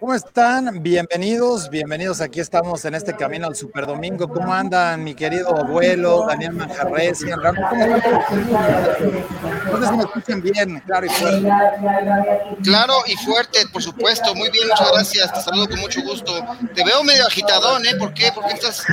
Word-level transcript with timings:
¿Cómo 0.00 0.14
están? 0.14 0.80
Bienvenidos, 0.80 1.68
bienvenidos. 1.70 2.20
Aquí 2.20 2.38
estamos 2.38 2.84
en 2.84 2.94
este 2.94 3.16
camino 3.16 3.48
al 3.48 3.56
Superdomingo. 3.56 4.28
¿Cómo 4.28 4.54
andan, 4.54 5.02
mi 5.02 5.12
querido 5.14 5.56
abuelo, 5.56 6.24
Daniel 6.28 6.52
Manjarres? 6.52 7.24
¿Cómo 7.24 7.34
están? 9.84 9.96
me 9.96 10.04
escuchan 10.04 10.40
bien, 10.40 10.80
claro 10.86 11.06
y 11.06 11.08
fuerte. 11.08 11.48
Claro 12.62 12.94
y 13.06 13.16
fuerte, 13.16 13.58
por 13.72 13.82
supuesto. 13.82 14.34
Muy 14.36 14.50
bien, 14.50 14.68
muchas 14.68 14.92
gracias. 14.92 15.32
Te 15.32 15.40
saludo 15.40 15.68
con 15.68 15.80
mucho 15.80 16.00
gusto. 16.02 16.32
Te 16.74 16.84
veo 16.84 17.02
medio 17.02 17.26
agitadón, 17.26 17.84
¿eh? 17.84 17.96
¿Por 17.98 18.14
qué? 18.14 18.30
¿Por 18.32 18.46
qué 18.46 18.54
estás...? 18.54 18.84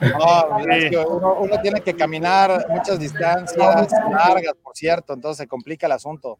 No, 0.00 0.46
uno, 1.16 1.34
uno 1.40 1.60
tiene 1.60 1.82
que 1.82 1.94
caminar 1.94 2.66
muchas 2.70 2.98
distancias 2.98 3.92
largas, 4.10 4.54
por 4.62 4.74
cierto, 4.74 5.12
entonces 5.12 5.36
se 5.38 5.46
complica 5.46 5.84
el 5.84 5.92
asunto. 5.92 6.38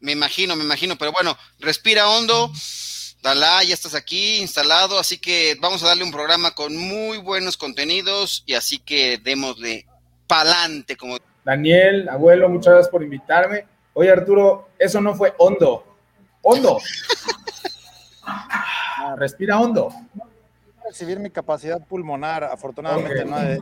Me 0.00 0.12
imagino, 0.12 0.56
me 0.56 0.64
imagino, 0.64 0.96
pero 0.96 1.12
bueno, 1.12 1.36
respira 1.58 2.08
hondo. 2.08 2.50
Dalá, 3.22 3.64
ya 3.64 3.74
estás 3.74 3.94
aquí 3.94 4.36
instalado, 4.36 4.98
así 4.98 5.18
que 5.18 5.56
vamos 5.60 5.82
a 5.82 5.88
darle 5.88 6.04
un 6.04 6.12
programa 6.12 6.52
con 6.52 6.76
muy 6.76 7.18
buenos 7.18 7.56
contenidos 7.56 8.44
y 8.46 8.54
así 8.54 8.78
que 8.78 9.18
démosle 9.18 9.86
pa'lante 10.28 10.96
como 10.96 11.16
Daniel, 11.44 12.08
abuelo, 12.08 12.48
muchas 12.48 12.74
gracias 12.74 12.90
por 12.90 13.02
invitarme. 13.02 13.66
Oye, 13.94 14.10
Arturo, 14.10 14.68
eso 14.78 15.00
no 15.00 15.14
fue 15.14 15.32
hondo. 15.38 15.84
Hondo. 16.42 16.78
respira 19.16 19.58
hondo. 19.58 19.88
Recibir 20.84 21.18
mi 21.18 21.30
capacidad 21.30 21.84
pulmonar, 21.84 22.44
afortunadamente 22.44 23.24
no, 23.24 23.40
he, 23.40 23.60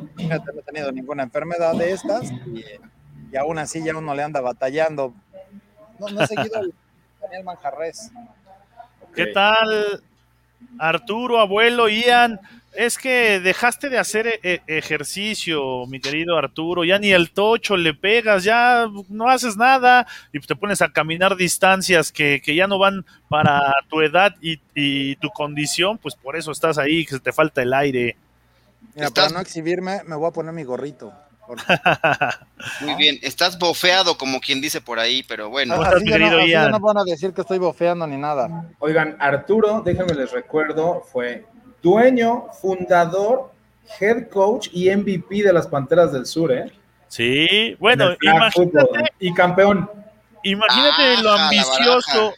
tenido 0.67 0.93
ninguna 0.93 1.23
enfermedad 1.23 1.75
de 1.75 1.93
estas 1.93 2.31
y, 2.31 2.65
y 3.33 3.37
aún 3.37 3.59
así 3.59 3.83
ya 3.83 3.97
uno 3.97 4.15
le 4.15 4.23
anda 4.23 4.41
batallando 4.41 5.15
no, 5.99 6.09
no 6.09 6.23
he 6.23 6.27
seguido 6.27 6.61
Daniel 7.23 7.45
Manjarres. 7.45 8.11
¿Qué 9.15 9.27
tal, 9.27 10.03
Arturo, 10.79 11.39
abuelo, 11.39 11.89
Ian? 11.89 12.41
Es 12.75 12.99
que 12.99 13.39
dejaste 13.39 13.89
de 13.89 13.99
hacer 13.99 14.27
e-, 14.27 14.41
e-, 14.43 14.63
ejercicio, 14.67 15.87
mi 15.87 16.01
querido 16.01 16.37
Arturo, 16.37 16.85
ya 16.85 16.99
ni 16.99 17.13
el 17.13 17.31
tocho 17.31 17.77
le 17.77 17.95
pegas, 17.95 18.43
ya 18.43 18.89
no 19.09 19.29
haces 19.29 19.57
nada 19.57 20.07
y 20.33 20.41
te 20.41 20.57
pones 20.57 20.83
a 20.83 20.93
caminar 20.93 21.37
distancias 21.37 22.11
que, 22.11 22.43
ya 22.45 22.67
no 22.67 22.79
van 22.79 23.07
para 23.29 23.73
tu 23.89 24.01
edad 24.01 24.35
y, 24.41 25.17
tu 25.17 25.31
condición, 25.31 25.99
pues 25.99 26.17
por 26.17 26.37
eso 26.37 26.51
estás 26.51 26.77
ahí, 26.79 27.07
que 27.07 27.19
te 27.21 27.33
falta 27.33 27.63
el 27.63 27.73
aire. 27.73 28.17
Mira, 28.97 29.11
para 29.11 29.29
no 29.29 29.41
exhibirme, 29.41 30.03
me 30.05 30.17
voy 30.17 30.29
a 30.29 30.33
poner 30.33 30.53
mi 30.53 30.65
gorrito. 30.65 31.13
Muy 32.81 32.95
bien, 32.95 33.19
estás 33.23 33.59
bofeado 33.59 34.17
como 34.17 34.41
quien 34.41 34.61
dice 34.61 34.81
por 34.81 34.99
ahí, 34.99 35.23
pero 35.23 35.51
bueno. 35.51 35.75
Ah, 35.83 35.95
no, 36.01 36.71
no 36.71 36.81
van 36.81 36.99
a 36.99 37.05
decir 37.05 37.33
que 37.33 37.43
estoy 37.43 37.59
bofeando 37.59 38.07
ni 38.07 38.17
nada. 38.17 38.69
Oigan, 38.79 39.17
Arturo, 39.21 39.83
déjenme 39.85 40.15
les 40.15 40.31
recuerdo, 40.33 41.03
fue 41.13 41.45
dueño, 41.83 42.47
fundador, 42.61 43.53
head 44.01 44.29
coach 44.29 44.69
y 44.73 44.91
MVP 44.91 45.43
de 45.43 45.53
las 45.53 45.67
Panteras 45.67 46.13
del 46.13 46.27
Sur, 46.27 46.53
¿eh? 46.53 46.73
Sí, 47.09 47.77
bueno, 47.79 48.17
imagínate. 48.21 49.05
y 49.21 49.33
campeón. 49.35 49.89
Imagínate 50.43 51.23
lo 51.23 51.33
ah, 51.33 51.45
ambicioso, 51.45 52.35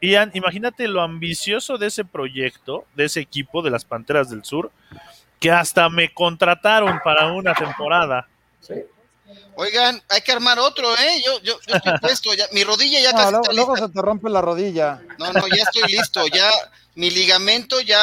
Ian, 0.00 0.30
imagínate 0.34 0.86
lo 0.86 1.02
ambicioso 1.02 1.78
de 1.78 1.86
ese 1.86 2.04
proyecto, 2.04 2.84
de 2.94 3.06
ese 3.06 3.20
equipo 3.20 3.62
de 3.62 3.70
las 3.70 3.84
Panteras 3.84 4.30
del 4.30 4.44
Sur, 4.44 4.70
que 5.40 5.50
hasta 5.50 5.88
me 5.88 6.12
contrataron 6.12 7.00
para 7.02 7.32
una 7.32 7.54
temporada. 7.54 8.28
Oigan, 9.56 10.00
hay 10.08 10.20
que 10.22 10.32
armar 10.32 10.58
otro, 10.58 10.92
¿eh? 10.94 11.22
Yo, 11.24 11.40
yo, 11.42 11.58
yo 11.66 11.74
estoy 11.74 11.92
puesto, 12.00 12.34
ya, 12.34 12.46
mi 12.52 12.64
rodilla 12.64 13.00
ya 13.00 13.12
casi 13.12 13.32
luego, 13.32 13.52
luego 13.52 13.76
se 13.76 13.88
te 13.88 14.00
rompe 14.00 14.30
la 14.30 14.40
rodilla. 14.40 15.02
No, 15.18 15.32
no, 15.32 15.46
ya 15.48 15.62
estoy 15.64 15.90
listo, 15.90 16.26
ya 16.28 16.50
mi 16.98 17.10
ligamento 17.10 17.80
ya, 17.80 18.00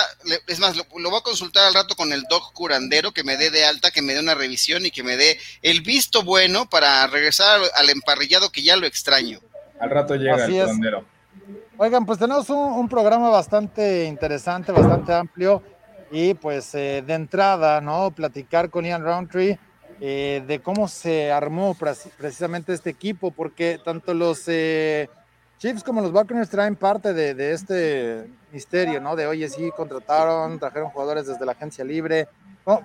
es 0.47 0.59
más, 0.59 0.77
lo, 0.77 0.85
voy 0.89 1.19
a 1.19 1.21
consultar 1.21 1.67
al 1.67 1.73
rato 1.73 1.95
con 1.95 2.13
el 2.13 2.23
doc 2.29 2.53
curandero 2.53 3.11
que 3.11 3.25
me 3.25 3.35
dé 3.35 3.49
de 3.49 3.65
alta, 3.65 3.91
que 3.91 4.01
me 4.01 4.13
dé 4.13 4.21
una 4.21 4.35
revisión 4.35 4.85
y 4.85 4.91
que 4.91 5.03
me 5.03 5.17
dé 5.17 5.37
el 5.61 5.81
visto 5.81 6.23
bueno 6.23 6.69
para 6.69 7.05
regresar 7.07 7.59
al, 7.75 7.89
emparrillado 7.89 8.51
que 8.51 8.63
ya 8.63 8.77
lo 8.77 8.85
extraño. 8.87 9.39
Al 9.79 9.89
rato 9.89 10.15
llega 10.15 10.45
el 10.45 10.51
curandero. 10.51 11.05
Oigan, 11.77 12.05
pues 12.05 12.19
tenemos 12.19 12.49
un, 12.49 12.87
programa 12.87 13.29
bastante 13.29 14.05
interesante, 14.05 14.71
bastante 14.71 15.13
amplio 15.13 15.61
y 16.09 16.33
pues 16.33 16.73
eh, 16.73 17.03
de 17.05 17.13
entrada, 17.15 17.81
¿no? 17.81 18.11
Platicar 18.11 18.69
con 18.69 18.85
Ian 18.85 19.03
Roundtree 19.03 19.59
eh, 20.01 20.43
de 20.45 20.59
cómo 20.59 20.87
se 20.87 21.31
armó 21.31 21.75
precisamente 22.17 22.73
este 22.73 22.89
equipo, 22.89 23.31
porque 23.31 23.79
tanto 23.83 24.13
los 24.13 24.43
eh, 24.47 25.09
Chiefs 25.57 25.83
como 25.83 26.01
los 26.01 26.11
Buccaneers 26.11 26.49
traen 26.49 26.75
parte 26.75 27.13
de, 27.13 27.53
este 27.53 28.29
misterio, 28.51 28.99
¿no? 28.99 29.15
De 29.15 29.25
oye, 29.25 29.47
sí, 29.49 29.71
contrataron, 29.75 30.59
trajeron 30.59 30.89
jugadores 30.89 31.27
desde 31.27 31.45
la 31.45 31.53
agencia 31.53 31.85
libre. 31.85 32.27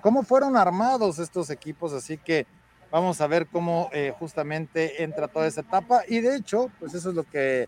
¿Cómo, 0.01 0.23
fueron 0.23 0.55
armados 0.55 1.19
estos 1.19 1.49
equipos? 1.49 1.91
Así 1.91 2.17
que 2.17 2.45
vamos 2.89 3.19
a 3.19 3.27
ver 3.27 3.47
cómo 3.47 3.89
eh, 3.91 4.13
justamente 4.17 5.03
entra 5.03 5.27
toda 5.27 5.47
esa 5.47 5.61
etapa. 5.61 6.03
Y 6.07 6.21
de 6.21 6.35
hecho, 6.35 6.71
pues 6.79 6.93
eso 6.93 7.09
es 7.09 7.15
lo 7.15 7.23
que 7.23 7.67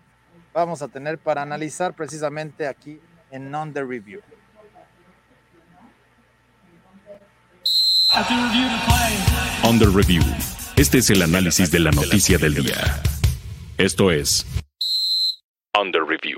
vamos 0.53 0.81
a 0.81 0.87
tener 0.87 1.17
para 1.17 1.41
analizar 1.41 1.93
precisamente 1.93 2.67
aquí 2.67 3.01
en 3.29 3.51
Non 3.51 3.73
The 3.73 3.83
Review. 3.83 4.21
Under 9.67 9.89
Review. 9.89 10.21
Este 10.75 10.99
es 10.99 11.09
el 11.09 11.23
análisis 11.23 11.71
de 11.71 11.79
la 11.79 11.89
noticia 11.89 12.37
del 12.37 12.53
día. 12.53 13.01
Esto 13.79 14.11
es 14.11 14.45
Under 15.81 16.03
Review. 16.03 16.37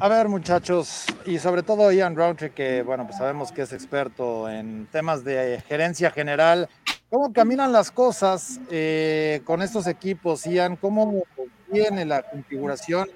A 0.00 0.08
ver, 0.08 0.28
muchachos, 0.28 1.04
y 1.26 1.38
sobre 1.38 1.62
todo 1.62 1.92
Ian 1.92 2.16
Roundtree, 2.16 2.52
que 2.52 2.82
bueno, 2.82 3.04
pues 3.04 3.18
sabemos 3.18 3.52
que 3.52 3.60
es 3.60 3.74
experto 3.74 4.48
en 4.48 4.86
temas 4.90 5.22
de 5.22 5.62
gerencia 5.68 6.10
general. 6.10 6.66
¿Cómo 7.10 7.30
caminan 7.30 7.72
las 7.72 7.90
cosas 7.90 8.58
eh, 8.70 9.42
con 9.44 9.60
estos 9.60 9.86
equipos, 9.86 10.44
Ian? 10.44 10.76
¿Cómo 10.76 11.24
viene 11.70 12.06
la 12.06 12.22
configuración? 12.22 13.10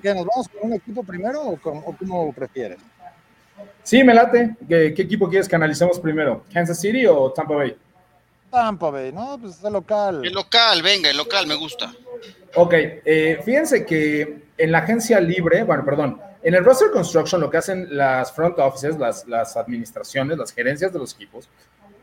¿Que 0.00 0.14
¿Nos 0.14 0.24
vamos 0.24 0.48
con 0.48 0.70
un 0.70 0.74
equipo 0.74 1.02
primero 1.02 1.42
o, 1.42 1.56
con, 1.56 1.78
o 1.78 1.96
cómo 1.98 2.32
prefieres? 2.32 2.78
Sí, 3.82 4.04
me 4.04 4.12
late. 4.12 4.56
¿Qué, 4.68 4.86
equipo 4.88 5.28
quieres 5.28 5.48
que 5.48 5.56
analicemos 5.56 5.98
primero? 5.98 6.44
¿Kansas 6.52 6.80
City 6.80 7.06
o 7.06 7.32
Tampa 7.32 7.54
Bay? 7.54 7.76
Tampa 8.50 8.90
Bay, 8.90 9.12
¿no? 9.12 9.38
Pues 9.40 9.62
el 9.64 9.72
local. 9.72 10.24
El 10.24 10.32
local, 10.32 10.82
venga, 10.82 11.10
el 11.10 11.16
local 11.16 11.46
me 11.46 11.54
gusta. 11.54 11.92
Ok, 12.54 12.74
eh, 12.74 13.40
fíjense 13.44 13.84
que 13.86 14.42
en 14.56 14.72
la 14.72 14.78
agencia 14.78 15.20
libre, 15.20 15.62
bueno, 15.64 15.84
perdón, 15.84 16.20
en 16.42 16.54
el 16.54 16.64
roster 16.64 16.90
construction 16.90 17.40
lo 17.40 17.50
que 17.50 17.58
hacen 17.58 17.96
las 17.96 18.32
front 18.32 18.58
offices, 18.58 18.98
las, 18.98 19.26
las 19.26 19.56
administraciones, 19.56 20.38
las 20.38 20.52
gerencias 20.52 20.92
de 20.92 20.98
los 20.98 21.14
equipos, 21.14 21.48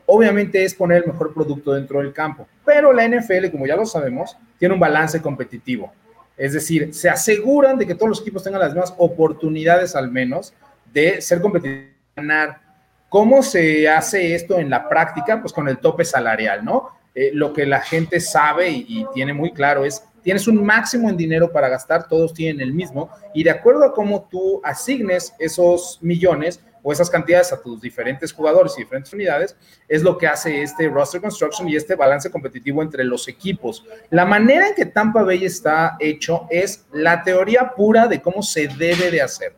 obviamente 0.05 0.63
es 0.63 0.73
poner 0.73 1.03
el 1.03 1.11
mejor 1.11 1.33
producto 1.33 1.73
dentro 1.73 1.99
del 1.99 2.13
campo. 2.13 2.47
Pero 2.63 2.93
la 2.93 3.07
NFL, 3.07 3.49
como 3.51 3.65
ya 3.65 3.75
lo 3.75 3.85
sabemos, 3.85 4.37
tiene 4.57 4.73
un 4.73 4.79
balance 4.79 5.21
competitivo. 5.21 5.91
Es 6.37 6.53
decir, 6.53 6.93
se 6.93 7.09
aseguran 7.09 7.77
de 7.77 7.87
que 7.87 7.95
todos 7.95 8.09
los 8.09 8.21
equipos 8.21 8.43
tengan 8.43 8.61
las 8.61 8.73
mismas 8.73 8.93
oportunidades 8.97 9.95
al 9.95 10.11
menos 10.11 10.53
de 10.95 11.21
ser 11.21 11.41
competitivo, 11.41 11.91
ganar. 12.15 12.61
¿Cómo 13.09 13.43
se 13.43 13.87
hace 13.87 14.33
esto 14.33 14.57
en 14.57 14.69
la 14.69 14.87
práctica? 14.89 15.41
Pues 15.41 15.53
con 15.53 15.67
el 15.67 15.77
tope 15.77 16.05
salarial, 16.05 16.63
¿no? 16.63 16.89
Eh, 17.13 17.31
lo 17.33 17.53
que 17.53 17.65
la 17.65 17.81
gente 17.81 18.19
sabe 18.19 18.69
y, 18.69 19.05
tiene 19.13 19.33
muy 19.33 19.51
claro 19.51 19.85
es, 19.85 20.03
tienes 20.23 20.47
un 20.47 20.65
máximo 20.65 21.09
en 21.09 21.17
dinero 21.17 21.51
para 21.51 21.69
gastar, 21.69 22.07
todos 22.07 22.33
tienen 22.33 22.61
el 22.61 22.73
mismo, 22.73 23.09
y 23.33 23.43
de 23.43 23.51
acuerdo 23.51 23.83
a 23.83 23.93
cómo 23.93 24.27
tú 24.29 24.59
asignes 24.63 25.33
esos 25.37 25.99
millones 26.01 26.61
o 26.81 26.91
esas 26.91 27.09
cantidades 27.09 27.51
a 27.51 27.61
tus 27.61 27.81
diferentes 27.81 28.31
jugadores 28.31 28.73
y 28.77 28.81
diferentes 28.81 29.11
unidades, 29.13 29.55
es 29.87 30.01
lo 30.03 30.17
que 30.17 30.27
hace 30.27 30.61
este 30.61 30.87
roster 30.87 31.21
construction 31.21 31.67
y 31.67 31.75
este 31.75 31.95
balance 31.95 32.29
competitivo 32.29 32.81
entre 32.81 33.03
los 33.03 33.27
equipos. 33.27 33.85
La 34.09 34.25
manera 34.25 34.67
en 34.67 34.75
que 34.75 34.85
Tampa 34.85 35.23
Bay 35.23 35.45
está 35.45 35.97
hecho 35.99 36.47
es 36.49 36.85
la 36.93 37.23
teoría 37.23 37.73
pura 37.75 38.07
de 38.07 38.21
cómo 38.21 38.43
se 38.43 38.67
debe 38.67 39.09
de 39.09 39.21
hacer. 39.21 39.55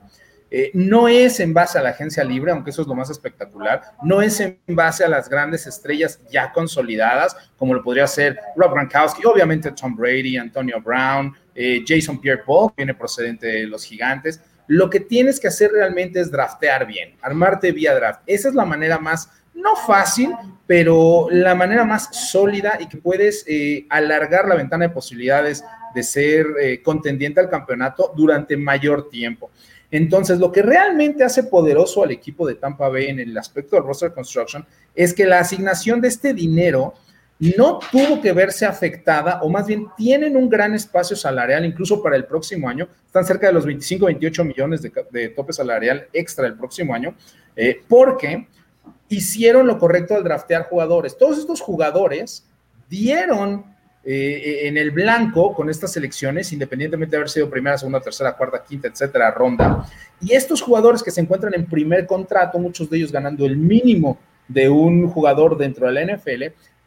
Eh, 0.49 0.71
no 0.73 1.09
es 1.09 1.41
en 1.41 1.53
base 1.53 1.77
a 1.77 1.81
la 1.81 1.89
agencia 1.89 2.23
libre, 2.23 2.51
aunque 2.51 2.69
eso 2.69 2.81
es 2.81 2.88
lo 2.88 2.95
más 2.95 3.09
espectacular, 3.09 3.81
no 4.01 4.21
es 4.21 4.39
en 4.39 4.57
base 4.67 5.03
a 5.03 5.09
las 5.09 5.27
grandes 5.29 5.67
estrellas 5.67 6.21
ya 6.31 6.53
consolidadas, 6.53 7.35
como 7.57 7.73
lo 7.73 7.83
podría 7.83 8.07
ser 8.07 8.39
Rob 8.55 8.71
Gronkowski, 8.71 9.25
obviamente 9.25 9.71
Tom 9.71 9.95
Brady, 9.95 10.38
Antonio 10.38 10.81
Brown, 10.81 11.35
eh, 11.53 11.83
Jason 11.85 12.21
Pierre-Paul, 12.21 12.71
viene 12.77 12.94
procedente 12.94 13.47
de 13.47 13.67
los 13.67 13.83
gigantes. 13.83 14.41
Lo 14.67 14.89
que 14.89 15.01
tienes 15.01 15.39
que 15.39 15.49
hacer 15.49 15.71
realmente 15.71 16.21
es 16.21 16.31
draftear 16.31 16.88
bien, 16.88 17.15
armarte 17.21 17.73
vía 17.73 17.93
draft. 17.93 18.21
Esa 18.25 18.47
es 18.47 18.55
la 18.55 18.65
manera 18.65 19.00
más, 19.00 19.29
no 19.53 19.75
fácil, 19.75 20.33
pero 20.65 21.27
la 21.29 21.55
manera 21.55 21.83
más 21.83 22.09
sólida 22.29 22.77
y 22.79 22.88
que 22.88 22.97
puedes 22.97 23.43
eh, 23.47 23.85
alargar 23.89 24.47
la 24.47 24.55
ventana 24.55 24.88
de 24.88 24.93
posibilidades 24.93 25.63
de 25.95 26.03
ser 26.03 26.45
contendiente 26.83 27.39
al 27.39 27.50
campeonato 27.50 28.13
durante 28.15 28.55
mayor 28.55 29.09
tiempo. 29.09 29.50
Entonces, 29.89 30.39
lo 30.39 30.51
que 30.51 30.62
realmente 30.62 31.24
hace 31.24 31.44
poderoso 31.44 32.04
al 32.04 32.12
equipo 32.12 32.48
de 32.48 32.56
Tampa 32.56 32.89
Bay 32.89 33.07
en 33.07 33.19
el 33.19 33.38
aspecto 33.38 33.75
del 33.75 33.86
roster 33.86 34.13
construction 34.13 34.66
es 34.94 35.13
que 35.13 35.25
la 35.25 35.39
asignación 35.39 36.01
de 36.01 36.10
este 36.10 36.34
dinero 36.34 36.94
no 37.39 37.80
tuvo 37.92 38.19
que 38.19 38.34
verse 38.34 38.66
afectada, 38.66 39.42
o 39.44 39.50
más 39.50 39.68
bien 39.68 39.88
tienen 39.95 40.36
un 40.36 40.50
gran 40.50 40.74
espacio 40.74 41.16
salarial, 41.16 41.66
incluso 41.66 42.01
para 42.01 42.16
el 42.16 42.25
próximo 42.25 42.68
año, 42.68 42.88
están 43.06 43.25
cerca 43.25 43.48
de 43.48 43.54
los 43.54 43.66
25, 43.66 44.07
28 44.07 44.44
millones 44.44 44.81
de, 44.81 45.30
tope 45.30 45.54
salarial 45.54 46.07
extra 46.13 46.48
el 46.48 46.56
próximo 46.56 46.95
año, 46.95 47.16
eh, 47.56 47.81
porque 47.88 48.48
hicieron 49.07 49.68
lo 49.68 49.78
correcto 49.78 50.16
al 50.16 50.24
draftear 50.24 50.63
jugadores. 50.63 51.18
Todos 51.18 51.38
estos 51.38 51.62
jugadores 51.62 52.44
dieron 52.89 53.66
eh, 54.09 54.69
en 54.69 54.77
el 54.77 54.92
blanco 54.92 55.54
con 55.54 55.69
estas 55.69 55.92
selecciones, 55.92 56.54
independientemente 56.54 57.12
de 57.12 57.18
haber 57.18 57.30
sido 57.30 57.50
primera, 57.50 57.77
segunda, 57.77 58.00
tercera, 58.00 58.38
cuarta, 58.38 58.63
quinta, 58.63 58.88
etcétera, 58.88 59.31
ronda. 59.31 59.86
Y 60.21 60.33
estos 60.33 60.62
jugadores 60.62 61.04
que 61.04 61.12
se 61.12 61.19
encuentran 61.19 61.54
en 61.54 61.65
primer 61.65 62.07
contrato, 62.07 62.57
muchos 62.57 62.89
de 62.89 63.00
ellos 63.00 63.12
ganando 63.12 63.45
el 63.45 63.57
mínimo 63.57 64.18
de 64.48 64.69
un 64.69 65.09
jugador 65.09 65.57
dentro 65.57 65.88
de 65.88 65.92
la 65.92 66.15
NFL, 66.15 66.44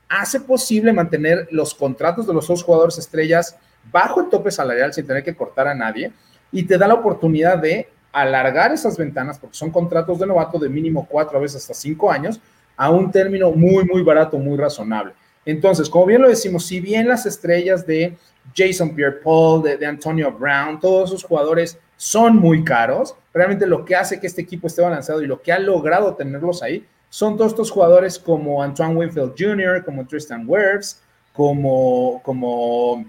hace 0.09 0.41
posible 0.41 0.95
mantener 0.95 1.47
los 1.51 1.75
contratos 1.75 2.27
de 2.27 2.33
los 2.33 2.49
dos 2.49 2.63
jugadores 2.63 2.97
estrellas 2.97 3.55
bajo 3.93 4.23
el 4.23 4.31
tope 4.31 4.51
salarial 4.51 4.95
sin 4.95 5.07
tener 5.07 5.23
que 5.23 5.37
cortar 5.37 5.69
a 5.69 5.75
nadie 5.75 6.13
y 6.51 6.63
te 6.63 6.79
da 6.79 6.89
la 6.89 6.95
oportunidad 6.95 7.59
de 7.59 7.87
alargar 8.13 8.73
esas 8.73 8.97
ventanas, 8.97 9.39
porque 9.39 9.59
son 9.59 9.71
contratos 9.71 10.19
de 10.19 10.27
novato 10.27 10.59
de 10.59 10.71
mínimo 10.71 11.07
cuatro 11.07 11.39
veces 11.39 11.61
hasta 11.61 11.75
cinco 11.75 12.11
años, 12.11 12.41
a 12.79 12.89
un 12.89 13.11
término 13.11 13.51
muy, 13.51 13.85
muy 13.85 14.03
barato, 14.03 14.39
muy 14.39 14.57
razonable. 14.57 15.13
Entonces, 15.51 15.89
como 15.89 16.07
bien 16.07 16.23
lo 16.23 16.29
decimos, 16.29 16.67
si 16.67 16.81
bien 16.81 17.09
las 17.09 17.27
estrellas 17.27 17.87
de 17.87 18.17
Jason 18.57 18.95
Pierre-Paul, 18.95 19.63
de, 19.63 19.77
de, 19.77 19.87
Antonio 19.87 20.33
Brown, 20.33 20.81
todos 20.81 21.11
esos 21.11 21.25
jugadores 21.25 21.79
son 21.97 22.37
muy 22.37 22.65
caros, 22.65 23.15
realmente 23.33 23.67
lo 23.67 23.85
que 23.85 23.97
hace 23.97 24.21
que 24.21 24.27
este 24.27 24.43
equipo 24.43 24.67
esté 24.67 24.83
balanceado 24.83 25.23
y 25.23 25.27
lo 25.27 25.41
que 25.43 25.53
ha 25.53 25.59
logrado 25.59 26.15
tenerlos 26.15 26.63
ahí 26.63 26.85
son 27.09 27.37
todos 27.37 27.53
estos 27.53 27.71
jugadores 27.71 28.19
como 28.19 28.63
Antoine 28.63 28.97
Winfield 28.97 29.35
Jr., 29.37 29.85
como 29.85 30.07
Tristan 30.07 30.45
Wirfs, 30.47 31.03
como, 31.33 32.21
como 32.25 33.05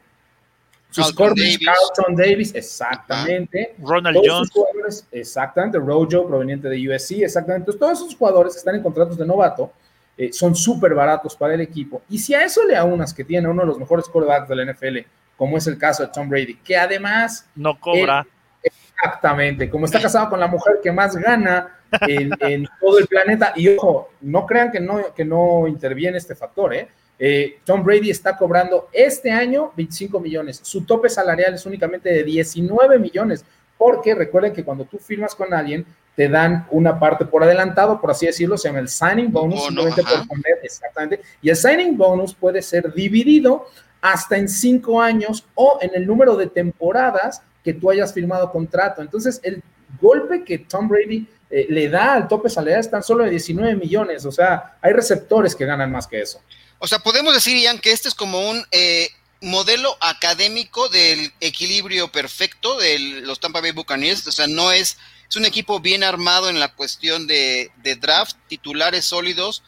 Carlton 0.94 1.36
Davis. 1.36 1.60
Carlton 1.60 2.16
Davis, 2.16 2.56
exactamente. 2.56 3.76
Ronald 3.80 4.18
Jones. 4.26 5.08
exactamente. 5.12 5.78
Rojo, 5.78 6.28
proveniente 6.28 6.68
de 6.68 6.90
USC, 6.90 7.22
exactamente. 7.22 7.72
Entonces, 7.72 7.80
todos 7.80 8.00
esos 8.00 8.16
jugadores 8.16 8.54
que 8.54 8.60
están 8.60 8.76
en 8.76 8.84
contratos 8.84 9.18
de 9.18 9.26
novato 9.26 9.72
eh, 10.22 10.32
son 10.32 10.54
súper 10.54 10.94
baratos 10.94 11.36
para 11.36 11.56
el 11.56 11.62
equipo. 11.62 12.04
Y 12.08 12.20
si 12.20 12.36
a 12.36 12.44
eso 12.44 12.64
le 12.64 12.76
aunas 12.76 13.12
que 13.12 13.24
tiene 13.24 13.48
uno 13.48 13.62
de 13.62 13.68
los 13.70 13.80
mejores 13.80 14.06
quarterbacks 14.06 14.48
de 14.48 14.56
la 14.56 14.72
NFL, 14.72 14.98
como 15.36 15.58
es 15.58 15.66
el 15.66 15.80
caso 15.80 16.04
de 16.04 16.10
Tom 16.14 16.30
Brady, 16.30 16.58
que 16.58 16.78
además... 16.78 17.50
No 17.56 17.80
cobra. 17.80 18.28
exactamente. 18.62 19.68
Como 19.68 19.86
está 19.86 20.00
casado 20.00 20.30
con 20.30 20.40
la 20.40 20.46
mujer 20.46 20.76
que 20.84 20.92
más 20.92 21.16
gana 21.16 21.76
en, 22.02 22.68
todo 22.80 23.00
el 23.00 23.08
planeta. 23.08 23.54
Y 23.56 23.70
ojo, 23.70 24.12
no 24.22 24.46
crean 24.46 24.72
que 24.72 24.80
no, 24.80 25.12
que 25.12 25.26
no 25.26 25.68
interviene 25.68 26.20
este 26.20 26.36
factor, 26.36 26.76
¿eh? 26.76 26.88
¿eh? 27.18 27.58
Tom 27.66 27.84
Brady 27.84 28.12
está 28.12 28.38
cobrando 28.38 28.90
este 28.94 29.32
año 29.32 29.74
25 29.76 30.20
millones. 30.20 30.60
Su 30.62 30.86
tope 30.86 31.10
salarial 31.10 31.56
es 31.56 31.66
únicamente 31.66 32.10
de 32.10 32.24
19 32.24 33.00
millones, 33.00 33.44
porque 33.76 34.14
recuerden 34.14 34.54
que 34.54 34.64
cuando 34.64 34.86
tú 34.86 35.00
firmas 35.00 35.34
con 35.34 35.52
alguien, 35.52 35.84
te 36.16 36.28
dan 36.28 36.68
una 36.72 37.00
parte 37.00 37.26
por 37.26 37.44
adelantado, 37.44 38.00
por 38.02 38.12
así 38.12 38.26
decirlo, 38.26 38.58
se 38.58 38.68
llama 38.68 38.80
el 38.80 38.90
signing 38.90 39.32
bonus, 39.32 39.66
simplemente 39.66 40.04
por 40.04 40.28
poner 40.28 40.60
exactamente. 40.64 41.22
Y 41.42 41.50
el 41.50 41.56
signing 41.56 41.98
bonus 41.98 42.34
puede 42.34 42.62
ser 42.62 42.94
dividido 42.94 43.68
hasta 44.02 44.38
en 44.38 44.50
cinco 44.50 45.02
años 45.02 45.46
o 45.56 45.80
en 45.82 45.92
el 45.94 46.06
número 46.06 46.36
de 46.36 46.48
temporadas 46.48 47.42
que 47.64 47.74
tú 47.74 47.90
hayas 47.90 48.14
firmado 48.14 48.52
contrato. 48.52 49.02
Entonces, 49.02 49.40
el 49.44 49.64
golpe 50.00 50.44
que 50.44 50.60
Tom 50.60 50.88
Brady 50.88 51.28
eh, 51.52 51.68
le 51.70 51.90
da 51.90 52.14
al 52.14 52.28
tope 52.28 52.50
salarial 52.50 52.90
tan 52.90 53.04
solo 53.04 53.26
de 53.26 53.30
19 53.32 53.76
millones. 53.76 54.26
O 54.26 54.32
sea, 54.32 54.78
hay 54.82 54.94
receptores 54.94 55.56
que 55.56 55.66
ganan 55.66 55.92
más 55.92 56.08
que 56.08 56.22
eso. 56.22 56.42
O 56.80 56.88
sea, 56.88 57.00
podemos 57.00 57.34
decir, 57.34 57.58
Ian, 57.58 57.80
que 57.80 57.92
este 57.92 58.08
es 58.08 58.16
como 58.16 58.50
un 58.50 58.64
eh, 58.72 59.10
modelo 59.42 59.96
académico 60.00 60.88
del 60.90 61.32
equilibrio 61.42 62.12
perfecto 62.12 62.78
de 62.80 63.00
los 63.00 63.40
Tampa 63.40 63.60
Bay 63.60 63.72
Buccaneers. 63.72 64.26
O 64.28 64.32
sea, 64.32 64.48
no 64.48 64.72
es, 64.72 64.98
es 65.32 65.38
un 65.38 65.46
equipo 65.46 65.80
bien 65.80 66.04
armado 66.04 66.50
en 66.50 66.60
la 66.60 66.74
cuestión 66.74 67.26
de, 67.26 67.72
draft, 68.02 68.36
titulares 68.50 69.06
sólidos, 69.06 69.64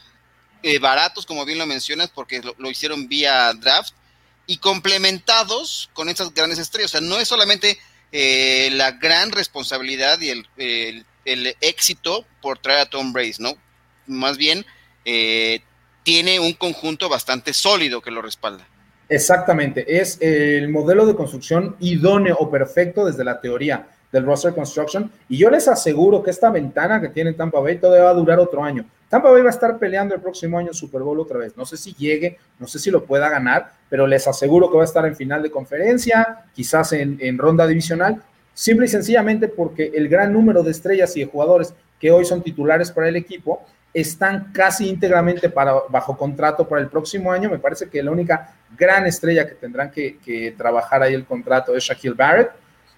eh, 0.61 0.77
baratos, 0.77 1.25
como 1.25 1.45
bien 1.45 1.57
lo 1.57 1.65
mencionas, 1.65 2.09
porque 2.09 2.41
lo, 2.57 2.69
hicieron 2.69 3.07
vía 3.07 3.53
draft, 3.53 3.93
y 4.45 4.57
complementados 4.57 5.89
con 5.93 6.09
esas 6.09 6.33
grandes 6.33 6.59
estrellas. 6.59 6.91
O 6.93 6.97
sea, 6.97 7.01
no 7.01 7.17
es 7.17 7.29
solamente 7.29 7.79
la 8.71 8.91
gran 8.91 9.31
responsabilidad 9.31 10.19
y 10.19 10.31
el, 10.31 11.55
éxito 11.61 12.25
por 12.41 12.59
traer 12.59 12.79
a 12.79 12.85
Tom 12.87 13.13
Brady, 13.13 13.35
¿no? 13.39 13.55
Más 14.05 14.35
bien, 14.35 14.65
eh, 15.05 15.61
tiene 16.03 16.41
un 16.41 16.51
conjunto 16.51 17.07
bastante 17.07 17.53
sólido 17.53 18.01
que 18.01 18.11
lo 18.11 18.21
respalda. 18.21 18.67
Exactamente, 19.07 20.01
es 20.01 20.17
el 20.19 20.67
modelo 20.67 21.05
de 21.05 21.15
construcción 21.15 21.77
idóneo 21.79 22.35
o 22.37 22.51
perfecto 22.51 23.05
desde 23.05 23.23
la 23.23 23.39
teoría 23.39 23.87
del 24.13 24.25
roster 24.25 24.53
construction. 24.53 25.11
Y 25.27 25.37
yo 25.37 25.49
les 25.49 25.67
aseguro 25.67 26.23
que 26.23 26.29
esta 26.29 26.51
ventana 26.51 27.01
que 27.01 27.09
tiene 27.09 27.33
Tampa 27.33 27.59
Bay 27.59 27.79
todavía 27.79 28.05
va 28.05 28.11
a 28.11 28.13
durar 28.13 28.39
otro 28.39 28.63
año. 28.63 28.85
Tampa 29.09 29.31
Bay 29.31 29.41
va 29.41 29.49
a 29.49 29.51
estar 29.51 29.77
peleando 29.77 30.15
el 30.15 30.21
próximo 30.21 30.57
año 30.57 30.71
Super 30.71 31.01
Bowl 31.01 31.19
otra 31.19 31.39
vez. 31.39 31.57
No 31.57 31.65
sé 31.65 31.75
si 31.77 31.93
llegue, 31.95 32.37
no 32.59 32.67
sé 32.67 32.77
si 32.79 32.91
lo 32.91 33.03
pueda 33.03 33.27
ganar, 33.27 33.73
pero 33.89 34.05
les 34.07 34.27
aseguro 34.27 34.69
que 34.69 34.77
va 34.77 34.83
a 34.83 34.85
estar 34.85 35.05
en 35.05 35.15
final 35.15 35.41
de 35.41 35.51
conferencia, 35.51 36.45
quizás 36.53 36.93
en, 36.93 37.37
ronda 37.37 37.67
divisional 37.67 38.21
simple 38.55 38.85
y 38.85 38.89
sencillamente 38.89 39.47
porque 39.47 39.91
el 39.95 40.07
gran 40.07 40.31
número 40.31 40.61
de 40.61 40.69
estrellas 40.69 41.17
y 41.17 41.21
de 41.21 41.25
jugadores 41.25 41.73
que 41.99 42.11
hoy 42.11 42.23
son 42.23 42.43
titulares 42.43 42.91
para 42.91 43.09
el 43.09 43.15
equipo 43.15 43.63
están 43.91 44.51
casi 44.53 44.89
íntegramente 44.89 45.49
para, 45.49 45.73
bajo 45.89 46.15
contrato 46.15 46.67
para 46.67 46.81
el 46.81 46.87
próximo 46.87 47.31
año. 47.31 47.49
Me 47.49 47.57
parece 47.57 47.89
que 47.89 48.03
la 48.03 48.11
única 48.11 48.53
gran 48.77 49.07
estrella 49.07 49.47
que 49.47 49.55
tendrán 49.55 49.89
que, 49.91 50.53
trabajar 50.55 51.01
ahí 51.01 51.15
el 51.15 51.25
contrato 51.25 51.75
es 51.75 51.83
Shaquille 51.83 52.13
Barrett, 52.13 52.51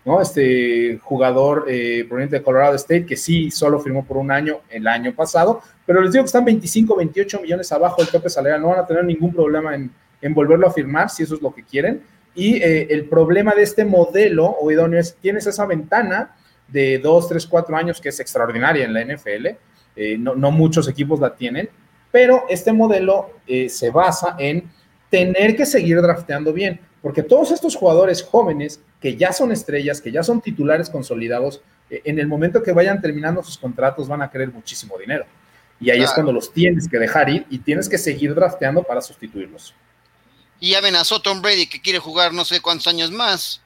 ¿no? 0.05 0.21
Este 0.21 0.99
jugador 0.99 1.65
eh, 1.67 2.05
proveniente 2.07 2.37
de 2.37 2.43
Colorado 2.43 2.75
State 2.75 3.05
que 3.05 3.17
sí 3.17 3.49
solo 3.49 3.79
firmó 3.79 4.05
por 4.05 4.17
un 4.17 4.31
año 4.31 4.59
el 4.69 4.87
año 4.87 5.13
pasado, 5.13 5.61
pero 5.85 6.01
les 6.01 6.13
digo 6.13 6.24
que 6.24 6.27
están 6.27 6.45
25, 6.45 6.95
28 6.95 7.41
millones 7.41 7.71
abajo 7.71 8.01
del 8.01 8.12
tope 8.12 8.29
salarial. 8.29 8.62
No 8.62 8.69
van 8.69 8.79
a 8.79 8.88
tener 8.88 9.03
ningún 9.03 9.33
problema 9.33 9.75
en, 9.75 9.91
volverlo 10.33 10.67
a 10.67 10.71
firmar 10.71 11.09
si 11.09 11.21
eso 11.21 11.35
es 11.35 11.41
lo 11.41 11.53
que 11.53 11.62
quieren 11.63 12.01
y 12.33 12.55
eh, 12.55 12.88
el 12.89 13.05
problema 13.05 13.53
de 13.53 13.62
este 13.62 13.85
modelo 13.85 14.47
o 14.59 14.71
idóneo 14.71 15.00
es, 15.00 15.15
tienes 15.17 15.45
esa 15.45 15.67
ventana 15.67 16.35
de 16.67 16.97
dos, 16.97 17.29
tres, 17.29 17.45
cuatro 17.45 17.77
años 17.77 18.01
que 18.01 18.09
es 18.09 18.19
extraordinaria 18.19 18.85
en 18.85 18.93
la 18.93 19.05
NFL, 19.05 19.47
eh, 19.95 20.17
no, 20.17 20.51
muchos 20.51 20.88
equipos 20.88 21.19
la 21.19 21.35
tienen, 21.35 21.69
pero 22.12 22.45
este 22.50 22.74
modelo 22.74 23.33
se 23.45 23.91
basa 23.91 24.35
en 24.39 24.67
tener 25.12 25.55
que 25.55 25.65
seguir 25.67 26.01
drafteando 26.01 26.51
bien, 26.51 26.79
porque 27.05 27.21
todos 27.21 27.51
estos 27.51 27.75
jugadores 27.75 28.24
jóvenes 28.24 28.81
que 29.00 29.15
ya 29.15 29.31
son 29.31 29.51
estrellas, 29.51 30.01
que 30.01 30.12
ya 30.12 30.24
son 30.24 30.41
titulares 30.41 30.89
consolidados, 30.89 31.62
en 31.88 32.17
el 32.17 32.25
momento 32.25 32.63
que 32.63 32.71
vayan 32.71 33.00
terminando 33.00 33.43
sus 33.43 33.59
contratos 33.59 34.07
van 34.07 34.24
a 34.24 34.31
querer 34.31 34.51
muchísimo 34.51 34.97
dinero. 34.97 35.24
Y 35.79 35.91
ahí 35.91 36.01
es 36.01 36.12
cuando 36.13 36.31
los 36.31 36.51
tienes 36.51 36.89
que 36.89 36.97
dejar 36.97 37.29
ir 37.29 37.45
y 37.51 37.59
tienes 37.59 37.88
que 37.88 38.00
seguir 38.00 38.33
drafteando 38.33 38.81
para 38.81 39.01
sustituirlos 39.01 39.75
y 40.59 40.74
amenazó 40.74 41.19
Tom 41.19 41.43
Brady 41.43 41.67
que 41.67 41.79
quiere 41.79 42.00
jugar 42.00 42.33
no 42.33 42.43
sé 42.43 42.59
cuántos 42.59 42.88
años 42.88 43.12
más. 43.12 43.62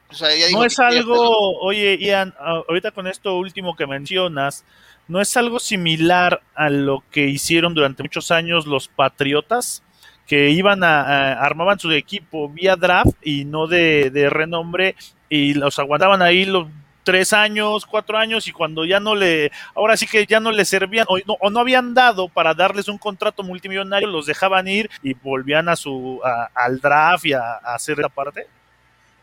no 0.52 0.64
es 0.66 0.78
algo, 0.78 1.58
oye, 1.60 1.96
Ian, 1.98 2.34
ahorita 2.38 2.90
con 2.90 3.06
esto 3.06 3.38
último 3.38 3.74
que 3.74 3.86
mencionas, 3.86 4.64
¿no 5.08 5.22
es 5.22 5.34
algo 5.38 5.60
similar 5.60 6.42
a 6.54 6.68
lo 6.68 7.02
que 7.10 7.26
hicieron 7.28 7.72
durante 7.72 8.02
muchos 8.02 8.30
años 8.30 8.66
los 8.66 8.88
Patriotas? 8.88 9.82
Que 10.30 10.50
iban 10.50 10.84
a, 10.84 11.32
armaban 11.32 11.80
su 11.80 11.90
equipo 11.90 12.48
vía 12.48 12.76
draft 12.76 13.16
y 13.20 13.44
no 13.44 13.66
de, 13.66 14.28
renombre 14.30 14.94
y 15.28 15.54
los 15.54 15.76
aguantaban 15.80 16.22
ahí 16.22 16.44
los 16.44 16.68
tres 17.02 17.32
años, 17.32 17.84
cuatro 17.84 18.16
años 18.16 18.46
y 18.46 18.52
cuando 18.52 18.84
ya 18.84 19.00
no 19.00 19.16
le, 19.16 19.50
ahora 19.74 19.96
sí 19.96 20.06
que 20.06 20.26
ya 20.26 20.38
no 20.38 20.52
le 20.52 20.64
servían 20.64 21.04
o 21.08 21.18
no, 21.26 21.36
o 21.40 21.50
no 21.50 21.58
habían 21.58 21.94
dado 21.94 22.28
para 22.28 22.54
darles 22.54 22.86
un 22.86 22.96
contrato 22.96 23.42
multimillonario, 23.42 24.06
los 24.06 24.26
dejaban 24.26 24.68
ir 24.68 24.88
y 25.02 25.14
volvían 25.14 25.68
a 25.68 25.74
su, 25.74 26.20
al 26.54 26.78
draft 26.78 27.26
y 27.26 27.32
a, 27.32 27.54
hacer 27.64 27.98
la 27.98 28.08
parte. 28.08 28.46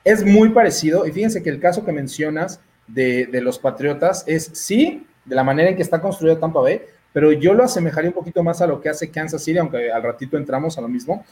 Es 0.03 0.25
muy 0.25 0.49
parecido 0.49 1.07
y 1.07 1.13
fíjense 1.13 1.41
que 1.41 1.49
el 1.49 1.61
caso 1.61 1.85
que 1.85 1.93
mencionas 1.93 2.59
de, 2.85 3.27
de 3.27 3.39
los 3.39 3.59
Patriotas 3.59 4.25
es 4.27 4.51
sí, 4.55 5.07
de 5.23 5.35
la 5.35 5.45
manera 5.45 5.69
en 5.69 5.77
que 5.77 5.83
está 5.83 6.01
construido 6.01 6.37
Tampa 6.37 6.59
Bay, 6.59 6.81
pero 7.17 7.31
yo 7.31 7.55
lo 7.55 7.63
asemejaría 7.63 8.11
un 8.11 8.13
poquito 8.13 8.43
más 8.43 8.61
a 8.61 8.67
lo 8.67 8.79
que 8.79 8.89
hace 8.89 9.09
Kansas 9.09 9.43
City, 9.43 9.57
aunque 9.57 9.91
al 9.91 10.03
ratito 10.03 10.37
entramos 10.37 10.77
a 10.77 10.81
lo 10.81 10.87
mismo, 10.87 11.25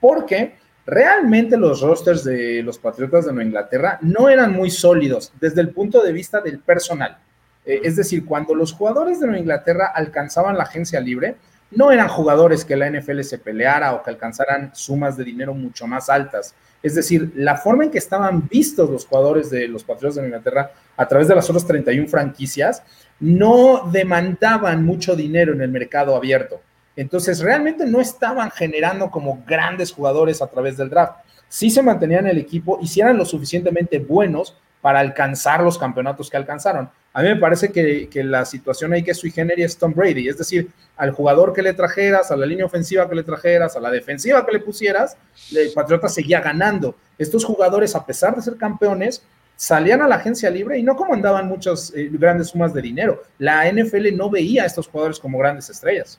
porque 0.00 0.54
realmente 0.86 1.56
los 1.56 1.80
rosters 1.80 2.22
de 2.22 2.62
los 2.62 2.78
Patriotas 2.78 3.24
de 3.24 3.32
Nueva 3.32 3.48
Inglaterra 3.48 3.98
no 4.02 4.28
eran 4.28 4.52
muy 4.52 4.70
sólidos 4.70 5.32
desde 5.40 5.60
el 5.60 5.70
punto 5.70 6.00
de 6.00 6.12
vista 6.12 6.40
del 6.40 6.60
personal. 6.60 7.18
Eh, 7.66 7.80
es 7.82 7.96
decir, 7.96 8.24
cuando 8.24 8.54
los 8.54 8.72
jugadores 8.72 9.18
de 9.18 9.26
Nueva 9.26 9.40
Inglaterra 9.40 9.90
alcanzaban 9.92 10.56
la 10.56 10.62
agencia 10.62 11.00
libre, 11.00 11.34
no 11.72 11.90
eran 11.90 12.06
jugadores 12.06 12.64
que 12.64 12.76
la 12.76 12.88
NFL 12.88 13.22
se 13.22 13.38
peleara 13.38 13.94
o 13.94 14.02
que 14.04 14.10
alcanzaran 14.10 14.70
sumas 14.76 15.16
de 15.16 15.24
dinero 15.24 15.54
mucho 15.54 15.88
más 15.88 16.08
altas. 16.08 16.54
Es 16.82 16.94
decir, 16.94 17.32
la 17.36 17.56
forma 17.56 17.84
en 17.84 17.90
que 17.90 17.98
estaban 17.98 18.48
vistos 18.48 18.90
los 18.90 19.06
jugadores 19.06 19.50
de 19.50 19.68
los 19.68 19.84
Patriotas 19.84 20.16
de 20.16 20.24
Inglaterra 20.24 20.72
a 20.96 21.06
través 21.06 21.28
de 21.28 21.34
las 21.34 21.48
otras 21.48 21.66
31 21.66 22.08
franquicias 22.08 22.82
no 23.20 23.88
demandaban 23.92 24.84
mucho 24.84 25.14
dinero 25.14 25.52
en 25.52 25.62
el 25.62 25.70
mercado 25.70 26.16
abierto. 26.16 26.60
Entonces, 26.96 27.40
realmente 27.40 27.86
no 27.86 28.00
estaban 28.00 28.50
generando 28.50 29.10
como 29.10 29.42
grandes 29.46 29.92
jugadores 29.92 30.42
a 30.42 30.48
través 30.48 30.76
del 30.76 30.90
draft. 30.90 31.20
Sí 31.48 31.70
se 31.70 31.82
mantenían 31.82 32.26
en 32.26 32.32
el 32.32 32.38
equipo 32.38 32.78
y 32.82 32.86
si 32.86 33.00
eran 33.00 33.16
lo 33.16 33.24
suficientemente 33.24 33.98
buenos 33.98 34.56
para 34.80 35.00
alcanzar 35.00 35.62
los 35.62 35.78
campeonatos 35.78 36.28
que 36.28 36.36
alcanzaron. 36.36 36.90
A 37.14 37.22
mí 37.22 37.28
me 37.28 37.36
parece 37.36 37.70
que, 37.70 38.08
la 38.24 38.44
situación 38.44 38.92
ahí 38.92 39.02
que 39.02 39.14
sui 39.14 39.30
generis 39.30 39.66
es 39.66 39.78
Tom 39.78 39.92
Brady, 39.92 40.28
es 40.28 40.38
decir, 40.38 40.70
al 40.96 41.10
jugador 41.10 41.52
que 41.52 41.60
le 41.60 41.74
trajeras, 41.74 42.30
a 42.30 42.36
la 42.36 42.46
línea 42.46 42.64
ofensiva 42.64 43.08
que 43.08 43.14
le 43.14 43.22
trajeras, 43.22 43.76
a 43.76 43.80
la 43.80 43.90
defensiva 43.90 44.46
que 44.46 44.52
le 44.52 44.60
pusieras, 44.60 45.16
el 45.54 45.72
Patriota 45.72 46.08
seguía 46.08 46.40
ganando. 46.40 46.96
Estos 47.18 47.44
jugadores, 47.44 47.94
a 47.94 48.06
pesar 48.06 48.34
de 48.34 48.40
ser 48.40 48.56
campeones, 48.56 49.22
salían 49.56 50.00
a 50.00 50.08
la 50.08 50.16
agencia 50.16 50.48
libre 50.48 50.78
y 50.78 50.82
no 50.82 50.96
comandaban 50.96 51.48
muchas 51.48 51.92
eh, 51.94 52.08
grandes 52.10 52.48
sumas 52.48 52.72
de 52.72 52.80
dinero. 52.80 53.22
La 53.38 53.70
NFL 53.70 54.16
no 54.16 54.30
veía 54.30 54.62
a 54.62 54.66
estos 54.66 54.88
jugadores 54.88 55.18
como 55.18 55.38
grandes 55.38 55.68
estrellas. 55.68 56.18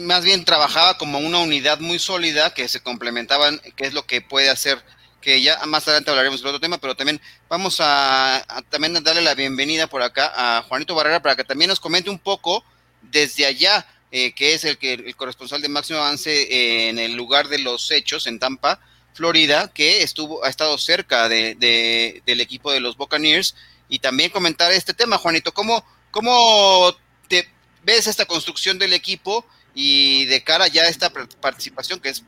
Más 0.00 0.24
bien 0.24 0.44
trabajaba 0.44 0.96
como 0.98 1.18
una 1.18 1.40
unidad 1.40 1.78
muy 1.78 1.98
sólida 1.98 2.52
que 2.52 2.68
se 2.68 2.80
complementaban, 2.80 3.60
que 3.76 3.86
es 3.86 3.94
lo 3.94 4.02
que 4.02 4.20
puede 4.20 4.50
hacer 4.50 4.78
que 5.20 5.42
ya 5.42 5.64
más 5.66 5.86
adelante 5.86 6.10
hablaremos 6.10 6.40
del 6.40 6.48
otro 6.48 6.60
tema, 6.60 6.78
pero 6.78 6.94
también 6.94 7.20
vamos 7.48 7.78
a, 7.80 8.44
también 8.70 8.94
darle 9.02 9.22
la 9.22 9.34
bienvenida 9.34 9.86
por 9.86 10.02
acá 10.02 10.32
a 10.34 10.62
Juanito 10.62 10.94
Barrera 10.94 11.20
para 11.20 11.36
que 11.36 11.44
también 11.44 11.68
nos 11.68 11.80
comente 11.80 12.10
un 12.10 12.18
poco 12.18 12.64
desde 13.02 13.46
allá, 13.46 13.86
eh, 14.10 14.32
que 14.32 14.54
es 14.54 14.64
el 14.64 14.78
que 14.78 14.94
el 14.94 15.16
corresponsal 15.16 15.60
de 15.60 15.68
máximo 15.68 15.98
avance 15.98 16.30
eh, 16.30 16.88
en 16.88 16.98
el 16.98 17.14
lugar 17.14 17.48
de 17.48 17.58
los 17.58 17.90
hechos 17.90 18.26
en 18.26 18.38
Tampa, 18.38 18.80
Florida, 19.14 19.72
que 19.72 20.02
estuvo 20.02 20.44
ha 20.44 20.48
estado 20.48 20.78
cerca 20.78 21.28
de, 21.28 22.22
del 22.24 22.40
equipo 22.40 22.70
de 22.70 22.80
los 22.80 22.96
Buccaneers. 22.96 23.56
Y 23.90 24.00
también 24.00 24.30
comentar 24.30 24.70
este 24.70 24.92
tema, 24.92 25.16
Juanito, 25.16 25.52
cómo 25.52 25.84
cómo 26.10 26.96
te 27.28 27.48
ves 27.84 28.06
esta 28.06 28.26
construcción 28.26 28.78
del 28.78 28.92
equipo 28.92 29.44
y 29.74 30.24
de 30.26 30.42
cara 30.42 30.68
ya 30.68 30.82
a 30.82 30.88
esta 30.88 31.10
participación 31.10 32.00
que 32.00 32.10
es 32.10 32.24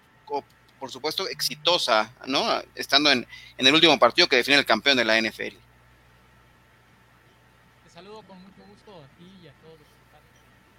por 0.80 0.90
supuesto, 0.90 1.28
exitosa, 1.28 2.12
¿no? 2.26 2.42
Estando 2.74 3.12
en, 3.12 3.26
el 3.58 3.74
último 3.74 3.98
partido 3.98 4.26
que 4.26 4.36
define 4.36 4.58
el 4.58 4.64
campeón 4.64 4.96
de 4.96 5.04
la 5.04 5.20
NFL. 5.20 5.54
Te 7.84 7.90
saludo 7.92 8.22
con 8.22 8.42
mucho 8.42 8.62
gusto 8.66 8.96
a 8.96 9.18
ti 9.18 9.30
y 9.44 9.46
a 9.46 9.52
todos 9.62 9.78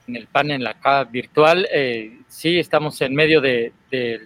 En 0.07 0.15
el 0.15 0.27
panel 0.27 0.65
acá 0.65 1.03
virtual, 1.03 1.67
eh, 1.71 2.17
sí, 2.27 2.57
estamos 2.57 2.99
en 3.01 3.13
medio 3.13 3.41
del 3.41 3.73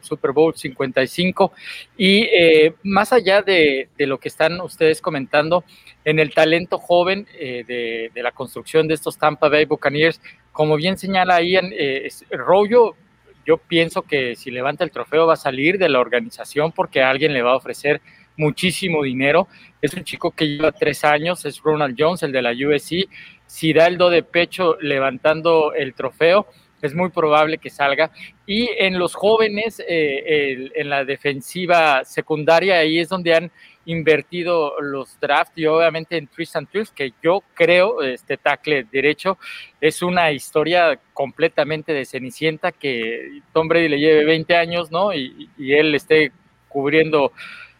Super 0.01 0.31
Bowl 0.31 0.55
55 0.55 1.51
y 1.97 2.21
eh, 2.23 2.73
más 2.83 3.11
allá 3.11 3.41
de, 3.41 3.89
lo 3.97 4.17
que 4.17 4.29
están 4.29 4.61
ustedes 4.61 5.01
comentando, 5.01 5.65
en 6.05 6.19
el 6.19 6.33
talento 6.33 6.77
joven 6.77 7.27
eh, 7.33 8.09
de, 8.13 8.23
la 8.23 8.31
construcción 8.31 8.87
de 8.87 8.93
estos 8.93 9.17
Tampa 9.17 9.49
Bay 9.49 9.65
Buccaneers, 9.65 10.21
como 10.53 10.77
bien 10.77 10.97
señala 10.97 11.41
Ian, 11.41 11.71
eh, 11.73 12.07
Rollo 12.29 12.95
yo 13.45 13.57
pienso 13.57 14.01
que 14.01 14.35
si 14.35 14.51
levanta 14.51 14.83
el 14.83 14.91
trofeo 14.91 15.27
va 15.27 15.33
a 15.33 15.37
salir 15.37 15.77
de 15.77 15.89
la 15.89 15.99
organización 15.99 16.71
porque 16.71 17.03
alguien 17.03 17.33
le 17.33 17.41
va 17.41 17.51
a 17.51 17.57
ofrecer 17.57 18.01
muchísimo 18.37 19.03
dinero. 19.03 19.47
Es 19.81 19.93
un 19.93 20.03
chico 20.03 20.31
que 20.31 20.47
lleva 20.47 20.71
tres 20.71 21.03
años, 21.03 21.45
es 21.45 21.61
Ronald 21.61 21.95
Jones, 21.97 22.23
el 22.23 22.31
de 22.31 22.41
la 22.41 22.51
USC. 22.51 23.07
Si 23.45 23.73
da 23.73 23.87
el 23.87 23.97
do 23.97 24.09
de 24.09 24.23
pecho 24.23 24.77
levantando 24.81 25.73
el 25.73 25.93
trofeo, 25.93 26.47
es 26.85 26.93
muy 26.93 27.09
probable 27.09 27.57
que 27.57 27.69
salga. 27.69 28.11
Y 28.45 28.69
en 28.77 28.97
los 28.99 29.15
jóvenes, 29.15 29.81
eh, 29.87 30.71
en 30.75 30.89
la 30.89 31.03
defensiva 31.03 32.03
secundaria, 32.05 32.79
ahí 32.79 32.99
es 32.99 33.09
donde 33.09 33.33
han 33.33 33.51
invertido 33.85 34.79
los 34.81 35.19
drafts 35.19 35.57
y 35.57 35.65
obviamente 35.65 36.17
en 36.17 36.27
Tristan 36.27 36.65
Trills, 36.65 36.91
que 36.91 37.13
yo 37.21 37.43
creo, 37.53 38.01
este 38.01 38.37
tackle 38.37 38.85
derecho, 38.91 39.37
es 39.79 40.01
una 40.01 40.31
historia 40.31 40.99
completamente 41.13 41.93
de 41.93 42.05
Cenicienta 42.05 42.71
que 42.71 43.41
Tom 43.53 43.67
Brady 43.67 43.89
le 43.89 43.99
lleve 43.99 44.25
20 44.25 44.55
años, 44.55 44.91
¿no? 44.91 45.13
Y, 45.13 45.49
él 45.57 45.93
esté 45.95 46.31
cubriendo 46.67 47.31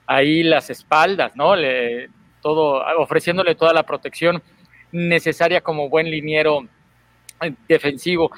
ahí 0.06 0.44
las 0.44 0.70
espaldas, 0.70 1.36
¿no? 1.36 1.56
Le, 1.56 2.10
todo, 2.42 2.84
ofreciéndole 2.98 3.56
toda 3.56 3.74
la 3.74 3.84
protección 3.84 4.42
necesaria 4.92 5.62
como 5.62 5.90
buen 5.90 6.10
liniero 6.10 6.68
defensivo, 7.68 8.32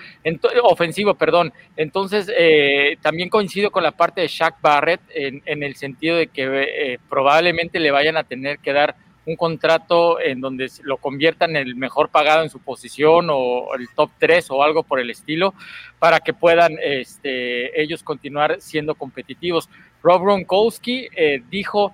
ofensivo, 0.63 1.13
perdón. 1.13 1.53
Entonces, 1.75 2.31
eh, 2.35 2.97
también 3.01 3.29
coincido 3.29 3.71
con 3.71 3.83
la 3.83 3.91
parte 3.91 4.21
de 4.21 4.27
Shaq 4.27 4.61
Barrett 4.61 5.01
en, 5.09 5.63
el 5.63 5.75
sentido 5.75 6.17
de 6.17 6.27
que 6.27 6.93
eh, 6.93 6.99
probablemente 7.09 7.79
le 7.79 7.91
vayan 7.91 8.17
a 8.17 8.23
tener 8.23 8.59
que 8.59 8.73
dar 8.73 8.95
un 9.25 9.35
contrato 9.35 10.21
en 10.21 10.39
donde 10.39 10.71
lo 10.83 10.97
conviertan 10.97 11.51
en 11.51 11.67
el 11.67 11.75
mejor 11.75 12.09
pagado 12.09 12.43
en 12.43 12.49
su 12.49 12.59
posición 12.59 13.27
o 13.29 13.75
el 13.77 13.89
top 13.89 14.09
3 14.19 14.49
o 14.51 14.63
algo 14.63 14.83
por 14.83 15.01
el 15.01 15.09
estilo 15.09 15.53
para 15.99 16.21
que 16.21 16.33
puedan 16.33 16.77
este, 16.81 17.79
ellos 17.79 18.03
continuar 18.03 18.61
siendo 18.61 18.95
competitivos. 18.95 19.69
Rob 20.01 20.21
Gronkowski 20.21 21.09
eh, 21.13 21.43
dijo 21.49 21.93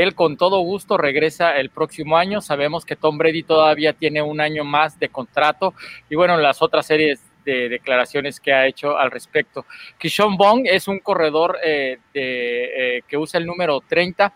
él 0.00 0.14
con 0.14 0.36
todo 0.36 0.60
gusto 0.60 0.96
regresa 0.96 1.56
el 1.56 1.70
próximo 1.70 2.16
año. 2.16 2.40
Sabemos 2.40 2.84
que 2.84 2.96
Tom 2.96 3.18
Brady 3.18 3.42
todavía 3.42 3.92
tiene 3.92 4.22
un 4.22 4.40
año 4.40 4.64
más 4.64 4.98
de 4.98 5.08
contrato 5.08 5.74
y 6.08 6.14
bueno, 6.14 6.36
las 6.36 6.62
otras 6.62 6.86
series 6.86 7.20
de 7.44 7.68
declaraciones 7.68 8.40
que 8.40 8.52
ha 8.52 8.66
hecho 8.66 8.96
al 8.96 9.10
respecto. 9.10 9.66
Kishon 9.98 10.36
Bong 10.36 10.66
es 10.66 10.88
un 10.88 11.00
corredor 11.00 11.58
eh, 11.64 11.98
eh, 12.14 13.02
que 13.06 13.16
usa 13.16 13.38
el 13.38 13.46
número 13.46 13.80
30. 13.80 14.32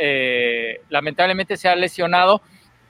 Eh, 0.00 0.80
lamentablemente 0.88 1.56
se 1.56 1.68
ha 1.68 1.74
lesionado, 1.74 2.40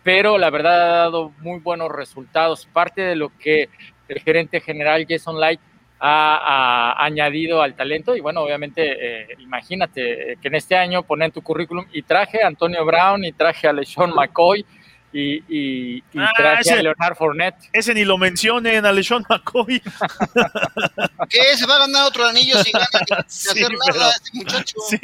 pero 0.03 0.37
la 0.37 0.51
verdad 0.51 0.83
ha 0.83 0.97
dado 0.99 1.31
muy 1.39 1.61
buenos 1.61 1.91
resultados. 1.91 2.67
Parte 2.67 3.01
de 3.01 3.17
lo 3.17 3.37
que 3.39 3.69
el 4.09 4.21
gerente 4.21 4.61
general 4.61 5.07
Jason 5.09 5.41
Light 5.41 5.61
ha, 6.05 7.05
añadido 7.05 7.63
al 7.63 7.75
talento 7.75 8.17
y 8.17 8.21
bueno, 8.21 8.41
obviamente, 8.41 8.83
eh, 9.23 9.29
imagínate 9.39 10.37
que 10.41 10.49
en 10.49 10.55
este 10.57 10.77
año 10.77 11.05
ponen 11.05 11.31
tu 11.31 11.43
currículum 11.43 11.87
y 11.93 12.03
traje 12.03 12.43
a 12.43 12.49
Antonio 12.49 12.85
Brown 12.85 13.25
y 13.25 13.33
traje 13.33 13.69
a 13.69 13.73
LeSean 13.73 14.13
McCoy 14.13 14.67
y, 15.13 15.45
y, 15.49 16.03
ah, 16.19 16.33
traje 16.37 16.73
a 16.73 16.83
Leonard 16.83 17.15
Fournette. 17.15 17.69
Ese 17.73 17.95
ni 17.95 18.05
lo 18.05 18.19
mencionen 18.19 18.85
a 18.85 18.93
LeSean 18.93 19.25
McCoy. 19.29 19.81
¿Qué? 21.29 21.57
¿Se 21.57 21.67
va 21.67 21.77
a 21.77 21.81
ganar 21.81 22.07
otro 22.07 22.27
anillo 22.27 22.57
sin, 22.65 22.75
hacer 23.19 23.69
nada 23.87 24.11
este 24.11 24.31
muchacho? 24.33 24.77
Sí, 24.89 24.99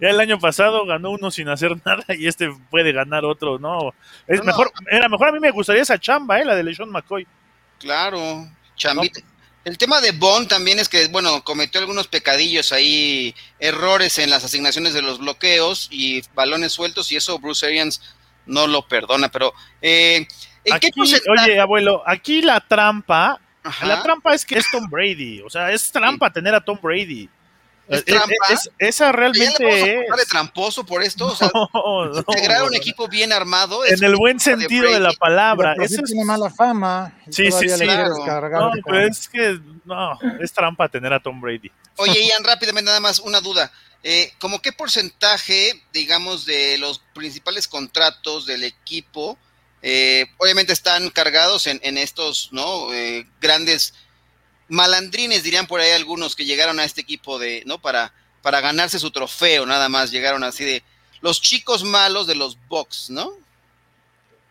ya 0.00 0.08
el 0.08 0.20
año 0.20 0.38
pasado 0.38 0.86
ganó 0.86 1.10
uno 1.10 1.30
sin 1.30 1.50
hacer 1.50 1.76
nada 1.84 2.04
y 2.08 2.26
este 2.26 2.50
puede 2.70 2.92
ganar 2.92 3.26
otro, 3.26 3.58
¿no? 3.58 3.92
Es 4.26 4.42
mejor, 4.44 4.72
era 4.90 5.10
mejor 5.10 5.28
a 5.28 5.32
mí 5.32 5.40
me 5.40 5.50
gustaría 5.50 5.82
esa 5.82 5.98
chamba, 5.98 6.40
¿eh? 6.40 6.44
la 6.46 6.54
de 6.54 6.62
LeSean 6.62 6.88
McCoy. 6.88 7.26
Claro, 7.80 8.48
chambita. 8.76 9.20
El 9.64 9.76
tema 9.76 10.00
de 10.00 10.12
Bond 10.12 10.48
también 10.48 10.78
es 10.78 10.88
que, 10.88 11.08
bueno, 11.08 11.42
cometió 11.44 11.80
algunos 11.80 12.08
pecadillos 12.08 12.72
ahí, 12.72 13.34
errores 13.58 14.18
en 14.18 14.30
las 14.30 14.44
asignaciones 14.44 14.94
de 14.94 15.02
los 15.02 15.18
bloqueos 15.18 15.88
y 15.90 16.22
balones 16.34 16.72
sueltos, 16.72 17.12
y 17.12 17.16
eso 17.16 17.38
Bruce 17.38 17.66
Arians 17.66 18.00
no 18.46 18.66
lo 18.66 18.86
perdona, 18.88 19.28
pero 19.28 19.52
eh, 19.82 20.26
¿en 20.64 20.78
qué 20.80 20.90
Oye, 20.96 21.60
abuelo, 21.60 22.02
aquí 22.06 22.40
la 22.40 22.60
trampa, 22.60 23.40
la 23.82 24.02
trampa 24.02 24.34
es 24.34 24.46
que 24.46 24.58
es 24.58 24.70
Tom 24.70 24.88
Brady, 24.88 25.42
o 25.42 25.50
sea, 25.50 25.70
es 25.70 25.92
trampa 25.92 26.32
tener 26.32 26.54
a 26.54 26.64
Tom 26.64 26.78
Brady. 26.80 27.28
¿Es 27.88 28.04
trampa? 28.04 28.34
esa 28.78 29.12
realmente 29.12 30.00
es. 30.00 30.28
tramposo 30.28 30.84
por 30.84 31.02
esto? 31.02 31.26
O 31.26 31.36
sea, 31.36 31.50
integrar 32.28 32.64
un 32.64 32.74
equipo 32.74 33.08
bien 33.08 33.32
armado. 33.32 33.84
en 33.86 34.02
el 34.02 34.16
buen 34.16 34.38
sentido 34.40 34.92
de, 34.92 35.00
la 35.00 35.12
palabra. 35.12 35.74
Eso 35.82 36.02
tiene 36.02 36.24
mala 36.24 36.50
fama. 36.50 37.14
Sí, 37.30 37.50
sí, 37.50 37.68
sí. 37.68 37.86
No, 37.86 38.72
pero 38.84 39.06
es 39.06 39.28
que 39.28 39.58
no, 39.84 40.18
es 40.40 40.52
trampa 40.52 40.88
tener 40.88 41.12
a 41.12 41.20
Tom 41.20 41.40
Brady. 41.40 41.70
Oye, 41.96 42.26
Ian, 42.28 42.44
rápidamente 42.44 42.86
nada 42.86 43.00
más 43.00 43.18
una 43.18 43.40
duda. 43.40 43.72
Eh, 44.02 44.32
¿Cómo 44.38 44.60
qué 44.62 44.72
porcentaje, 44.72 45.72
digamos, 45.92 46.44
de 46.44 46.78
los 46.78 47.00
principales 47.14 47.66
contratos 47.66 48.46
del 48.46 48.64
equipo, 48.64 49.36
eh, 49.82 50.26
obviamente 50.38 50.72
están 50.72 51.10
cargados 51.10 51.66
en, 51.66 51.80
en 51.82 51.98
estos, 51.98 52.48
¿no? 52.52 52.92
Eh, 52.92 53.26
grandes 53.40 53.94
malandrines, 54.68 55.42
dirían 55.42 55.66
por 55.66 55.80
ahí 55.80 55.90
algunos 55.92 56.36
que 56.36 56.44
llegaron 56.44 56.78
a 56.78 56.84
este 56.84 57.00
equipo 57.00 57.38
de, 57.38 57.62
¿no? 57.66 57.78
Para, 57.80 58.12
para 58.42 58.60
ganarse 58.60 58.98
su 58.98 59.10
trofeo, 59.10 59.66
nada 59.66 59.88
más 59.88 60.10
llegaron 60.10 60.44
así 60.44 60.64
de 60.64 60.82
los 61.20 61.40
chicos 61.40 61.84
malos 61.84 62.26
de 62.26 62.34
los 62.34 62.58
Bucks, 62.68 63.10
¿no? 63.10 63.32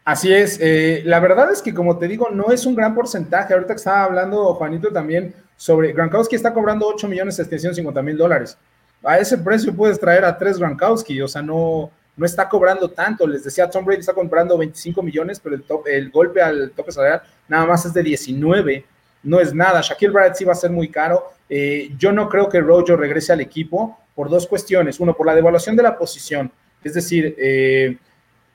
Así 0.04 0.34
es, 0.34 0.58
eh, 0.62 1.02
la 1.06 1.20
verdad 1.20 1.52
es 1.52 1.62
que 1.62 1.74
como 1.74 1.98
te 1.98 2.08
digo, 2.08 2.30
no 2.30 2.52
es 2.52 2.66
un 2.66 2.76
gran 2.76 2.96
porcentaje. 2.96 3.54
Ahorita 3.54 3.74
que 3.74 3.78
estaba 3.78 4.06
hablando 4.06 4.54
Juanito 4.54 4.90
también 4.92 5.36
sobre 5.58 5.92
Gronkowski 5.92 6.36
está 6.36 6.54
cobrando 6.54 6.88
8 6.88 7.08
millones 7.10 7.36
750 7.36 8.02
mil 8.02 8.16
dólares. 8.18 8.58
A 9.04 9.20
ese 9.20 9.38
precio 9.38 9.76
puedes 9.76 10.00
traer 10.00 10.24
a 10.24 10.38
tres 10.38 10.58
Gronkowski, 10.58 11.22
o 11.22 11.28
sea, 11.28 11.42
no, 11.42 11.92
no 12.16 12.26
está 12.26 12.48
cobrando 12.48 12.90
tanto. 12.90 13.28
Les 13.28 13.44
decía, 13.44 13.70
Tom 13.70 13.84
Brady 13.84 14.00
está 14.00 14.14
comprando 14.14 14.58
25 14.58 15.04
millones, 15.04 15.42
pero 15.42 15.56
el, 15.56 15.66
el 15.86 16.10
golpe 16.10 16.42
al 16.42 16.72
tope 16.72 16.92
salarial 16.92 17.22
nada 17.48 17.66
más 17.66 17.86
es 17.86 17.94
de 17.94 18.04
19. 18.04 18.86
No 19.28 19.42
es 19.42 19.54
nada. 19.54 19.82
Shaquille 19.82 20.14
Barrett 20.14 20.36
sí 20.36 20.46
va 20.46 20.54
a 20.54 20.56
ser 20.56 20.72
muy 20.72 20.88
caro. 20.88 21.34
Eh, 21.50 21.92
yo 21.98 22.14
no 22.14 22.30
creo 22.30 22.48
que 22.48 22.62
Rojo 22.62 22.96
regrese 22.96 23.34
al 23.34 23.42
equipo 23.42 24.00
por 24.16 24.30
dos 24.30 24.48
cuestiones. 24.48 25.02
Uno, 25.02 25.14
por 25.14 25.26
la 25.26 25.36
devaluación 25.36 25.76
de 25.76 25.84
la 25.84 25.98
posición. 25.98 26.50
Es 26.82 26.94
decir, 26.94 27.36
eh, 27.38 27.98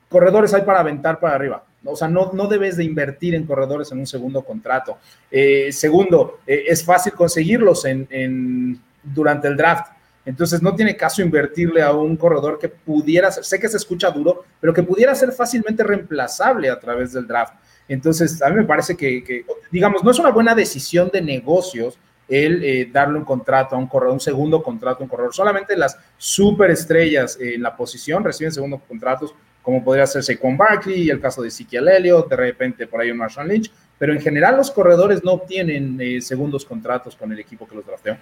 corredores 0.09 0.55
hay 0.55 0.63
para 0.63 0.81
aventar 0.81 1.21
para 1.21 1.35
arriba. 1.35 1.63
O 1.85 1.95
sea, 1.95 2.09
no, 2.09 2.31
no 2.33 2.47
debes 2.47 2.79
de 2.79 2.85
invertir 2.85 3.35
en 3.35 3.45
corredores 3.45 3.93
en 3.93 3.99
un 3.99 4.07
segundo 4.07 4.43
contrato. 4.43 4.97
Eh, 5.31 5.71
segundo, 5.73 6.39
es 6.47 6.83
fácil 6.83 7.13
conseguirlos 7.13 7.85
en, 7.85 8.81
durante 9.03 9.49
el 9.49 9.59
draft. 9.59 9.93
Entonces 10.25 10.63
no 10.63 10.75
tiene 10.75 10.97
caso 10.97 11.21
invertirle 11.21 11.83
a 11.83 11.93
un 11.93 12.17
corredor 12.17 12.59
que 12.59 12.69
pudiera 12.71 13.31
ser, 13.31 13.45
sé 13.45 13.59
que 13.59 13.69
se 13.69 13.77
escucha 13.77 14.11
duro, 14.11 14.45
pero 14.59 14.73
que 14.73 14.85
pudiera 14.85 15.15
ser 15.15 15.33
fácilmente 15.33 15.83
reemplazable 15.83 16.71
a 16.71 16.81
través 16.81 17.13
del 17.13 17.27
draft. 17.27 17.55
Entonces, 17.93 18.41
a 18.41 18.49
mí 18.49 18.57
me 18.57 18.65
parece 18.65 18.97
que, 18.97 19.45
digamos, 19.71 20.03
no 20.03 20.11
es 20.11 20.19
una 20.19 20.31
buena 20.31 20.55
decisión 20.55 21.11
de 21.13 21.21
negocios 21.21 21.99
el 22.27 22.65
eh, 22.65 22.89
darle 22.91 23.19
un 23.19 23.25
contrato 23.25 23.77
a 23.77 23.79
un 23.79 23.87
corredor, 23.87 24.15
un 24.15 24.21
segundo 24.21 24.63
contrato 24.63 25.01
a 25.01 25.03
un 25.03 25.11
corredor. 25.11 25.35
Solamente 25.35 25.77
las 25.77 25.99
superestrellas 26.17 27.39
en 27.39 27.61
la 27.61 27.77
posición 27.77 28.25
reciben 28.25 28.51
segundos 28.51 28.81
contratos, 28.89 29.35
como 29.61 29.85
podría 29.85 30.07
ser 30.07 30.23
Saquon 30.23 30.57
Barkley, 30.57 31.11
el 31.11 31.21
caso 31.21 31.43
de 31.43 31.49
Ezekiel 31.49 31.87
Elliott, 31.89 32.31
de 32.31 32.37
repente 32.37 32.87
por 32.87 33.03
ahí 33.03 33.11
un 33.11 33.19
Marshall 33.19 33.49
Lynch, 33.49 33.71
pero 33.99 34.15
en 34.15 34.21
general 34.23 34.57
los 34.57 34.71
corredores 34.71 35.23
no 35.23 35.33
obtienen 35.33 35.99
eh, 36.01 36.23
segundos 36.23 36.65
contratos 36.65 37.15
con 37.15 37.31
el 37.31 37.41
equipo 37.41 37.69
que 37.69 37.75
los 37.75 37.85
drafteó. 37.85 38.17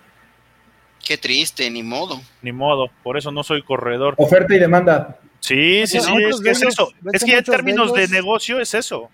Qué 1.06 1.16
triste, 1.16 1.70
ni 1.70 1.84
modo. 1.84 2.20
Ni 2.42 2.50
modo, 2.50 2.90
por 3.04 3.16
eso 3.16 3.30
no 3.30 3.44
soy 3.44 3.62
corredor. 3.62 4.14
Oferta 4.18 4.52
y 4.52 4.58
demanda. 4.58 5.20
Sí, 5.38 5.86
sí, 5.86 6.00
sí, 6.00 6.12
es, 6.28 6.40
que 6.40 6.50
es 6.50 6.62
eso. 6.62 6.92
Es 7.12 7.24
que 7.24 7.38
en 7.38 7.44
términos 7.44 7.92
de, 7.94 8.08
negocio 8.08 8.60
es 8.60 8.74
eso. 8.74 9.10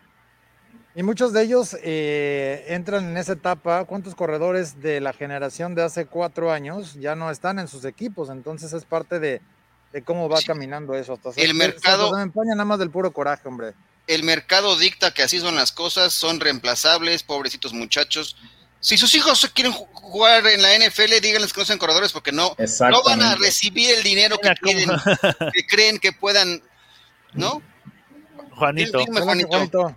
Y 0.97 1.03
muchos 1.03 1.35
de 1.35 1.43
ellos 1.43 1.77
eh, 1.83 2.65
entran 2.69 3.11
en 3.11 3.17
esa 3.19 3.35
etapa. 3.35 3.85
¿Cuántos 3.85 4.15
corredores 4.15 4.81
de 4.81 5.01
la 5.01 5.13
generación 5.13 5.75
de 5.75 5.83
hace 5.83 6.07
cuatro 6.07 6.51
años 6.51 6.95
ya 6.95 7.15
no 7.15 7.31
están 7.31 7.59
en 7.59 7.69
sus 7.69 7.85
equipos? 7.85 8.31
Entonces 8.31 8.73
es 8.73 8.87
parte 8.87 9.21
de, 9.21 9.43
cómo 10.07 10.29
va 10.31 10.41
caminando 10.41 10.95
eso. 10.95 11.13
Hasta 11.13 11.39
el 11.41 11.55
mercado. 11.55 12.09
Se, 12.09 12.25
me 12.25 12.47
nada 12.47 12.65
más 12.65 12.79
del 12.79 12.91
puro 12.91 13.13
coraje, 13.13 13.47
hombre. 13.47 13.75
El 14.07 14.23
mercado 14.23 14.79
dicta 14.79 15.13
que 15.13 15.23
así 15.23 15.39
son 15.39 15.55
las 15.55 15.71
cosas, 15.71 16.15
son 16.15 16.41
reemplazables, 16.41 17.23
pobrecitos 17.23 17.75
muchachos 17.75 18.37
si 18.87 18.97
sus 18.97 19.13
hijos 19.17 19.51
quieren 19.53 19.73
jugar 19.73 20.47
en 20.47 20.63
la 20.63 20.69
NFL, 20.79 21.21
díganles 21.21 21.53
que 21.53 21.61
no 21.61 21.67
sean 21.67 21.79
corredores 21.79 22.13
porque 22.13 22.31
no, 22.31 22.55
no 22.91 23.03
van 23.03 23.21
a 23.21 23.35
recibir 23.35 23.91
el 23.91 24.05
dinero 24.05 24.39
que, 24.39 24.55
que 25.53 25.67
creen 25.67 25.99
que 25.99 26.13
puedan, 26.13 26.63
¿no? 27.33 27.63
Juanito. 28.55 29.05
Juanito. 29.07 29.97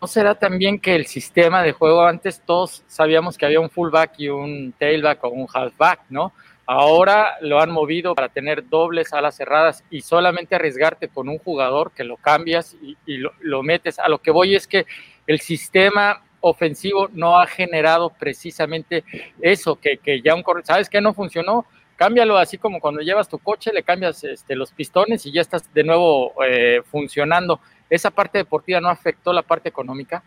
¿No 0.00 0.06
será 0.06 0.34
también 0.34 0.78
que 0.78 0.94
el 0.94 1.06
sistema 1.06 1.62
de 1.62 1.72
juego 1.72 2.02
antes 2.02 2.42
todos 2.44 2.84
sabíamos 2.86 3.38
que 3.38 3.46
había 3.46 3.60
un 3.60 3.70
fullback 3.70 4.12
y 4.18 4.28
un 4.28 4.74
tailback 4.78 5.24
o 5.24 5.30
un 5.30 5.46
halfback, 5.52 6.00
¿no? 6.10 6.32
Ahora 6.66 7.36
lo 7.40 7.60
han 7.60 7.70
movido 7.70 8.14
para 8.14 8.28
tener 8.28 8.68
dobles 8.68 9.12
alas 9.12 9.36
cerradas 9.36 9.84
y 9.88 10.00
solamente 10.02 10.56
arriesgarte 10.56 11.08
con 11.08 11.28
un 11.28 11.38
jugador 11.38 11.92
que 11.92 12.02
lo 12.02 12.16
cambias 12.16 12.76
y, 13.06 13.18
lo, 13.18 13.62
metes. 13.62 14.00
A 14.00 14.08
lo 14.08 14.18
que 14.18 14.32
voy 14.32 14.56
es 14.56 14.66
que 14.66 14.84
el 15.28 15.40
sistema 15.40 16.24
ofensivo 16.40 17.08
no 17.12 17.38
ha 17.38 17.46
generado 17.46 18.10
precisamente 18.10 19.04
eso, 19.40 19.76
que, 19.76 20.20
ya 20.22 20.34
un 20.34 20.44
¿sabes 20.64 20.90
qué 20.90 21.00
no 21.00 21.14
funcionó? 21.14 21.66
Cámbialo 21.94 22.36
así 22.36 22.58
como 22.58 22.80
cuando 22.80 23.00
llevas 23.00 23.28
tu 23.28 23.38
coche, 23.38 23.72
le 23.72 23.84
cambias 23.84 24.22
este, 24.24 24.56
los 24.56 24.72
pistones 24.72 25.24
y 25.24 25.32
ya 25.32 25.40
estás 25.40 25.72
de 25.72 25.84
nuevo 25.84 26.34
eh, 26.44 26.82
funcionando. 26.90 27.60
¿Esa 27.88 28.10
parte 28.10 28.38
deportiva 28.38 28.80
no 28.80 28.88
afectó 28.88 29.32
la 29.32 29.42
parte 29.42 29.68
económica? 29.68 30.22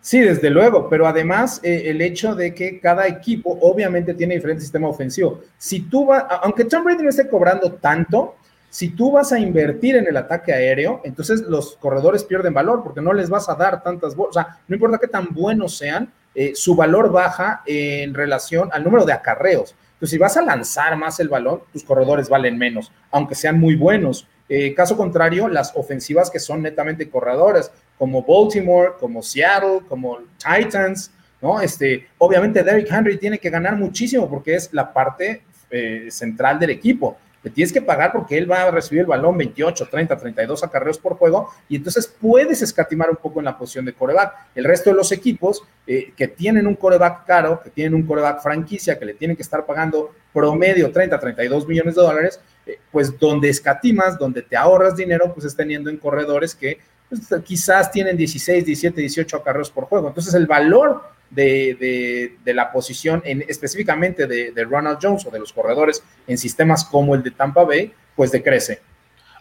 Sí, 0.00 0.20
desde 0.20 0.50
luego, 0.50 0.88
pero 0.90 1.06
además 1.06 1.60
eh, 1.62 1.84
el 1.86 2.02
hecho 2.02 2.34
de 2.34 2.54
que 2.54 2.78
cada 2.78 3.06
equipo 3.06 3.58
obviamente 3.62 4.12
tiene 4.12 4.34
diferente 4.34 4.60
sistema 4.60 4.88
ofensivo. 4.88 5.40
Si 5.56 5.80
tú 5.80 6.06
vas, 6.06 6.24
aunque 6.42 6.66
Tom 6.66 6.84
Brady 6.84 7.02
no 7.02 7.08
esté 7.08 7.26
cobrando 7.26 7.72
tanto, 7.72 8.36
si 8.68 8.90
tú 8.90 9.12
vas 9.12 9.32
a 9.32 9.38
invertir 9.38 9.96
en 9.96 10.06
el 10.06 10.16
ataque 10.16 10.52
aéreo, 10.52 11.00
entonces 11.04 11.42
los 11.42 11.76
corredores 11.76 12.24
pierden 12.24 12.52
valor 12.52 12.82
porque 12.82 13.00
no 13.00 13.12
les 13.12 13.30
vas 13.30 13.48
a 13.48 13.54
dar 13.54 13.82
tantas 13.82 14.14
bolas. 14.14 14.36
O 14.36 14.40
sea, 14.40 14.58
no 14.68 14.74
importa 14.74 14.98
qué 14.98 15.06
tan 15.06 15.28
buenos 15.30 15.78
sean, 15.78 16.12
eh, 16.34 16.52
su 16.54 16.74
valor 16.74 17.12
baja 17.12 17.62
en 17.64 18.12
relación 18.12 18.68
al 18.72 18.82
número 18.82 19.04
de 19.04 19.12
acarreos. 19.12 19.74
Entonces, 19.92 20.10
si 20.10 20.18
vas 20.18 20.36
a 20.36 20.42
lanzar 20.42 20.96
más 20.96 21.20
el 21.20 21.28
balón, 21.28 21.62
tus 21.72 21.84
corredores 21.84 22.28
valen 22.28 22.58
menos, 22.58 22.90
aunque 23.10 23.36
sean 23.36 23.60
muy 23.60 23.76
buenos. 23.76 24.28
Eh, 24.48 24.74
caso 24.74 24.96
contrario, 24.96 25.48
las 25.48 25.72
ofensivas 25.74 26.30
que 26.30 26.38
son 26.38 26.62
netamente 26.62 27.08
corredores, 27.08 27.70
como 27.98 28.22
Baltimore, 28.22 28.92
como 28.98 29.22
Seattle, 29.22 29.80
como 29.88 30.18
Titans, 30.38 31.10
¿no? 31.40 31.60
Este, 31.60 32.08
obviamente 32.18 32.62
Derrick 32.62 32.90
Henry 32.90 33.18
tiene 33.18 33.38
que 33.38 33.50
ganar 33.50 33.76
muchísimo 33.76 34.28
porque 34.28 34.54
es 34.54 34.72
la 34.72 34.92
parte 34.92 35.42
eh, 35.70 36.08
central 36.10 36.58
del 36.58 36.70
equipo 36.70 37.16
le 37.44 37.50
tienes 37.50 37.72
que 37.72 37.82
pagar 37.82 38.10
porque 38.10 38.38
él 38.38 38.50
va 38.50 38.62
a 38.62 38.70
recibir 38.70 39.02
el 39.02 39.06
balón 39.06 39.36
28, 39.36 39.88
30, 39.90 40.16
32 40.16 40.64
acarreos 40.64 40.98
por 40.98 41.16
juego 41.16 41.50
y 41.68 41.76
entonces 41.76 42.06
puedes 42.06 42.62
escatimar 42.62 43.10
un 43.10 43.16
poco 43.16 43.38
en 43.38 43.44
la 43.44 43.58
posición 43.58 43.84
de 43.84 43.92
coreback. 43.92 44.34
El 44.54 44.64
resto 44.64 44.90
de 44.90 44.96
los 44.96 45.12
equipos 45.12 45.62
eh, 45.86 46.14
que 46.16 46.26
tienen 46.26 46.66
un 46.66 46.74
coreback 46.74 47.26
caro, 47.26 47.60
que 47.62 47.68
tienen 47.68 47.94
un 47.94 48.06
coreback 48.06 48.42
franquicia, 48.42 48.98
que 48.98 49.04
le 49.04 49.14
tienen 49.14 49.36
que 49.36 49.42
estar 49.42 49.66
pagando 49.66 50.14
promedio 50.32 50.90
30, 50.90 51.20
32 51.20 51.68
millones 51.68 51.94
de 51.94 52.00
dólares, 52.00 52.40
eh, 52.66 52.78
pues 52.90 53.18
donde 53.18 53.50
escatimas, 53.50 54.18
donde 54.18 54.40
te 54.40 54.56
ahorras 54.56 54.96
dinero, 54.96 55.32
pues 55.34 55.44
es 55.44 55.54
teniendo 55.54 55.90
en 55.90 55.98
corredores 55.98 56.54
que 56.54 56.78
pues, 57.10 57.42
quizás 57.42 57.90
tienen 57.90 58.16
16, 58.16 58.64
17, 58.64 59.00
18 59.02 59.36
acarreos 59.36 59.70
por 59.70 59.84
juego. 59.84 60.08
Entonces 60.08 60.32
el 60.32 60.46
valor 60.46 61.02
de, 61.34 62.36
la 62.44 62.72
posición 62.72 63.22
en, 63.24 63.44
específicamente 63.48 64.26
de, 64.26 64.52
de, 64.52 64.64
Ronald 64.64 64.98
Jones 65.00 65.26
o 65.26 65.30
de 65.30 65.38
los 65.38 65.52
corredores 65.52 66.02
en 66.26 66.38
sistemas 66.38 66.84
como 66.84 67.14
el 67.14 67.22
de 67.22 67.30
Tampa 67.30 67.64
Bay, 67.64 67.92
pues 68.16 68.32
decrece. 68.32 68.80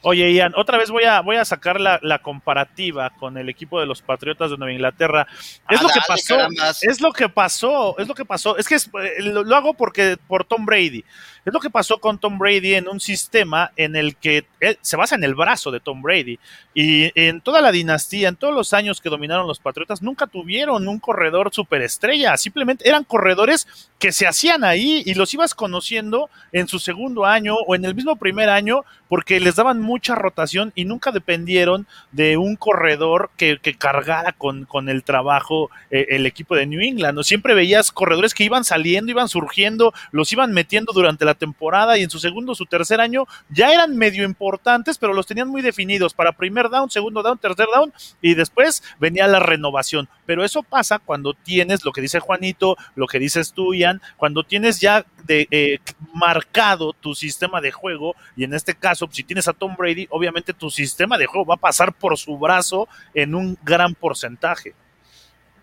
Oye, 0.05 0.33
Ian, 0.33 0.51
otra 0.57 0.77
vez 0.77 0.91
voy 0.91 1.05
a, 1.05 1.21
voy 1.21 1.37
a 1.37 1.45
sacar 1.45 1.79
la, 1.79 2.19
comparativa 2.21 3.11
con 3.11 3.37
el 3.37 3.47
equipo 3.47 3.79
de 3.79 3.85
los 3.85 4.01
Patriotas 4.01 4.51
de 4.51 4.57
Nueva 4.57 4.73
Inglaterra. 4.73 5.25
Es 5.69 5.81
lo 5.81 5.87
que 5.87 6.01
pasó, 6.05 6.35
es 6.81 6.99
lo 6.99 7.13
que 7.13 7.29
pasó, 7.29 7.97
es 7.97 8.07
lo 8.09 8.13
que 8.13 8.25
pasó. 8.25 8.57
Es 8.57 8.67
que 8.67 8.75
eh, 8.75 9.21
lo, 9.21 9.55
hago 9.55 9.73
porque 9.73 10.17
por 10.27 10.43
Tom 10.43 10.65
Brady. 10.65 11.05
Es 11.45 11.53
lo 11.53 11.59
que 11.59 11.69
pasó 11.69 11.99
con 11.99 12.19
Tom 12.19 12.37
Brady 12.37 12.75
en 12.75 12.87
un 12.87 12.99
sistema 12.99 13.71
en 13.75 13.95
el 13.95 14.15
que 14.15 14.45
se 14.81 14.95
basa 14.95 15.15
en 15.15 15.23
el 15.23 15.35
brazo 15.35 15.71
de 15.71 15.81
Tom 15.81 16.01
Brady. 16.01 16.39
Y 16.73 17.11
en 17.19 17.41
toda 17.41 17.61
la 17.61 17.71
dinastía, 17.71 18.29
en 18.29 18.35
todos 18.35 18.53
los 18.53 18.73
años 18.73 19.01
que 19.01 19.09
dominaron 19.09 19.47
los 19.47 19.59
Patriotas, 19.59 20.01
nunca 20.01 20.27
tuvieron 20.27 20.87
un 20.87 20.99
corredor 20.99 21.49
superestrella. 21.53 22.37
Simplemente 22.37 22.87
eran 22.87 23.03
corredores 23.03 23.67
que 23.99 24.11
se 24.11 24.27
hacían 24.27 24.63
ahí 24.63 25.03
y 25.05 25.13
los 25.15 25.33
ibas 25.33 25.53
conociendo 25.53 26.29
en 26.51 26.67
su 26.67 26.79
segundo 26.79 27.25
año 27.25 27.55
o 27.55 27.75
en 27.75 27.85
el 27.85 27.95
mismo 27.95 28.15
primer 28.15 28.49
año 28.49 28.83
porque 29.07 29.39
les 29.39 29.55
daban 29.55 29.79
mucha 29.79 30.15
rotación 30.15 30.71
y 30.75 30.85
nunca 30.85 31.11
dependieron 31.11 31.87
de 32.11 32.35
un 32.37 32.55
corredor 32.55 33.29
que, 33.37 33.59
cargara 33.77 34.33
con, 34.33 34.89
el 34.89 35.03
trabajo 35.03 35.69
eh, 35.91 36.07
el 36.09 36.25
equipo 36.25 36.55
de 36.55 36.65
New 36.65 36.81
England. 36.81 37.21
Siempre 37.21 37.53
veías 37.53 37.91
corredores 37.91 38.33
que 38.33 38.43
iban 38.43 38.63
saliendo, 38.63 39.11
iban 39.11 39.29
surgiendo, 39.29 39.93
los 40.11 40.31
iban 40.33 40.51
metiendo 40.51 40.93
durante 40.93 41.25
la 41.25 41.32
temporada 41.35 41.97
y 41.97 42.03
en 42.03 42.09
su 42.09 42.19
segundo, 42.19 42.55
su 42.55 42.65
tercer 42.65 43.01
año 43.01 43.25
ya 43.49 43.71
eran 43.71 43.97
medio 43.97 44.23
importantes, 44.23 44.97
pero 44.97 45.13
los 45.13 45.27
tenían 45.27 45.47
muy 45.47 45.61
definidos 45.61 46.13
para 46.13 46.31
primer 46.31 46.69
down, 46.69 46.89
segundo 46.89 47.21
down, 47.23 47.37
tercer 47.37 47.67
down 47.73 47.93
y 48.21 48.35
después 48.35 48.83
venía 48.99 49.27
la 49.27 49.39
renovación. 49.39 50.07
Pero 50.25 50.43
eso 50.43 50.63
pasa 50.63 50.99
cuando 50.99 51.33
tienes 51.33 51.85
lo 51.85 51.91
que 51.91 52.01
dice 52.01 52.19
Juanito, 52.19 52.77
lo 52.95 53.07
que 53.07 53.19
dices 53.19 53.53
tú, 53.53 53.73
Ian, 53.73 54.01
cuando 54.17 54.43
tienes 54.43 54.79
ya 54.79 55.05
de, 55.25 55.47
eh, 55.51 55.79
marcado 56.13 56.93
tu 56.93 57.15
sistema 57.15 57.61
de 57.61 57.71
juego 57.71 58.15
y 58.35 58.43
en 58.43 58.53
este 58.53 58.75
caso, 58.75 59.07
si 59.11 59.23
tienes 59.23 59.47
a 59.47 59.53
Tom 59.53 59.75
Brady, 59.77 60.07
obviamente 60.09 60.53
tu 60.53 60.69
sistema 60.69 61.17
de 61.17 61.25
juego 61.25 61.45
va 61.45 61.55
a 61.55 61.57
pasar 61.57 61.93
por 61.93 62.17
su 62.17 62.37
brazo 62.37 62.87
en 63.13 63.35
un 63.35 63.57
gran 63.63 63.95
porcentaje. 63.95 64.73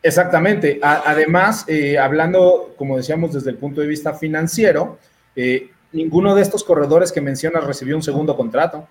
Exactamente. 0.02 0.80
además, 0.83 1.64
eh, 1.68 1.98
hablando, 1.98 2.74
como 2.76 2.96
decíamos, 2.96 3.35
desde 3.35 3.50
el 3.50 3.56
punto 3.56 3.80
de 3.80 3.87
vista 3.87 4.14
financiero, 4.14 4.98
eh, 5.40 5.70
ninguno 5.92 6.35
de 6.35 6.42
estos 6.42 6.64
corredores 6.64 7.12
que 7.12 7.20
mencionas 7.20 7.64
recibió 7.64 7.96
un 7.96 8.03
segundo 8.03 8.37
contrato. 8.37 8.87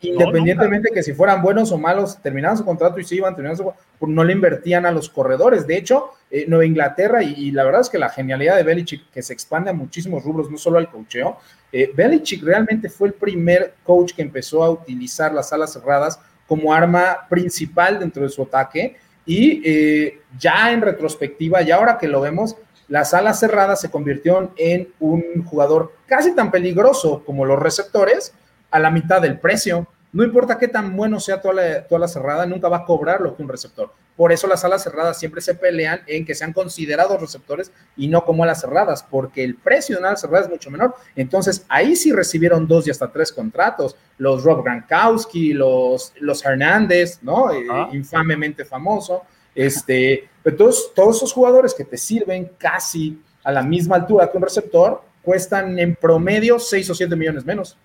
Independientemente 0.00 0.90
que 0.92 1.02
si 1.02 1.14
fueran 1.14 1.40
buenos 1.40 1.72
o 1.72 1.78
malos, 1.78 2.20
terminaban 2.22 2.56
su 2.58 2.64
contrato 2.64 3.00
y 3.00 3.04
se 3.04 3.16
iban, 3.16 3.34
terminaban 3.34 3.56
su, 3.56 3.72
pues 3.98 4.12
no 4.12 4.24
le 4.24 4.32
invertían 4.32 4.84
a 4.84 4.92
los 4.92 5.08
corredores. 5.08 5.66
De 5.66 5.76
hecho, 5.76 6.10
eh, 6.30 6.44
Nueva 6.46 6.66
Inglaterra, 6.66 7.22
y, 7.22 7.50
la 7.50 7.64
verdad 7.64 7.80
es 7.80 7.88
que 7.88 7.98
la 7.98 8.10
genialidad 8.10 8.56
de 8.56 8.62
Belichick, 8.62 9.10
que 9.10 9.22
se 9.22 9.32
expande 9.32 9.70
a 9.70 9.72
muchísimos 9.72 10.22
rubros, 10.22 10.50
no 10.50 10.58
solo 10.58 10.78
al 10.78 10.90
cocheo, 10.90 11.38
eh, 11.72 11.90
Belichick 11.94 12.42
realmente 12.42 12.90
fue 12.90 13.08
el 13.08 13.14
primer 13.14 13.74
coach 13.84 14.12
que 14.12 14.22
empezó 14.22 14.62
a 14.62 14.70
utilizar 14.70 15.32
las 15.32 15.52
alas 15.52 15.72
cerradas 15.72 16.20
como 16.46 16.74
arma 16.74 17.26
principal 17.28 17.98
dentro 17.98 18.22
de 18.22 18.28
su 18.28 18.42
ataque. 18.42 18.96
Y 19.24 19.62
eh, 19.64 20.20
ya 20.38 20.72
en 20.72 20.82
retrospectiva, 20.82 21.62
y 21.62 21.70
ahora 21.70 21.98
que 21.98 22.06
lo 22.06 22.20
vemos, 22.20 22.56
las 22.88 23.14
alas 23.14 23.40
cerradas 23.40 23.80
se 23.80 23.90
convirtieron 23.90 24.50
en 24.56 24.88
un 25.00 25.44
jugador 25.44 25.92
casi 26.06 26.34
tan 26.34 26.50
peligroso 26.50 27.22
como 27.24 27.44
los 27.44 27.58
receptores 27.58 28.32
a 28.70 28.78
la 28.78 28.90
mitad 28.90 29.20
del 29.20 29.38
precio. 29.38 29.88
No 30.12 30.24
importa 30.24 30.56
qué 30.56 30.68
tan 30.68 30.96
bueno 30.96 31.20
sea 31.20 31.42
toda 31.42 31.98
la, 31.98 32.08
cerrada, 32.08 32.46
nunca 32.46 32.68
va 32.68 32.78
a 32.78 32.84
cobrar 32.84 33.20
lo 33.20 33.36
que 33.36 33.42
un 33.42 33.48
receptor. 33.48 33.92
Por 34.16 34.32
eso 34.32 34.46
las 34.46 34.64
alas 34.64 34.82
cerradas 34.82 35.18
siempre 35.18 35.42
se 35.42 35.54
pelean 35.54 36.00
en 36.06 36.24
que 36.24 36.34
sean 36.34 36.54
considerados 36.54 37.20
receptores 37.20 37.70
y 37.98 38.08
no 38.08 38.24
como 38.24 38.44
alas 38.44 38.62
cerradas, 38.62 39.02
porque 39.02 39.44
el 39.44 39.56
precio 39.56 39.96
de 39.96 40.00
una 40.00 40.08
ala 40.10 40.16
cerrada 40.16 40.44
es 40.44 40.50
mucho 40.50 40.70
menor. 40.70 40.94
Entonces, 41.16 41.66
ahí 41.68 41.96
sí 41.96 42.12
recibieron 42.12 42.66
dos 42.66 42.86
y 42.86 42.90
hasta 42.90 43.12
tres 43.12 43.30
contratos. 43.30 43.96
Los 44.16 44.42
Rob 44.42 44.64
Gronkowski, 44.64 45.52
los, 45.52 46.14
los 46.18 46.42
Hernández, 46.42 47.18
¿no? 47.20 47.52
Eh, 47.52 47.66
infamemente 47.92 48.64
famoso. 48.64 49.24
Este, 49.56 50.28
entonces, 50.44 50.92
todos 50.94 51.16
esos 51.16 51.32
jugadores 51.32 51.74
que 51.74 51.84
te 51.84 51.96
sirven 51.96 52.52
casi 52.58 53.18
a 53.42 53.50
la 53.50 53.62
misma 53.62 53.96
altura 53.96 54.30
que 54.30 54.36
un 54.36 54.44
receptor 54.44 55.02
cuestan 55.22 55.78
en 55.78 55.96
promedio 55.96 56.58
6 56.58 56.90
o 56.90 56.94
7 56.94 57.16
millones 57.16 57.44
menos. 57.44 57.76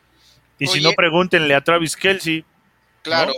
Y 0.60 0.68
si 0.68 0.82
no, 0.82 0.92
pregúntenle 0.92 1.56
a 1.56 1.62
Travis 1.62 1.96
Kelsey. 1.96 2.46
Claro. 3.02 3.34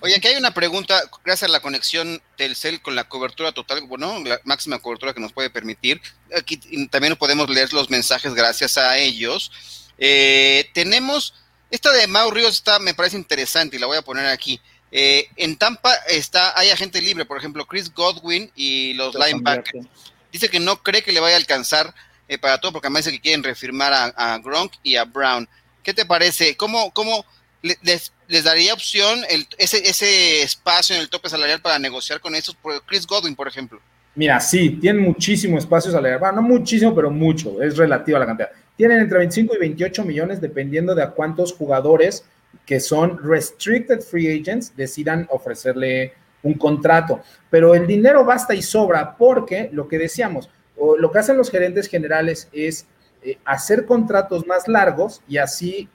Oye, 0.00 0.16
aquí 0.16 0.28
hay 0.28 0.36
una 0.36 0.52
pregunta, 0.52 1.00
gracias 1.24 1.48
a 1.48 1.52
la 1.52 1.60
conexión 1.60 2.20
del 2.36 2.56
CEL 2.56 2.82
con 2.82 2.94
la 2.94 3.08
cobertura 3.08 3.52
total, 3.52 3.80
bueno, 3.86 4.22
la 4.22 4.38
máxima 4.44 4.78
cobertura 4.78 5.14
que 5.14 5.20
nos 5.20 5.32
puede 5.32 5.50
permitir. 5.50 6.00
Aquí 6.36 6.58
también 6.88 7.16
podemos 7.16 7.48
leer 7.48 7.72
los 7.72 7.88
mensajes 7.88 8.34
gracias 8.34 8.76
a 8.76 8.98
ellos. 8.98 9.50
Eh, 9.96 10.68
tenemos, 10.74 11.34
esta 11.70 11.90
de 11.92 12.06
Mau 12.06 12.30
Ríos 12.30 12.56
está, 12.56 12.78
me 12.78 12.94
parece 12.94 13.16
interesante 13.16 13.76
y 13.76 13.78
la 13.80 13.86
voy 13.86 13.96
a 13.96 14.02
poner 14.02 14.26
aquí. 14.26 14.60
Eh, 14.90 15.28
en 15.36 15.56
Tampa 15.56 15.92
está, 16.08 16.58
hay 16.58 16.70
agente 16.70 17.00
libre, 17.00 17.24
por 17.24 17.38
ejemplo, 17.38 17.66
Chris 17.66 17.92
Godwin 17.92 18.50
y 18.54 18.94
los 18.94 19.14
linebackers. 19.14 19.86
Dice 20.32 20.48
que 20.48 20.60
no 20.60 20.82
cree 20.82 21.02
que 21.02 21.12
le 21.12 21.20
vaya 21.20 21.36
a 21.36 21.38
alcanzar 21.38 21.94
eh, 22.28 22.38
para 22.38 22.58
todo, 22.58 22.72
porque 22.72 22.88
además 22.88 23.04
dice 23.04 23.16
que 23.16 23.22
quieren 23.22 23.42
refirmar 23.42 23.92
a, 23.92 24.04
a, 24.16 24.38
Gronk 24.38 24.72
y 24.82 24.96
a 24.96 25.04
Brown. 25.04 25.48
¿Qué 25.82 25.94
te 25.94 26.04
parece? 26.04 26.56
¿Cómo, 26.56 26.90
cómo 26.92 27.24
les, 27.62 28.12
les 28.28 28.44
daría 28.44 28.74
opción 28.74 29.20
el, 29.28 29.46
ese, 29.56 29.78
ese 29.88 30.42
espacio 30.42 30.94
en 30.94 31.02
el 31.02 31.08
tope 31.08 31.28
salarial 31.28 31.60
para 31.60 31.78
negociar 31.78 32.20
con 32.20 32.34
esos, 32.34 32.56
Chris 32.86 33.06
Godwin, 33.06 33.34
por 33.34 33.48
ejemplo. 33.48 33.80
Mira, 34.14 34.40
sí, 34.40 34.70
tienen 34.80 35.02
muchísimo 35.02 35.58
espacio 35.58 35.90
salarial. 35.90 36.18
Bueno, 36.18 36.36
no 36.36 36.42
muchísimo, 36.42 36.94
pero 36.94 37.10
mucho, 37.10 37.62
es 37.62 37.76
relativo 37.76 38.16
a 38.16 38.20
la 38.20 38.26
cantidad. 38.26 38.50
Tienen 38.76 39.00
entre 39.00 39.18
25 39.18 39.54
y 39.54 39.58
28 39.58 40.04
millones 40.04 40.40
dependiendo 40.40 40.94
de 40.94 41.02
a 41.02 41.10
cuántos 41.10 41.52
jugadores 41.52 42.24
que 42.66 42.80
son 42.80 43.18
restricted 43.22 44.00
free 44.00 44.40
agents 44.40 44.74
decidan 44.76 45.26
ofrecerle 45.30 46.12
un 46.42 46.54
contrato. 46.54 47.20
Pero 47.50 47.74
el 47.74 47.86
dinero 47.86 48.24
basta 48.24 48.54
y 48.54 48.62
sobra 48.62 49.16
porque 49.16 49.70
lo 49.72 49.88
que 49.88 49.98
decíamos, 49.98 50.50
lo 50.76 51.10
que 51.10 51.18
hacen 51.18 51.36
los 51.36 51.50
gerentes 51.50 51.88
generales 51.88 52.48
es 52.52 52.86
eh, 53.22 53.38
hacer 53.44 53.84
contratos 53.84 54.46
más 54.46 54.68
largos 54.68 55.22
y 55.26 55.38
así 55.38 55.88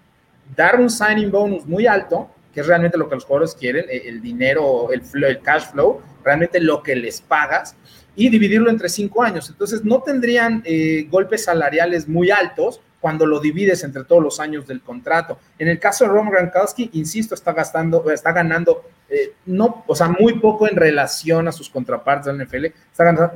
dar 0.55 0.79
un 0.79 0.89
signing 0.89 1.31
bonus 1.31 1.65
muy 1.65 1.87
alto, 1.87 2.29
que 2.53 2.59
es 2.61 2.67
realmente 2.67 2.97
lo 2.97 3.07
que 3.07 3.15
los 3.15 3.25
jugadores 3.25 3.55
quieren, 3.55 3.85
eh, 3.89 4.03
el 4.05 4.21
dinero, 4.21 4.91
el, 4.91 5.01
flow, 5.01 5.29
el 5.29 5.41
cash 5.41 5.71
flow, 5.71 6.01
realmente 6.23 6.59
lo 6.59 6.83
que 6.83 6.95
les 6.95 7.21
pagas, 7.21 7.75
y 8.15 8.29
dividirlo 8.29 8.69
entre 8.69 8.89
cinco 8.89 9.23
años. 9.23 9.49
Entonces, 9.49 9.83
no 9.83 10.01
tendrían 10.01 10.61
eh, 10.65 11.07
golpes 11.09 11.45
salariales 11.45 12.07
muy 12.07 12.29
altos 12.29 12.81
cuando 13.03 13.25
lo 13.25 13.41
divides 13.41 13.83
entre 13.83 14.05
todos 14.05 14.23
los 14.23 14.39
años 14.39 14.65
del 14.65 14.79
contrato. 14.79 15.37
En 15.59 15.67
el 15.67 15.77
caso 15.77 16.05
de 16.05 16.11
Roman 16.11 16.31
Gronkowski, 16.31 16.89
insisto, 16.93 17.35
está 17.35 17.51
gastando, 17.51 18.09
está 18.09 18.31
ganando, 18.31 18.85
eh, 19.09 19.33
no, 19.45 19.83
o 19.85 19.93
sea, 19.93 20.07
muy 20.07 20.39
poco 20.39 20.69
en 20.69 20.77
relación 20.77 21.49
a 21.49 21.51
sus 21.51 21.69
contrapartes 21.69 22.27
del 22.27 22.47
NFL, 22.47 22.65
está 22.67 23.03
ganando, 23.03 23.33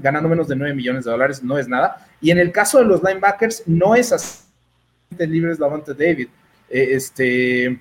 ganando 0.00 0.28
menos 0.28 0.48
de 0.48 0.56
9 0.56 0.74
millones 0.74 1.04
de 1.04 1.12
dólares, 1.12 1.44
no 1.44 1.56
es 1.56 1.68
nada. 1.68 2.08
Y 2.20 2.32
en 2.32 2.38
el 2.38 2.50
caso 2.50 2.80
de 2.80 2.86
los 2.86 3.04
linebackers, 3.04 3.62
no 3.66 3.94
es 3.94 4.10
así 4.10 4.40
libres 5.16 5.60
Lavonte 5.60 5.94
David. 5.94 6.26
Eh, 6.68 6.88
este, 6.90 7.78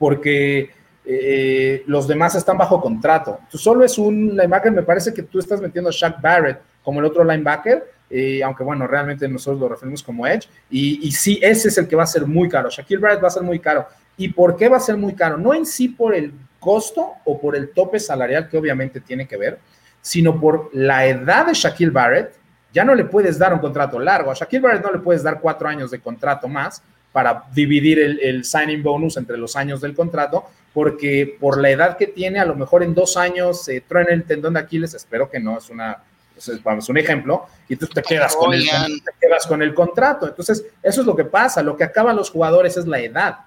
porque 0.00 0.70
eh, 1.04 1.84
los 1.86 2.08
demás 2.08 2.34
están 2.34 2.58
bajo 2.58 2.80
contrato. 2.80 3.38
Tú 3.48 3.56
solo 3.56 3.84
es 3.84 3.98
un 3.98 4.30
linebacker, 4.30 4.72
me 4.72 4.82
parece 4.82 5.14
que 5.14 5.22
tú 5.22 5.38
estás 5.38 5.60
metiendo 5.60 5.90
a 5.90 5.92
Shaq 5.92 6.20
Barrett 6.20 6.60
como 6.82 6.98
el 6.98 7.06
otro 7.06 7.22
linebacker, 7.22 7.97
eh, 8.10 8.42
aunque 8.42 8.64
bueno, 8.64 8.86
realmente 8.86 9.28
nosotros 9.28 9.60
lo 9.60 9.68
referimos 9.68 10.02
como 10.02 10.26
Edge, 10.26 10.48
y, 10.70 11.06
y, 11.06 11.12
sí, 11.12 11.38
ese 11.42 11.68
es 11.68 11.78
el 11.78 11.88
que 11.88 11.96
va 11.96 12.04
a 12.04 12.06
ser 12.06 12.26
muy 12.26 12.48
caro. 12.48 12.70
Shaquille 12.70 13.00
Barrett 13.00 13.22
va 13.22 13.28
a 13.28 13.32
ser 13.32 13.42
muy 13.42 13.58
caro. 13.58 13.86
¿Y 14.16 14.28
por 14.28 14.56
qué 14.56 14.68
va 14.68 14.78
a 14.78 14.80
ser 14.80 14.96
muy 14.96 15.14
caro? 15.14 15.36
No 15.36 15.54
en 15.54 15.64
sí 15.64 15.88
por 15.88 16.14
el 16.14 16.32
costo 16.58 17.12
o 17.24 17.40
por 17.40 17.54
el 17.56 17.70
tope 17.70 18.00
salarial, 18.00 18.48
que 18.48 18.58
obviamente 18.58 19.00
tiene 19.00 19.26
que 19.26 19.36
ver, 19.36 19.58
sino 20.00 20.40
por 20.40 20.70
la 20.72 21.06
edad 21.06 21.46
de 21.46 21.54
Shaquille 21.54 21.90
Barrett. 21.90 22.34
Ya 22.72 22.84
no 22.84 22.94
le 22.94 23.04
puedes 23.04 23.38
dar 23.38 23.54
un 23.54 23.60
contrato 23.60 23.98
largo. 23.98 24.30
A 24.30 24.34
Shaquille 24.34 24.62
Barrett 24.62 24.84
no 24.84 24.92
le 24.92 24.98
puedes 24.98 25.22
dar 25.22 25.40
cuatro 25.40 25.68
años 25.68 25.90
de 25.90 26.00
contrato 26.00 26.48
más, 26.48 26.82
para 27.12 27.44
dividir 27.52 27.98
el, 27.98 28.44
signing 28.44 28.82
bonus 28.82 29.16
entre 29.16 29.36
los 29.38 29.56
años 29.56 29.80
del 29.80 29.94
contrato, 29.94 30.44
porque 30.72 31.36
por 31.40 31.58
la 31.58 31.70
edad 31.70 31.96
que 31.96 32.06
tiene, 32.06 32.38
a 32.38 32.44
lo 32.44 32.54
mejor 32.54 32.82
en 32.82 32.94
dos 32.94 33.16
años 33.16 33.64
se 33.64 33.80
truena 33.80 34.12
el 34.12 34.24
tendón 34.24 34.54
de 34.54 34.60
Aquiles, 34.60 34.94
espero 34.94 35.30
que 35.30 35.40
no, 35.40 35.58
es 35.58 35.70
una 35.70 36.02
es 36.38 36.88
un 36.88 36.98
ejemplo, 36.98 37.46
y 37.68 37.76
tú 37.76 37.86
te 37.86 38.02
quedas, 38.02 38.34
con 38.36 38.54
el, 38.54 38.64
te 38.64 39.12
quedas 39.20 39.46
con 39.46 39.62
el 39.62 39.74
contrato. 39.74 40.28
Entonces, 40.28 40.64
eso 40.82 41.00
es 41.00 41.06
lo 41.06 41.14
que 41.14 41.24
pasa, 41.24 41.62
lo 41.62 41.76
que 41.76 41.84
acaban 41.84 42.16
los 42.16 42.30
jugadores 42.30 42.76
es 42.76 42.86
la 42.86 43.00
edad. 43.00 43.38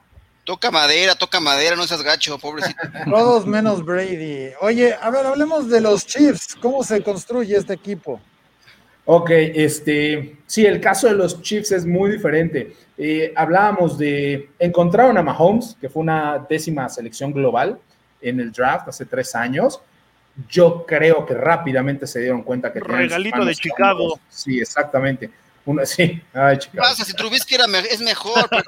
Toca 0.43 0.71
madera, 0.71 1.15
toca 1.15 1.39
madera, 1.39 1.75
no 1.75 1.86
seas 1.86 2.01
gacho, 2.01 2.38
pobrecito. 2.39 2.82
Todos 3.10 3.45
menos 3.45 3.86
Brady. 3.86 4.49
Oye, 4.62 4.95
a 4.99 5.10
ver, 5.12 5.25
hablemos 5.25 5.69
de 5.69 5.82
los 5.82 6.06
Chiefs. 6.06 6.56
¿Cómo 6.62 6.84
se 6.84 7.04
construye 7.04 7.56
este 7.56 7.73
equipo? 7.73 8.19
Ok, 9.06 9.30
este, 9.32 10.38
sí, 10.45 10.65
el 10.65 10.80
caso 10.80 11.08
de 11.08 11.13
los 11.13 11.41
Chiefs 11.41 11.71
es 11.71 11.86
muy 11.86 12.12
diferente. 12.12 12.75
Eh, 12.97 13.34
hablábamos 13.36 13.97
de, 13.97 14.49
encontraron 14.60 15.17
a 15.17 15.23
Mahomes, 15.23 15.75
que 15.80 15.89
fue 15.89 16.01
una 16.01 16.45
décima 16.49 16.88
selección 16.89 17.32
global 17.32 17.80
en 18.21 18.39
el 18.39 18.51
draft 18.51 18.88
hace 18.88 19.06
tres 19.06 19.36
años. 19.36 19.82
Yo 20.50 20.86
creo 20.86 21.26
que 21.26 21.34
rápidamente 21.34 22.08
se 22.08 22.20
dieron 22.20 22.44
cuenta 22.44 22.72
que... 22.72 22.80
Regalito 22.80 23.44
de 23.44 23.56
Chicago. 23.56 24.20
Sí, 24.30 24.60
exactamente. 24.60 25.30
Uno, 25.65 25.86
sí, 25.86 26.22
ay, 26.34 26.58
Chicago. 26.58 26.88
pasa? 26.88 27.06
Si 27.06 27.13
Trubisky 27.13 27.56
era, 27.56 27.65
es 27.89 28.02
mejor, 28.02 28.48
pero 28.50 28.63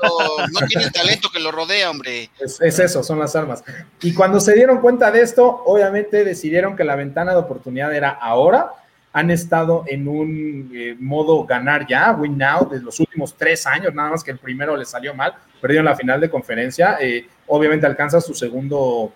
no 0.52 0.67
tiene 0.67 0.86
el 0.86 0.91
talento 0.91 1.30
que 1.32 1.39
lo 1.39 1.52
rodea, 1.52 1.89
hombre. 1.89 2.30
Es, 2.39 2.62
es, 2.62 2.80
eso, 2.80 3.04
son 3.04 3.19
las 3.19 3.36
armas. 3.36 3.63
Y 4.02 4.13
cuando 4.13 4.39
se 4.39 4.54
dieron 4.54 4.80
cuenta 4.82 5.12
de 5.12 5.21
esto, 5.21 5.63
obviamente 5.65 6.23
decidieron 6.23 6.76
que 6.76 6.84
la 6.84 6.95
ventana 6.95 7.32
de 7.32 7.39
oportunidad 7.39 7.93
era 7.93 8.10
ahora 8.10 8.73
han 9.13 9.30
estado 9.30 9.86
en 9.88 10.08
un 10.08 10.71
eh, 10.73 10.95
modo 10.99 11.45
ganar 11.45 11.86
ya, 11.88 12.12
win 12.12 12.36
now, 12.36 12.67
de 12.67 12.82
los 12.82 12.99
últimos 12.99 13.36
tres 13.38 13.65
años, 13.67 13.93
nada 13.93 14.10
más 14.10 14.23
que 14.23 14.32
el 14.32 14.39
primero 14.39 14.76
le 14.76 14.86
salió 14.86 15.13
mal, 15.13 15.36
perdieron 15.62 15.86
la 15.86 15.95
final 15.95 16.19
de 16.19 16.32
conferencia, 16.32 16.97
eh, 16.99 17.28
obviamente 17.45 17.86
alcanza 17.86 18.19
su 18.19 18.34
segundo 18.34 19.13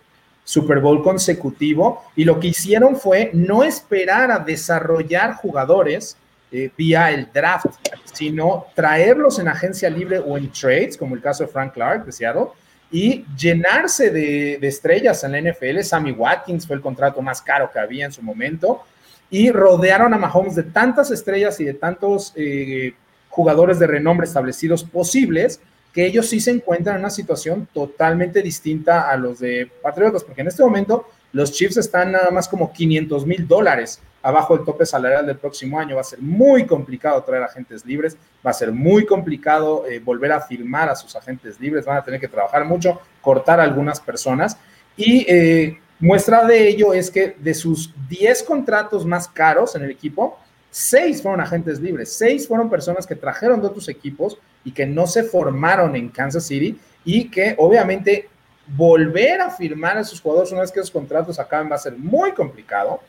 Super 0.48 0.80
Bowl 0.80 1.04
consecutivo 1.04 2.06
y 2.16 2.24
lo 2.24 2.40
que 2.40 2.48
hicieron 2.48 2.96
fue 2.96 3.32
no 3.34 3.66
esperar 3.66 4.32
a 4.32 4.40
desarrollar 4.40 5.34
jugadores 5.34 6.16
eh, 6.54 6.72
vía 6.78 7.12
el 7.12 7.28
draft, 7.34 7.66
sino 8.06 8.68
traerlos 8.74 9.40
en 9.40 9.50
agencia 9.50 9.90
libre 9.90 10.20
o 10.20 10.38
en 10.38 10.50
trades, 10.50 10.96
como 10.96 11.16
el 11.16 11.22
caso 11.22 11.44
de 11.44 11.50
Frank 11.50 11.74
Clark 11.74 12.06
de 12.06 12.14
Seattle, 12.14 12.46
y 12.90 13.26
llenarse 13.38 14.10
de, 14.10 14.58
estrellas 14.62 15.22
en 15.26 15.34
la 15.34 15.52
NFL. 15.52 15.82
Sammy 15.82 16.14
Watkins 16.14 16.66
fue 16.66 16.78
el 16.78 16.82
contrato 16.82 17.22
más 17.22 17.42
caro 17.42 17.70
que 17.70 17.80
había 17.80 18.06
en 18.06 18.14
su 18.14 18.22
momento 18.22 18.84
y 19.30 19.52
rodearon 19.52 20.14
a 20.14 20.18
Mahomes 20.18 20.56
de 20.56 20.64
tantas 20.64 21.12
estrellas 21.12 21.60
y 21.60 21.66
de 21.66 21.74
tantos 21.74 22.32
eh, 22.38 22.94
jugadores 23.28 23.80
de 23.80 23.88
renombre 23.88 24.26
establecidos 24.26 24.86
posibles 24.86 25.60
que 25.98 26.06
ellos 26.06 26.30
sí 26.30 26.40
se 26.40 26.52
encuentran 26.52 26.98
en 26.98 27.00
una 27.00 27.10
situación 27.10 27.68
totalmente 27.74 28.44
distinta 28.44 29.10
a 29.10 29.18
los 29.18 29.40
de 29.40 29.68
Patriotas, 29.82 30.24
porque 30.24 30.42
en 30.42 30.48
este 30.48 30.62
momento 30.62 31.08
los 31.32 31.52
Chiefs 31.52 31.78
están 31.78 32.12
nada 32.12 32.30
más 32.30 32.48
como 32.48 32.72
500 32.72 33.26
mil 33.26 33.48
dólares 33.48 34.00
abajo 34.22 34.56
del 34.56 34.64
tope 34.64 34.86
salarial 34.86 35.26
del 35.26 35.38
próximo 35.38 35.80
año. 35.80 35.96
Va 35.96 36.02
a 36.02 36.04
ser 36.04 36.22
muy 36.22 36.68
complicado 36.68 37.24
traer 37.24 37.42
agentes 37.42 37.84
libres, 37.84 38.16
va 38.46 38.52
a 38.52 38.54
ser 38.54 38.72
muy 38.72 39.08
complicado 39.08 39.88
eh, 39.88 39.98
volver 39.98 40.34
a 40.34 40.42
firmar 40.42 40.88
a 40.88 40.96
sus 40.96 41.16
agentes 41.16 41.60
libres, 41.60 41.84
van 41.84 41.98
a 41.98 42.04
tener 42.04 42.20
que 42.20 42.28
trabajar 42.28 42.64
mucho, 42.64 43.02
cortar 43.20 43.60
a 43.60 43.64
algunas 43.64 44.00
personas 44.00 44.56
y 44.96 45.26
eh, 45.28 45.80
Muestra 46.00 46.46
de 46.46 46.68
ello 46.68 46.94
es 46.94 47.10
que 47.10 47.36
de 47.40 47.56
sus 47.56 47.92
10 48.08 48.44
contratos 48.44 49.04
más 49.04 49.28
caros 49.28 49.76
en 49.76 49.82
el 49.82 49.90
equipo, 49.90 50.38
6 50.70 51.24
fueron 51.24 51.42
agentes 51.42 51.80
libres, 51.80 52.14
6 52.14 52.48
fueron 52.48 52.70
personas 52.70 53.08
que 53.08 53.16
trajeron 53.16 53.62
de 53.62 53.68
otros 53.68 53.90
equipos 53.90 54.38
y 54.68 54.72
que 54.72 54.86
no 54.86 55.08
se 55.08 55.24
formaron 55.24 55.96
en 55.96 56.10
Kansas 56.10 56.46
City 56.46 56.78
y 57.06 57.30
que 57.30 57.56
obviamente 57.58 58.28
volver 58.68 59.40
a 59.40 59.50
firmar 59.50 59.98
a 59.98 60.04
sus 60.04 60.20
jugadores 60.20 60.52
una 60.52 60.60
vez 60.60 60.74
que 60.74 60.82
esos 60.82 60.92
contratos 60.92 61.40
acaben 61.40 61.72
va 61.72 61.76
a 61.76 61.80
ser 61.80 61.98
muy 61.98 62.34
complicado 62.34 63.00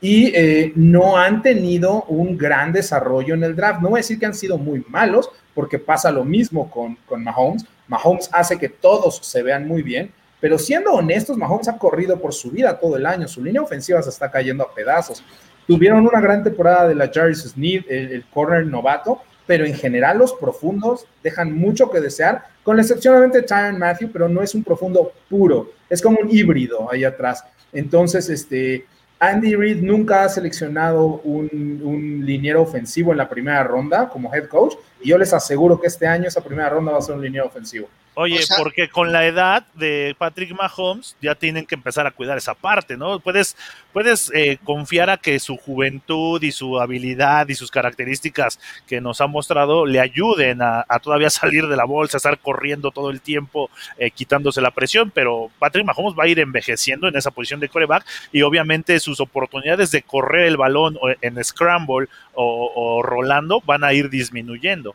y 0.00 0.32
eh, 0.34 0.72
no 0.74 1.16
han 1.16 1.40
tenido 1.40 2.02
un 2.08 2.36
gran 2.36 2.72
desarrollo 2.72 3.34
en 3.34 3.44
el 3.44 3.54
draft. 3.54 3.80
No 3.80 3.90
voy 3.90 3.98
a 3.98 4.02
decir 4.02 4.18
que 4.18 4.26
han 4.26 4.34
sido 4.34 4.58
muy 4.58 4.84
malos, 4.88 5.30
porque 5.54 5.78
pasa 5.78 6.10
lo 6.10 6.24
mismo 6.24 6.68
con, 6.68 6.96
con 7.06 7.22
Mahomes. 7.22 7.64
Mahomes 7.86 8.28
hace 8.32 8.58
que 8.58 8.68
todos 8.68 9.18
se 9.18 9.40
vean 9.44 9.68
muy 9.68 9.82
bien, 9.82 10.10
pero 10.40 10.58
siendo 10.58 10.92
honestos, 10.92 11.36
Mahomes 11.36 11.68
ha 11.68 11.78
corrido 11.78 12.20
por 12.20 12.34
su 12.34 12.50
vida 12.50 12.76
todo 12.80 12.96
el 12.96 13.06
año, 13.06 13.28
su 13.28 13.42
línea 13.42 13.62
ofensiva 13.62 14.02
se 14.02 14.10
está 14.10 14.32
cayendo 14.32 14.64
a 14.64 14.74
pedazos. 14.74 15.22
Tuvieron 15.66 16.04
una 16.04 16.20
gran 16.20 16.42
temporada 16.42 16.88
de 16.88 16.96
la 16.96 17.08
Jarvis 17.10 17.44
Smith, 17.44 17.86
el, 17.88 18.24
corner 18.32 18.66
novato, 18.66 19.22
pero 19.46 19.64
en 19.64 19.74
general 19.74 20.18
los 20.18 20.32
profundos 20.32 21.06
dejan 21.22 21.52
mucho 21.52 21.90
que 21.90 22.00
desear, 22.00 22.44
con 22.62 22.76
la 22.76 22.82
excepción 22.82 23.30
de 23.30 23.42
Tyron 23.42 23.78
Matthew, 23.78 24.10
pero 24.12 24.28
no 24.28 24.42
es 24.42 24.54
un 24.54 24.64
profundo 24.64 25.12
puro, 25.28 25.70
es 25.88 26.00
como 26.00 26.18
un 26.20 26.30
híbrido 26.30 26.90
ahí 26.90 27.04
atrás. 27.04 27.44
Entonces, 27.72 28.28
este, 28.30 28.86
Andy 29.18 29.54
Reid 29.54 29.82
nunca 29.82 30.24
ha 30.24 30.28
seleccionado 30.28 31.20
un, 31.24 31.80
un, 31.82 32.24
liniero 32.24 32.62
ofensivo 32.62 33.12
en 33.12 33.18
la 33.18 33.28
primera 33.28 33.62
ronda 33.64 34.08
como 34.08 34.34
head 34.34 34.46
coach 34.48 34.74
y 35.04 35.10
yo 35.10 35.18
les 35.18 35.32
aseguro 35.32 35.78
que 35.78 35.86
este 35.86 36.06
año 36.06 36.26
esa 36.26 36.42
primera 36.42 36.70
ronda 36.70 36.92
va 36.92 36.98
a 36.98 37.02
ser 37.02 37.14
un 37.14 37.22
liniero 37.22 37.46
ofensivo. 37.46 37.88
Oye, 38.16 38.38
porque 38.56 38.88
con 38.88 39.10
la 39.10 39.26
edad 39.26 39.66
de 39.74 40.14
Patrick 40.16 40.54
Mahomes 40.54 41.16
ya 41.20 41.34
tienen 41.34 41.66
que 41.66 41.74
empezar 41.74 42.06
a 42.06 42.12
cuidar 42.12 42.38
esa 42.38 42.54
parte, 42.54 42.96
¿no? 42.96 43.18
Puedes, 43.18 43.56
puedes 43.92 44.30
eh, 44.32 44.58
confiar 44.62 45.10
a 45.10 45.16
que 45.16 45.40
su 45.40 45.56
juventud 45.56 46.40
y 46.40 46.52
su 46.52 46.78
habilidad 46.78 47.48
y 47.48 47.56
sus 47.56 47.72
características 47.72 48.60
que 48.86 49.00
nos 49.00 49.20
ha 49.20 49.26
mostrado 49.26 49.84
le 49.84 49.98
ayuden 49.98 50.62
a, 50.62 50.84
todavía 51.02 51.28
salir 51.28 51.66
de 51.66 51.76
la 51.76 51.84
bolsa, 51.84 52.16
a 52.16 52.18
estar 52.18 52.38
corriendo 52.38 52.92
todo 52.92 53.10
el 53.10 53.20
tiempo, 53.20 53.68
eh, 53.98 54.12
quitándose 54.12 54.60
la 54.60 54.70
presión, 54.70 55.10
pero 55.10 55.50
Patrick 55.58 55.84
Mahomes 55.84 56.16
va 56.16 56.22
a 56.22 56.28
ir 56.28 56.38
envejeciendo 56.38 57.08
en 57.08 57.16
esa 57.16 57.32
posición 57.32 57.58
de 57.58 57.68
coreback 57.68 58.06
y 58.30 58.42
obviamente 58.42 59.00
sus 59.00 59.18
oportunidades 59.18 59.90
de 59.90 60.02
correr 60.02 60.46
el 60.46 60.56
balón 60.56 60.96
en 61.20 61.42
scramble 61.42 62.06
o 62.36 63.02
rolando 63.02 63.60
van 63.66 63.84
a 63.84 63.92
ir 63.92 64.10
disminuyendo. 64.10 64.94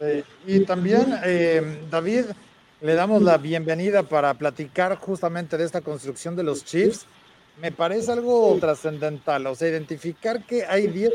Eh, 0.00 0.24
y 0.46 0.64
también, 0.64 1.14
eh, 1.24 1.82
David, 1.90 2.24
le 2.80 2.94
damos 2.94 3.20
la 3.22 3.36
bienvenida 3.36 4.02
para 4.02 4.32
platicar 4.32 4.96
justamente 4.96 5.58
de 5.58 5.64
esta 5.64 5.82
construcción 5.82 6.34
de 6.36 6.42
los 6.42 6.64
Chiefs. 6.64 7.06
Me 7.60 7.70
parece 7.70 8.10
algo 8.10 8.56
trascendental, 8.58 9.46
o 9.46 9.54
sea, 9.54 9.68
identificar 9.68 10.42
que 10.46 10.64
hay 10.64 10.86
10 10.86 11.12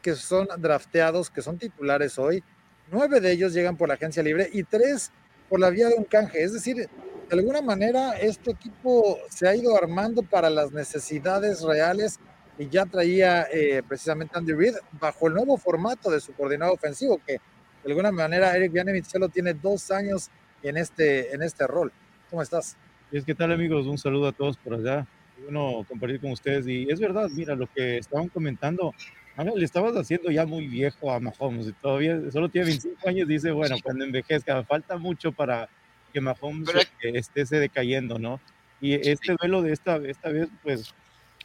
que 0.00 0.14
son 0.14 0.46
drafteados, 0.58 1.30
que 1.30 1.42
son 1.42 1.58
titulares 1.58 2.18
hoy, 2.18 2.42
nueve 2.90 3.20
de 3.20 3.32
ellos 3.32 3.52
llegan 3.52 3.76
por 3.76 3.88
la 3.88 3.94
agencia 3.94 4.22
libre 4.22 4.48
y 4.52 4.62
tres 4.62 5.10
por 5.48 5.60
la 5.60 5.70
vía 5.70 5.88
de 5.88 5.94
un 5.94 6.04
canje. 6.04 6.42
Es 6.42 6.52
decir, 6.52 6.76
de 6.76 6.88
alguna 7.36 7.60
manera 7.60 8.18
este 8.18 8.52
equipo 8.52 9.18
se 9.30 9.48
ha 9.48 9.54
ido 9.54 9.76
armando 9.76 10.22
para 10.22 10.50
las 10.50 10.72
necesidades 10.72 11.62
reales 11.62 12.18
y 12.58 12.68
ya 12.68 12.84
traía 12.86 13.46
eh, 13.52 13.82
precisamente 13.86 14.36
Andy 14.36 14.52
Reid 14.52 14.74
bajo 15.00 15.28
el 15.28 15.34
nuevo 15.34 15.56
formato 15.56 16.10
de 16.10 16.20
su 16.20 16.32
coordinador 16.32 16.74
ofensivo, 16.74 17.20
que 17.24 17.34
de 17.34 17.40
alguna 17.86 18.10
manera 18.10 18.54
Eric 18.56 18.72
Bianemit 18.72 19.04
solo 19.04 19.28
tiene 19.28 19.54
dos 19.54 19.90
años 19.90 20.28
en 20.62 20.76
este, 20.76 21.32
en 21.32 21.42
este 21.42 21.66
rol. 21.66 21.92
¿Cómo 22.28 22.42
estás? 22.42 22.76
¿Qué 23.10 23.34
tal 23.34 23.52
amigos? 23.52 23.86
Un 23.86 23.96
saludo 23.96 24.28
a 24.28 24.32
todos 24.32 24.56
por 24.58 24.74
allá. 24.74 25.06
Bueno, 25.44 25.86
compartir 25.88 26.20
con 26.20 26.32
ustedes. 26.32 26.66
Y 26.66 26.90
es 26.90 27.00
verdad, 27.00 27.28
mira, 27.30 27.54
lo 27.54 27.66
que 27.72 27.98
estaban 27.98 28.28
comentando, 28.28 28.92
le 29.36 29.64
estabas 29.64 29.94
haciendo 29.94 30.30
ya 30.30 30.44
muy 30.44 30.66
viejo 30.66 31.12
a 31.12 31.20
Mahomes. 31.20 31.68
Y 31.68 31.72
todavía 31.72 32.20
solo 32.32 32.48
tiene 32.48 32.66
25 32.66 33.08
años. 33.08 33.28
Dice, 33.28 33.52
bueno, 33.52 33.76
cuando 33.82 34.04
envejezca, 34.04 34.62
falta 34.64 34.98
mucho 34.98 35.32
para 35.32 35.68
que 36.12 36.20
Mahomes 36.20 36.68
esté 37.00 37.46
se 37.46 37.56
decayendo, 37.56 38.18
¿no? 38.18 38.40
Y 38.80 38.94
este 38.94 39.36
duelo 39.40 39.62
de 39.62 39.72
esta, 39.72 39.96
esta 39.96 40.28
vez, 40.28 40.48
pues 40.62 40.94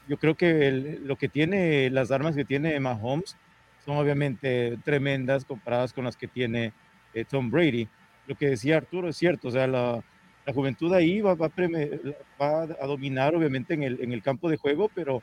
yo 0.07 0.17
creo 0.17 0.35
que 0.35 0.99
lo 1.03 1.15
que 1.17 1.29
tiene, 1.29 1.89
las 1.89 2.11
armas 2.11 2.35
que 2.35 2.45
tiene 2.45 2.79
Mahomes, 2.79 3.37
son 3.85 3.97
obviamente 3.97 4.77
tremendas 4.83 5.45
comparadas 5.45 5.93
con 5.93 6.05
las 6.05 6.15
que 6.15 6.27
tiene 6.27 6.73
eh, 7.13 7.25
Tom 7.25 7.49
Brady. 7.49 7.87
Lo 8.27 8.35
que 8.35 8.49
decía 8.49 8.77
Arturo 8.77 9.09
es 9.09 9.17
cierto, 9.17 9.49
o 9.49 9.51
sea, 9.51 9.67
la, 9.67 10.03
la 10.45 10.53
juventud 10.53 10.93
ahí 10.93 11.21
va, 11.21 11.35
va, 11.35 11.51
va, 12.41 12.61
a 12.63 12.85
dominar 12.85 13.35
obviamente 13.35 13.73
en 13.73 13.83
el, 13.83 14.01
en 14.01 14.11
el 14.13 14.21
campo 14.21 14.49
de 14.49 14.57
juego, 14.57 14.89
pero 14.93 15.21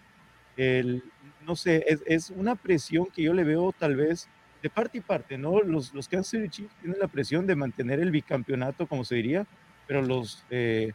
el, 0.56 1.02
no 1.46 1.56
sé, 1.56 1.84
es, 1.86 2.02
es, 2.06 2.30
una 2.30 2.54
presión 2.54 3.06
que 3.06 3.22
yo 3.22 3.32
le 3.32 3.44
veo 3.44 3.72
tal 3.72 3.96
vez 3.96 4.28
de 4.62 4.68
parte 4.68 4.98
y 4.98 5.00
parte, 5.00 5.38
¿no? 5.38 5.62
Los, 5.62 5.94
los 5.94 6.08
Kansas 6.08 6.30
City 6.30 6.48
Chiefs 6.48 6.74
tienen 6.80 6.98
la 7.00 7.08
presión 7.08 7.46
de 7.46 7.56
mantener 7.56 8.00
el 8.00 8.10
bicampeonato, 8.10 8.86
como 8.86 9.04
se 9.04 9.14
diría, 9.14 9.46
pero 9.86 10.02
los, 10.02 10.44
eh, 10.50 10.92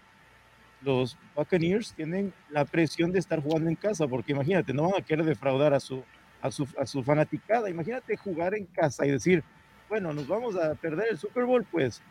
los 0.85 1.17
Buccaneers 1.35 1.93
tienen 1.93 2.31
la 2.49 2.63
presión 2.63 3.11
de 3.11 3.19
estar 3.19 3.41
jugando 3.41 3.69
en 3.69 3.75
casa, 3.75 4.07
porque 4.07 4.31
imagínate, 4.31 4.73
no 4.73 4.83
van 4.83 5.01
a 5.01 5.05
querer 5.05 5.25
defraudar 5.25 5.73
a 5.73 5.79
su, 5.79 6.03
a 6.41 6.51
su, 6.51 6.67
a 6.79 6.85
su 6.85 7.03
fanaticada. 7.03 7.69
Imagínate 7.69 8.15
jugar 8.15 8.53
en 8.53 8.65
casa 8.67 9.05
y 9.05 9.11
decir, 9.11 9.43
bueno, 9.89 10.13
nos 10.13 10.27
vamos 10.27 10.55
a 10.55 10.75
perder 10.75 11.07
el 11.11 11.17
Super 11.17 11.45
Bowl, 11.45 11.65
pues 11.69 12.01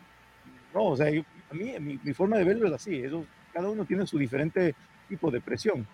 no, 0.74 0.86
o 0.86 0.96
sea, 0.96 1.06
a 1.06 1.54
mí 1.54 1.72
mi, 1.80 1.98
mi, 2.02 2.12
forma 2.12 2.36
de 2.36 2.44
verlo 2.44 2.66
es 2.66 2.74
así, 2.74 2.96
eso, 2.96 3.24
cada 3.52 3.70
uno 3.70 3.84
tiene 3.84 4.06
su 4.06 4.18
diferente 4.18 4.74
tipo 5.08 5.30
de 5.30 5.40
presión. 5.40 5.86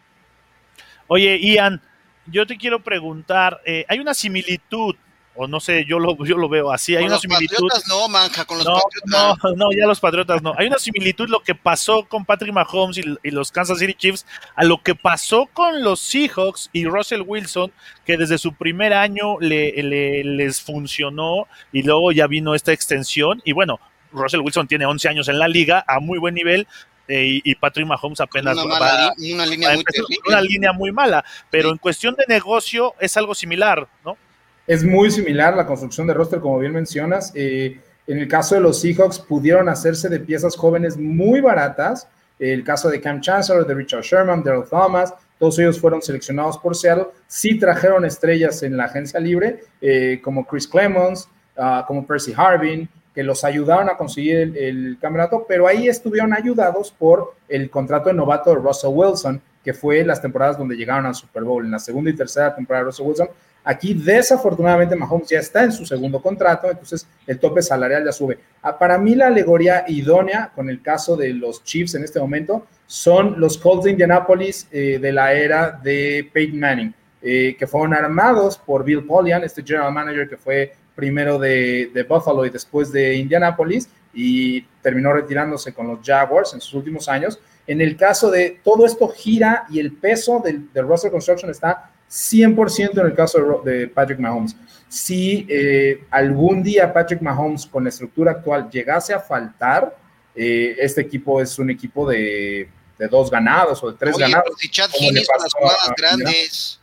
Oye, 1.07 1.39
Ian, 1.39 1.83
yo 2.27 2.47
te 2.47 2.57
quiero 2.57 2.83
preguntar, 2.83 3.61
eh, 3.67 3.85
hay 3.89 3.99
una 3.99 4.15
similitud 4.15 4.97
o 5.41 5.49
no 5.49 5.59
sé, 5.59 5.87
yo 5.87 5.99
lo, 5.99 6.23
yo 6.23 6.37
lo 6.37 6.51
veo 6.51 6.71
así. 6.71 6.95
Hay 6.95 7.05
una 7.05 7.15
los 7.15 7.23
similitud. 7.23 7.67
Patriotas 7.67 7.89
no, 7.89 8.09
manja, 8.11 8.45
con 8.45 8.59
los 8.59 8.67
no, 8.67 8.75
Patriotas. 8.75 9.39
No, 9.43 9.57
no, 9.57 9.73
ya 9.73 9.87
los 9.87 9.99
Patriotas 9.99 10.43
no. 10.43 10.55
Hay 10.59 10.67
una 10.67 10.79
similitud 10.79 11.31
lo 11.31 11.41
que 11.41 11.55
pasó 11.55 12.05
con 12.05 12.27
Patrick 12.27 12.53
Mahomes 12.53 12.99
y, 12.99 13.31
los 13.31 13.51
Kansas 13.51 13.79
City 13.79 13.95
Chiefs 13.95 14.27
a 14.55 14.65
lo 14.65 14.83
que 14.83 14.95
pasó 14.95 15.47
con 15.47 15.83
los 15.83 16.01
Seahawks 16.01 16.69
y 16.75 16.85
Russell 16.85 17.23
Wilson, 17.23 17.73
que 18.05 18.19
desde 18.19 18.37
su 18.37 18.53
primer 18.53 18.93
año 18.93 19.41
le, 19.41 19.73
les 19.83 20.61
funcionó 20.61 21.47
y 21.73 21.85
luego 21.85 22.13
ya 22.13 22.27
vino 22.27 22.55
esta 22.55 22.73
extensión. 22.73 23.41
Y 23.47 23.53
bueno, 23.53 23.81
Russell 24.13 24.41
Wilson 24.41 24.69
tiene 24.69 24.85
11 24.85 25.09
años 25.09 25.29
en 25.29 25.39
la 25.39 25.49
liga 25.49 25.83
a 25.89 26.01
muy 26.01 26.19
buen 26.19 26.35
nivel. 26.35 26.69
Eh, 27.09 27.41
y, 27.43 27.55
Patrick 27.55 27.87
Mahomes 27.87 28.21
apenas 28.21 28.59
una, 28.59 28.79
mala, 28.79 29.15
una 29.19 29.47
línea 29.47 29.75
muy 29.75 29.85
una 30.29 30.41
línea 30.43 30.73
muy 30.73 30.93
mala, 30.93 31.25
pero 31.51 31.71
en 31.71 31.79
cuestión 31.79 32.15
de 32.15 32.25
negocio 32.29 32.95
es 33.01 33.17
algo 33.17 33.35
similar, 33.35 33.89
¿no? 34.05 34.19
Es 34.67 34.85
muy 34.85 35.11
similar 35.11 35.57
la 35.57 35.67
construcción 35.67 36.07
de 36.07 36.15
roster, 36.15 36.41
como 36.41 36.59
bien 36.59 36.73
mencionas. 36.73 37.33
Eh, 37.35 37.81
en 38.07 38.19
el 38.19 38.29
caso 38.29 38.55
de 38.55 38.61
los 38.61 38.81
Seahawks, 38.81 39.19
pudieron 39.19 39.69
hacerse 39.69 40.09
de 40.09 40.21
piezas 40.21 40.57
jóvenes 40.57 40.97
muy 40.97 41.41
baratas. 41.41 42.09
El 42.39 42.65
caso 42.65 42.89
de 42.89 43.01
Cam 43.01 43.21
Chancellor, 43.21 43.67
de 43.67 43.75
Richard 43.75 44.03
Sherman, 44.03 44.43
Daryl 44.43 44.65
Thomas, 44.69 45.15
todos 45.41 45.59
ellos 45.59 45.81
fueron 45.81 46.03
seleccionados 46.03 46.59
por 46.59 46.77
Seattle. 46.77 47.07
Sí 47.27 47.59
trajeron 47.59 48.05
estrellas 48.05 48.63
en 48.63 48.77
la 48.77 48.85
agencia 48.85 49.19
libre, 49.19 49.65
eh, 49.81 50.21
como 50.23 50.47
Chris 50.47 50.69
Clemons, 50.69 51.29
ah, 51.57 51.85
como 51.89 52.07
Percy 52.07 52.35
Harvin, 52.37 52.89
que 53.15 53.23
los 53.23 53.43
ayudaron 53.43 53.89
a 53.89 53.97
conseguir 53.97 54.37
el, 54.37 54.57
el, 54.57 54.99
campeonato, 55.01 55.47
pero 55.49 55.67
ahí 55.67 55.89
estuvieron 55.89 56.35
ayudados 56.35 56.91
por 56.91 57.35
el 57.49 57.71
contrato 57.71 58.11
de 58.11 58.15
novato 58.15 58.51
de 58.51 58.57
Russell 58.57 58.91
Wilson, 58.93 59.41
que 59.65 59.73
fue 59.73 60.05
las 60.05 60.21
temporadas 60.21 60.59
donde 60.59 60.77
llegaron 60.77 61.07
al 61.07 61.15
Super 61.15 61.43
Bowl. 61.43 61.65
En 61.65 61.71
la 61.71 61.79
segunda 61.79 62.11
y 62.11 62.15
tercera 62.15 62.55
temporada 62.55 62.85
de 62.85 62.91
Russell 62.91 63.07
Wilson 63.07 63.29
Aquí 63.63 63.93
desafortunadamente 63.93 64.97
Mahomes 64.97 65.29
ya 65.29 65.39
está 65.39 65.65
en 65.65 65.73
su 65.73 65.85
segundo 65.85 66.23
contrato, 66.23 66.71
entonces 66.71 67.07
el 67.27 67.39
tope 67.39 67.61
salarial 67.61 68.05
ya 68.05 68.13
sube. 68.13 68.39
Ah, 68.63 68.79
para 68.79 68.97
mí 68.97 69.15
la 69.15 69.27
alegoría 69.27 69.85
idónea 69.87 70.51
con 70.55 70.71
el 70.71 70.81
caso 70.81 71.17
de 71.17 71.35
los 71.35 71.63
Chiefs 71.63 71.95
en 71.95 72.05
este 72.05 72.21
momento 72.21 72.67
son 72.87 73.39
los 73.39 73.59
Colts 73.59 73.85
de 73.85 73.91
Indianapolis 73.91 74.67
eh, 74.73 74.99
de 75.01 75.13
la 75.13 75.35
era 75.35 75.73
de 75.73 76.29
Peyton 76.33 76.59
Manning, 76.59 76.95
eh, 77.23 77.55
que 77.59 77.67
fueron 77.67 77.93
armados 77.93 78.57
por 78.57 78.83
Bill 78.83 79.05
Polian, 79.05 79.45
este 79.45 79.63
general 79.63 79.93
manager 79.93 80.29
que 80.29 80.39
fue 80.39 80.73
primero 80.95 81.39
de, 81.39 82.07
Buffalo 82.09 82.45
y 82.47 82.51
después 82.51 82.91
de 82.91 83.15
Indianapolis 83.15 83.89
y 84.13 84.63
terminó 84.83 85.13
retirándose 85.13 85.73
con 85.73 85.87
los 85.87 86.01
Jaguars 86.03 86.55
en 86.55 86.61
sus 86.61 86.75
últimos 86.75 87.09
años. 87.09 87.39
En 87.67 87.81
el 87.81 87.97
caso 87.97 88.31
de 88.31 88.61
todo 88.65 88.87
esto 88.87 89.09
gira 89.09 89.67
y 89.71 89.81
el 89.81 89.93
peso 89.93 90.41
del, 90.43 90.73
del 90.73 90.87
roster 90.87 91.11
construction 91.11 91.51
está 91.51 91.91
100% 92.11 93.01
en 93.01 93.07
el 93.07 93.15
caso 93.15 93.63
de, 93.65 93.87
Patrick 93.87 94.19
Mahomes. 94.19 94.57
Si 94.89 95.47
eh, 95.49 96.05
algún 96.11 96.63
día 96.63 96.93
Patrick 96.93 97.23
Mahomes 97.23 97.65
con 97.67 97.85
la 97.85 97.91
estructura 97.91 98.33
actual 98.33 98.69
llegase 98.69 99.15
a 99.15 99.21
faltar, 99.21 99.97
eh, 100.35 100.75
este 100.79 101.03
equipo 101.03 101.41
es 101.41 101.59
un 101.59 101.71
equipo 101.71 102.09
de, 102.09 102.69
dos 103.11 103.31
ganados 103.31 103.83
o 103.85 103.93
de 103.93 103.97
tres 103.97 104.19
ganados. 104.19 104.51
Pues, 104.57 104.71
Chad 104.71 104.91
las 104.91 105.55
jugadas 105.55 105.93
grandes. 105.97 106.81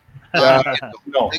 no, 1.05 1.29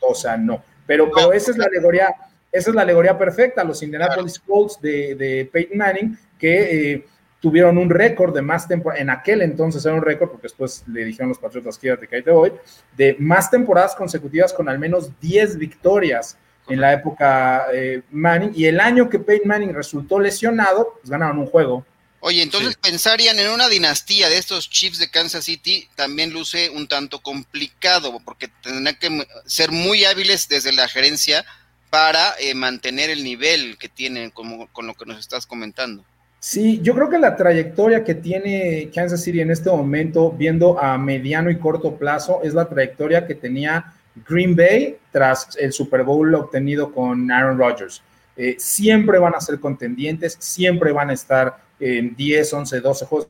o 0.00 0.14
sea, 0.14 0.36
no. 0.36 0.62
Pero, 0.86 1.10
pero 1.14 1.32
esa 1.32 1.50
es 1.50 1.58
la 1.58 1.66
alegoría, 1.66 2.14
esa 2.50 2.70
es 2.70 2.74
la 2.74 2.82
alegoría 2.82 3.16
perfecta. 3.16 3.62
Los 3.62 3.82
Indianapolis 3.82 4.38
Colts 4.38 4.80
de, 4.80 5.14
de 5.14 5.48
Peyton 5.52 5.78
Manning, 5.78 6.18
que 6.38 6.92
eh, 6.92 7.06
tuvieron 7.42 7.76
un 7.76 7.90
récord 7.90 8.32
de 8.32 8.40
más 8.40 8.68
temporadas, 8.68 9.02
en 9.02 9.10
aquel 9.10 9.42
entonces 9.42 9.84
era 9.84 9.94
un 9.96 10.02
récord, 10.02 10.30
porque 10.30 10.44
después 10.44 10.84
le 10.86 11.04
dijeron 11.04 11.28
los 11.28 11.38
Patriotas, 11.38 11.76
quédate 11.76 12.06
que 12.06 12.16
ahí 12.16 12.22
te 12.22 12.30
voy, 12.30 12.52
de 12.96 13.16
más 13.18 13.50
temporadas 13.50 13.96
consecutivas 13.96 14.52
con 14.52 14.68
al 14.68 14.78
menos 14.78 15.10
10 15.20 15.58
victorias 15.58 16.38
en 16.68 16.80
la 16.80 16.92
época 16.92 17.66
eh, 17.74 18.02
Manning, 18.12 18.52
y 18.54 18.66
el 18.66 18.78
año 18.78 19.10
que 19.10 19.18
Peyton 19.18 19.48
Manning 19.48 19.74
resultó 19.74 20.20
lesionado, 20.20 20.94
pues 21.00 21.10
ganaron 21.10 21.38
un 21.38 21.46
juego. 21.46 21.84
Oye, 22.20 22.40
entonces 22.40 22.76
pensarían 22.76 23.36
en 23.40 23.50
una 23.50 23.68
dinastía 23.68 24.28
de 24.28 24.38
estos 24.38 24.70
Chiefs 24.70 25.00
de 25.00 25.10
Kansas 25.10 25.44
City, 25.44 25.88
también 25.96 26.32
luce 26.32 26.70
un 26.70 26.86
tanto 26.86 27.20
complicado, 27.20 28.20
porque 28.24 28.46
tendrán 28.62 28.94
que 28.94 29.26
ser 29.46 29.72
muy 29.72 30.04
hábiles 30.04 30.48
desde 30.48 30.70
la 30.70 30.86
gerencia 30.86 31.44
para 31.90 32.36
eh, 32.38 32.54
mantener 32.54 33.10
el 33.10 33.24
nivel 33.24 33.76
que 33.76 33.88
tienen, 33.88 34.30
como 34.30 34.68
con 34.68 34.86
lo 34.86 34.94
que 34.94 35.06
nos 35.06 35.18
estás 35.18 35.46
comentando. 35.46 36.04
Sí, 36.44 36.80
yo 36.82 36.92
creo 36.96 37.08
que 37.08 37.20
la 37.20 37.36
trayectoria 37.36 38.02
que 38.02 38.16
tiene 38.16 38.90
Kansas 38.92 39.22
City 39.22 39.40
en 39.40 39.52
este 39.52 39.70
momento, 39.70 40.32
viendo 40.32 40.76
a 40.76 40.98
mediano 40.98 41.50
y 41.50 41.56
corto 41.56 41.94
plazo, 41.96 42.40
es 42.42 42.52
la 42.52 42.68
trayectoria 42.68 43.24
que 43.28 43.36
tenía 43.36 43.94
Green 44.28 44.56
Bay 44.56 44.98
tras 45.12 45.56
el 45.56 45.72
Super 45.72 46.02
Bowl 46.02 46.34
obtenido 46.34 46.92
con 46.92 47.30
Aaron 47.30 47.56
Rodgers. 47.56 48.02
Eh, 48.36 48.56
siempre 48.58 49.20
van 49.20 49.36
a 49.36 49.40
ser 49.40 49.60
contendientes, 49.60 50.36
siempre 50.40 50.90
van 50.90 51.10
a 51.10 51.12
estar 51.12 51.58
en 51.78 52.16
10, 52.16 52.52
11, 52.54 52.80
12 52.80 53.06
juegos. 53.06 53.28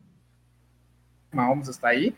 Mahomes 1.33 1.69
está 1.69 1.89
ahí, 1.89 2.15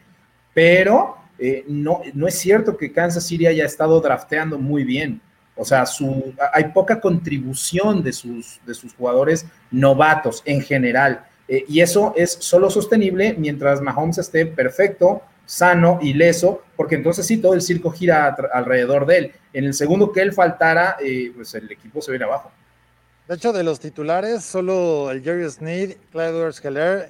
pero 0.54 1.16
eh, 1.40 1.64
no, 1.66 2.02
no 2.14 2.28
es 2.28 2.38
cierto 2.38 2.76
que 2.76 2.92
Kansas 2.92 3.26
City 3.26 3.48
haya 3.48 3.64
estado 3.64 4.00
drafteando 4.00 4.60
muy 4.60 4.84
bien. 4.84 5.20
O 5.56 5.64
sea, 5.64 5.86
su, 5.86 6.34
hay 6.52 6.64
poca 6.68 7.00
contribución 7.00 8.02
de 8.02 8.12
sus, 8.12 8.60
de 8.66 8.74
sus 8.74 8.94
jugadores 8.94 9.46
novatos 9.70 10.42
en 10.44 10.60
general. 10.60 11.24
Eh, 11.46 11.64
y 11.68 11.80
eso 11.80 12.12
es 12.16 12.32
solo 12.32 12.70
sostenible 12.70 13.34
mientras 13.38 13.80
Mahomes 13.80 14.18
esté 14.18 14.46
perfecto, 14.46 15.22
sano, 15.46 15.98
y 16.00 16.14
leso, 16.14 16.62
porque 16.76 16.94
entonces 16.94 17.26
sí, 17.26 17.36
todo 17.36 17.54
el 17.54 17.60
circo 17.60 17.90
gira 17.90 18.34
alrededor 18.52 19.06
de 19.06 19.18
él. 19.18 19.32
En 19.52 19.64
el 19.64 19.74
segundo 19.74 20.10
que 20.10 20.22
él 20.22 20.32
faltara, 20.32 20.96
eh, 21.00 21.32
pues 21.34 21.54
el 21.54 21.70
equipo 21.70 22.00
se 22.00 22.10
viene 22.10 22.24
abajo. 22.24 22.50
De 23.28 23.36
hecho, 23.36 23.52
de 23.52 23.62
los 23.62 23.80
titulares, 23.80 24.44
solo 24.44 25.10
el 25.10 25.22
Jerry 25.22 25.48
Sneed, 25.48 25.96
Clyde 26.12 26.28
Edwards 26.28 26.60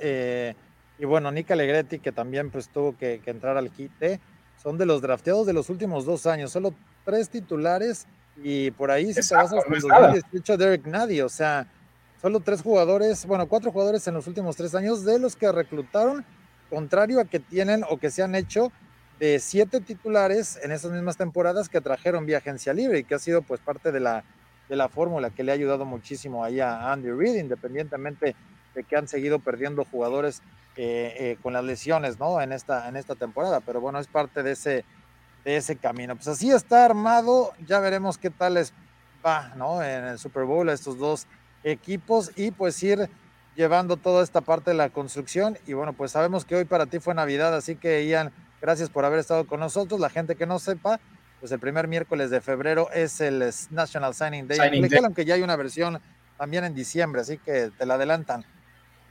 eh, 0.00 0.54
y 0.98 1.04
bueno, 1.06 1.32
Nick 1.32 1.50
Allegretti, 1.50 1.98
que 1.98 2.12
también 2.12 2.50
pues 2.50 2.68
tuvo 2.68 2.96
que, 2.96 3.20
entrar 3.26 3.56
al 3.56 3.70
quite, 3.70 4.20
son 4.62 4.78
de 4.78 4.86
los 4.86 5.02
drafteados 5.02 5.44
de 5.46 5.52
los 5.52 5.70
últimos 5.70 6.04
dos 6.04 6.26
años. 6.26 6.52
Solo 6.52 6.72
tres 7.04 7.28
titulares 7.30 8.06
y 8.36 8.70
por 8.72 8.90
ahí 8.90 9.12
se 9.12 9.22
te 9.22 9.34
vas 9.34 9.52
hasta 9.52 9.74
el 9.74 9.80
2018 9.80 10.56
Derek 10.56 10.86
Nady, 10.86 11.20
o 11.20 11.28
sea, 11.28 11.66
solo 12.20 12.40
tres 12.40 12.62
jugadores, 12.62 13.26
bueno, 13.26 13.46
cuatro 13.46 13.70
jugadores 13.70 14.06
en 14.08 14.14
los 14.14 14.26
últimos 14.26 14.56
tres 14.56 14.74
años 14.74 15.04
de 15.04 15.18
los 15.18 15.36
que 15.36 15.50
reclutaron, 15.52 16.24
contrario 16.70 17.20
a 17.20 17.24
que 17.24 17.40
tienen 17.40 17.84
o 17.88 17.98
que 17.98 18.10
se 18.10 18.22
han 18.22 18.34
hecho 18.34 18.72
de 19.20 19.38
siete 19.38 19.80
titulares 19.80 20.58
en 20.62 20.72
esas 20.72 20.90
mismas 20.90 21.16
temporadas 21.16 21.68
que 21.68 21.80
trajeron 21.80 22.26
vía 22.26 22.38
agencia 22.38 22.72
libre 22.72 22.98
y 22.98 23.04
que 23.04 23.14
ha 23.14 23.18
sido 23.18 23.42
pues 23.42 23.60
parte 23.60 23.92
de 23.92 24.00
la, 24.00 24.24
de 24.68 24.76
la 24.76 24.88
fórmula 24.88 25.30
que 25.30 25.44
le 25.44 25.52
ha 25.52 25.54
ayudado 25.54 25.84
muchísimo 25.84 26.44
ahí 26.44 26.60
a 26.60 26.92
Andy 26.92 27.10
Reid, 27.10 27.36
independientemente 27.36 28.34
de 28.74 28.84
que 28.84 28.96
han 28.96 29.06
seguido 29.06 29.38
perdiendo 29.38 29.84
jugadores 29.84 30.42
eh, 30.76 31.14
eh, 31.18 31.36
con 31.40 31.52
las 31.52 31.64
lesiones, 31.64 32.18
¿no? 32.18 32.40
En 32.40 32.50
esta, 32.50 32.88
en 32.88 32.96
esta 32.96 33.14
temporada, 33.14 33.60
pero 33.60 33.80
bueno, 33.80 34.00
es 34.00 34.08
parte 34.08 34.42
de 34.42 34.52
ese, 34.52 34.84
de 35.44 35.56
ese 35.56 35.76
camino. 35.76 36.16
Pues 36.16 36.28
así 36.28 36.50
está 36.50 36.84
armado, 36.84 37.52
ya 37.66 37.78
veremos 37.80 38.18
qué 38.18 38.30
tal 38.30 38.54
les 38.54 38.72
va, 39.24 39.52
¿no? 39.56 39.82
En 39.82 40.04
el 40.04 40.18
Super 40.18 40.44
Bowl 40.44 40.68
a 40.68 40.72
estos 40.72 40.98
dos 40.98 41.26
equipos 41.62 42.30
y 42.36 42.50
pues 42.50 42.82
ir 42.82 43.08
llevando 43.54 43.96
toda 43.96 44.22
esta 44.24 44.40
parte 44.40 44.70
de 44.70 44.76
la 44.76 44.90
construcción. 44.90 45.58
Y 45.66 45.74
bueno, 45.74 45.92
pues 45.92 46.12
sabemos 46.12 46.44
que 46.44 46.56
hoy 46.56 46.64
para 46.64 46.86
ti 46.86 46.98
fue 46.98 47.14
Navidad, 47.14 47.54
así 47.54 47.76
que 47.76 48.06
Ian, 48.06 48.32
gracias 48.60 48.90
por 48.90 49.04
haber 49.04 49.20
estado 49.20 49.46
con 49.46 49.60
nosotros. 49.60 50.00
La 50.00 50.10
gente 50.10 50.34
que 50.34 50.46
no 50.46 50.58
sepa, 50.58 51.00
pues 51.40 51.52
el 51.52 51.60
primer 51.60 51.88
miércoles 51.88 52.30
de 52.30 52.40
febrero 52.40 52.90
es 52.92 53.20
el 53.20 53.44
National 53.70 54.14
Signing 54.14 54.48
Day, 54.48 54.58
aunque 55.02 55.24
ya 55.24 55.34
hay 55.34 55.42
una 55.42 55.56
versión 55.56 56.00
también 56.38 56.64
en 56.64 56.74
diciembre, 56.74 57.20
así 57.20 57.38
que 57.38 57.70
te 57.76 57.86
la 57.86 57.94
adelantan. 57.94 58.44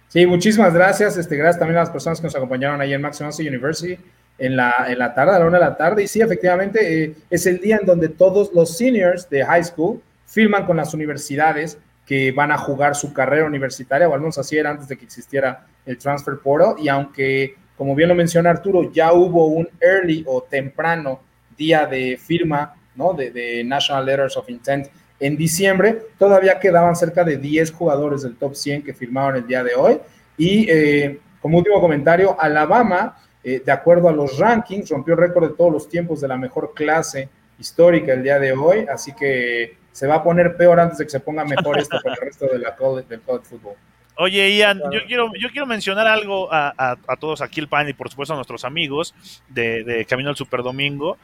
Sí, 0.10 0.26
muchísimas 0.26 0.74
gracias. 0.74 1.18
Este, 1.18 1.38
gracias 1.38 1.58
también 1.58 1.78
a 1.78 1.82
las 1.82 1.90
personas 1.90 2.20
que 2.20 2.28
nos 2.28 2.36
acompañaron 2.36 2.82
ahí 2.82 2.94
en 2.94 3.02
Maximum 3.02 3.32
University 3.40 3.98
en 4.44 4.58
la, 4.58 4.74
en 4.90 5.00
la 5.00 5.14
tarde, 5.14 5.36
a 5.36 5.40
la 5.40 5.46
una 5.46 5.58
de 5.58 5.64
la 5.64 5.78
tarde. 5.78 6.04
Y 6.04 6.08
sí, 6.08 6.20
efectivamente, 6.20 7.04
eh, 7.04 7.16
es 7.30 7.46
el 7.46 7.62
día 7.62 7.78
en 7.78 7.86
donde 7.86 8.10
todos 8.10 8.52
los 8.54 8.78
seniors 8.78 9.30
de 9.30 9.46
high 9.46 9.64
school 9.64 10.02
firman 10.26 10.66
con 10.66 10.76
las 10.76 10.94
universidades 10.94 11.78
que 12.06 12.34
van 12.34 12.52
a 12.52 12.58
jugar 12.58 12.94
su 12.96 13.14
carrera 13.14 13.46
universitaria, 13.46 14.10
o 14.10 14.14
al 14.14 14.20
menos 14.20 14.38
así 14.38 14.58
era 14.58 14.72
antes 14.72 14.90
de 14.90 14.98
que 14.98 15.06
existiera 15.06 15.66
el 15.86 15.98
transfer 15.98 16.40
portal. 16.44 16.76
Y 16.78 16.90
aunque, 16.90 17.56
como 17.78 17.96
bien 17.96 18.10
lo 18.10 18.16
menciona 18.16 18.50
Arturo, 18.50 18.92
ya 18.92 19.14
hubo 19.14 19.46
un 19.46 19.70
early 19.80 20.26
o 20.28 20.44
temprano 20.44 21.22
día 21.58 21.86
de 21.86 22.20
firma, 22.22 22.76
¿no? 22.96 23.14
De, 23.14 23.32
de 23.32 23.64
National 23.64 24.06
Letters 24.06 24.36
of 24.36 24.50
Intent 24.50 24.88
en 25.22 25.38
diciembre, 25.38 26.02
todavía 26.20 26.60
quedaban 26.60 26.98
cerca 26.98 27.24
de 27.24 27.38
10 27.38 27.72
jugadores 27.72 28.24
del 28.24 28.36
top 28.36 28.56
100 28.56 28.84
que 28.84 28.94
firmaron 28.94 29.38
el 29.38 29.48
día 29.48 29.64
de 29.64 29.74
hoy. 29.74 30.00
Y 30.38 30.70
eh, 30.70 31.22
como 31.40 31.60
último 31.60 31.80
comentario, 31.80 32.36
Alabama 32.38 33.16
eh, 33.44 33.62
de 33.66 33.72
acuerdo 33.72 34.10
a 34.10 34.12
los 34.12 34.38
rankings, 34.38 34.90
rompió 34.90 35.14
el 35.14 35.20
récord 35.20 35.50
de 35.50 35.56
todos 35.56 35.72
los 35.72 35.90
tiempos 35.90 36.22
de 36.22 36.28
la 36.28 36.38
mejor 36.38 36.74
clase 36.74 37.30
histórica 37.60 38.14
el 38.14 38.24
día 38.24 38.40
de 38.40 38.54
hoy, 38.54 38.86
así 38.92 39.14
que 39.14 39.78
se 39.92 40.08
va 40.08 40.16
a 40.16 40.24
poner 40.24 40.58
peor 40.58 40.80
antes 40.80 40.98
de 40.98 41.06
que 41.06 41.12
se 41.12 41.20
ponga 41.20 41.46
mejor 41.46 41.78
esto 41.78 41.98
para 42.04 42.16
el 42.16 42.22
resto 42.22 42.48
de 42.48 42.60
la 42.60 42.76
del 43.08 43.22
college 43.22 43.46
football. 43.46 43.76
Oye, 44.18 44.56
Ian, 44.58 44.80
yo 44.92 45.00
quiero, 45.08 45.32
yo 45.40 45.50
quiero 45.50 45.66
mencionar 45.66 46.06
algo 46.08 46.48
a, 46.52 46.98
todos 47.20 47.42
aquí 47.42 47.60
el 47.60 47.68
pan 47.68 47.90
y 47.90 47.94
por 47.94 48.10
supuesto 48.10 48.34
a 48.34 48.36
nuestros 48.36 48.64
amigos 48.64 49.16
de, 49.50 49.84
de 49.84 50.06
Camino 50.06 50.30
al 50.30 50.36
Super 50.36 50.62
Domingo 50.62 51.18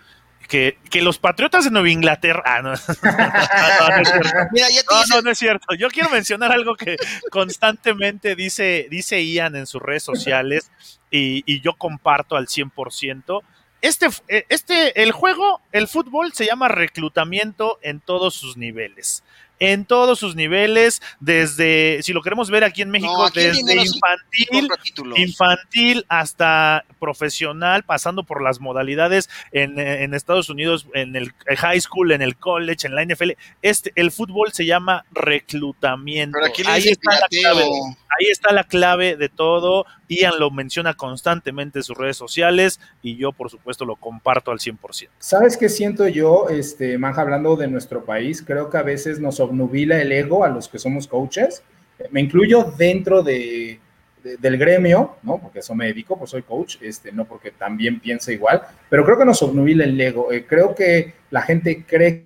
que, 0.49 1.01
los 1.01 1.19
Patriotas 1.19 1.65
de 1.65 1.71
Nueva 1.71 1.89
Inglaterra. 1.89 2.43
Ah, 2.45 2.61
no. 2.61 2.73
no, 5.09 5.21
no, 5.21 5.31
es 5.31 5.37
cierto. 5.37 5.75
Yo 5.75 5.89
quiero 5.89 6.09
mencionar 6.09 6.51
algo 6.51 6.75
que 6.75 6.97
constantemente 7.31 8.35
dice, 8.35 8.87
dice 8.89 9.23
Ian 9.25 9.55
en 9.55 9.67
sus 9.67 9.81
redes 9.81 10.03
sociales 10.03 10.71
y, 11.11 11.61
yo 11.61 11.73
comparto 11.73 12.35
al 12.35 12.47
100%. 12.47 13.41
Este, 13.81 14.07
eh, 14.27 14.45
este, 14.49 15.01
el 15.01 15.11
juego, 15.11 15.61
el 15.71 15.87
fútbol 15.87 16.33
se 16.33 16.45
llama 16.45 16.67
reclutamiento 16.67 17.79
en 17.81 17.99
todos 18.01 18.33
sus 18.33 18.57
niveles 18.57 19.23
en 19.59 19.85
todos 19.85 20.19
sus 20.19 20.35
niveles, 20.35 21.01
desde, 21.19 21.99
si 22.01 22.13
lo 22.13 22.21
queremos 22.21 22.49
ver 22.49 22.63
aquí 22.63 22.81
en 22.81 22.89
México, 22.89 23.29
desde 23.33 23.75
infantil, 23.75 24.69
infantil 25.17 26.05
hasta 26.07 26.85
profesional, 26.99 27.83
pasando 27.83 28.23
por 28.23 28.41
las 28.41 28.59
modalidades 28.59 29.29
en, 29.51 29.79
en, 29.79 30.13
Estados 30.13 30.49
Unidos, 30.49 30.87
en 30.93 31.15
el 31.15 31.33
high 31.57 31.79
school, 31.79 32.11
en 32.11 32.21
el 32.21 32.35
college, 32.37 32.87
en 32.87 32.95
la 32.95 33.03
NFL. 33.03 33.31
Este, 33.61 33.91
el 33.95 34.11
fútbol 34.11 34.51
se 34.51 34.65
llama 34.65 35.05
reclutamiento. 35.11 36.37
ahí, 36.67 36.89
está 36.89 37.19
la 37.19 37.27
clave, 37.27 37.63
ahí 37.63 38.27
está 38.31 38.53
la 38.53 38.63
clave 38.63 39.15
de 39.15 39.29
todo. 39.29 39.85
Ian 40.07 40.39
lo 40.39 40.49
menciona 40.49 40.95
constantemente 40.95 41.79
en 41.79 41.83
sus 41.83 41.97
redes 41.97 42.17
sociales 42.17 42.79
y 43.01 43.15
yo, 43.15 43.31
por 43.31 43.49
supuesto, 43.49 43.85
lo 43.85 43.95
comparto 43.95 44.51
al 44.51 44.59
100%. 44.59 45.09
¿Sabes 45.19 45.55
qué 45.55 45.69
siento 45.69 46.07
yo, 46.07 46.47
este, 46.49 46.97
Manja, 46.97 47.21
hablando 47.21 47.55
de 47.55 47.67
nuestro 47.67 48.03
país? 48.03 48.41
Creo 48.41 48.69
que 48.69 48.77
a 48.77 48.83
veces 48.83 49.19
nos 49.19 49.39
obnubila 49.49 50.01
el 50.01 50.11
ego 50.11 50.43
a 50.43 50.49
los 50.49 50.67
que 50.67 50.79
somos 50.79 51.07
coaches. 51.07 51.63
Me 52.11 52.21
incluyo 52.21 52.73
dentro 52.77 53.21
de, 53.21 53.79
del 54.23 54.57
gremio, 54.57 55.17
¿no? 55.23 55.37
Porque 55.37 55.59
eso 55.59 55.75
me 55.75 55.87
dedico, 55.87 56.17
pues 56.17 56.31
soy 56.31 56.43
coach, 56.43 56.77
este, 56.81 57.11
no 57.11 57.25
porque 57.25 57.51
también 57.51 57.99
piense 57.99 58.33
igual, 58.33 58.61
pero 58.89 59.05
creo 59.05 59.17
que 59.17 59.25
nos 59.25 59.41
obnubila 59.41 59.83
el 59.83 59.99
ego. 59.99 60.31
Eh, 60.31 60.45
creo 60.45 60.75
que 60.75 61.13
la 61.29 61.41
gente 61.41 61.85
cree 61.85 62.25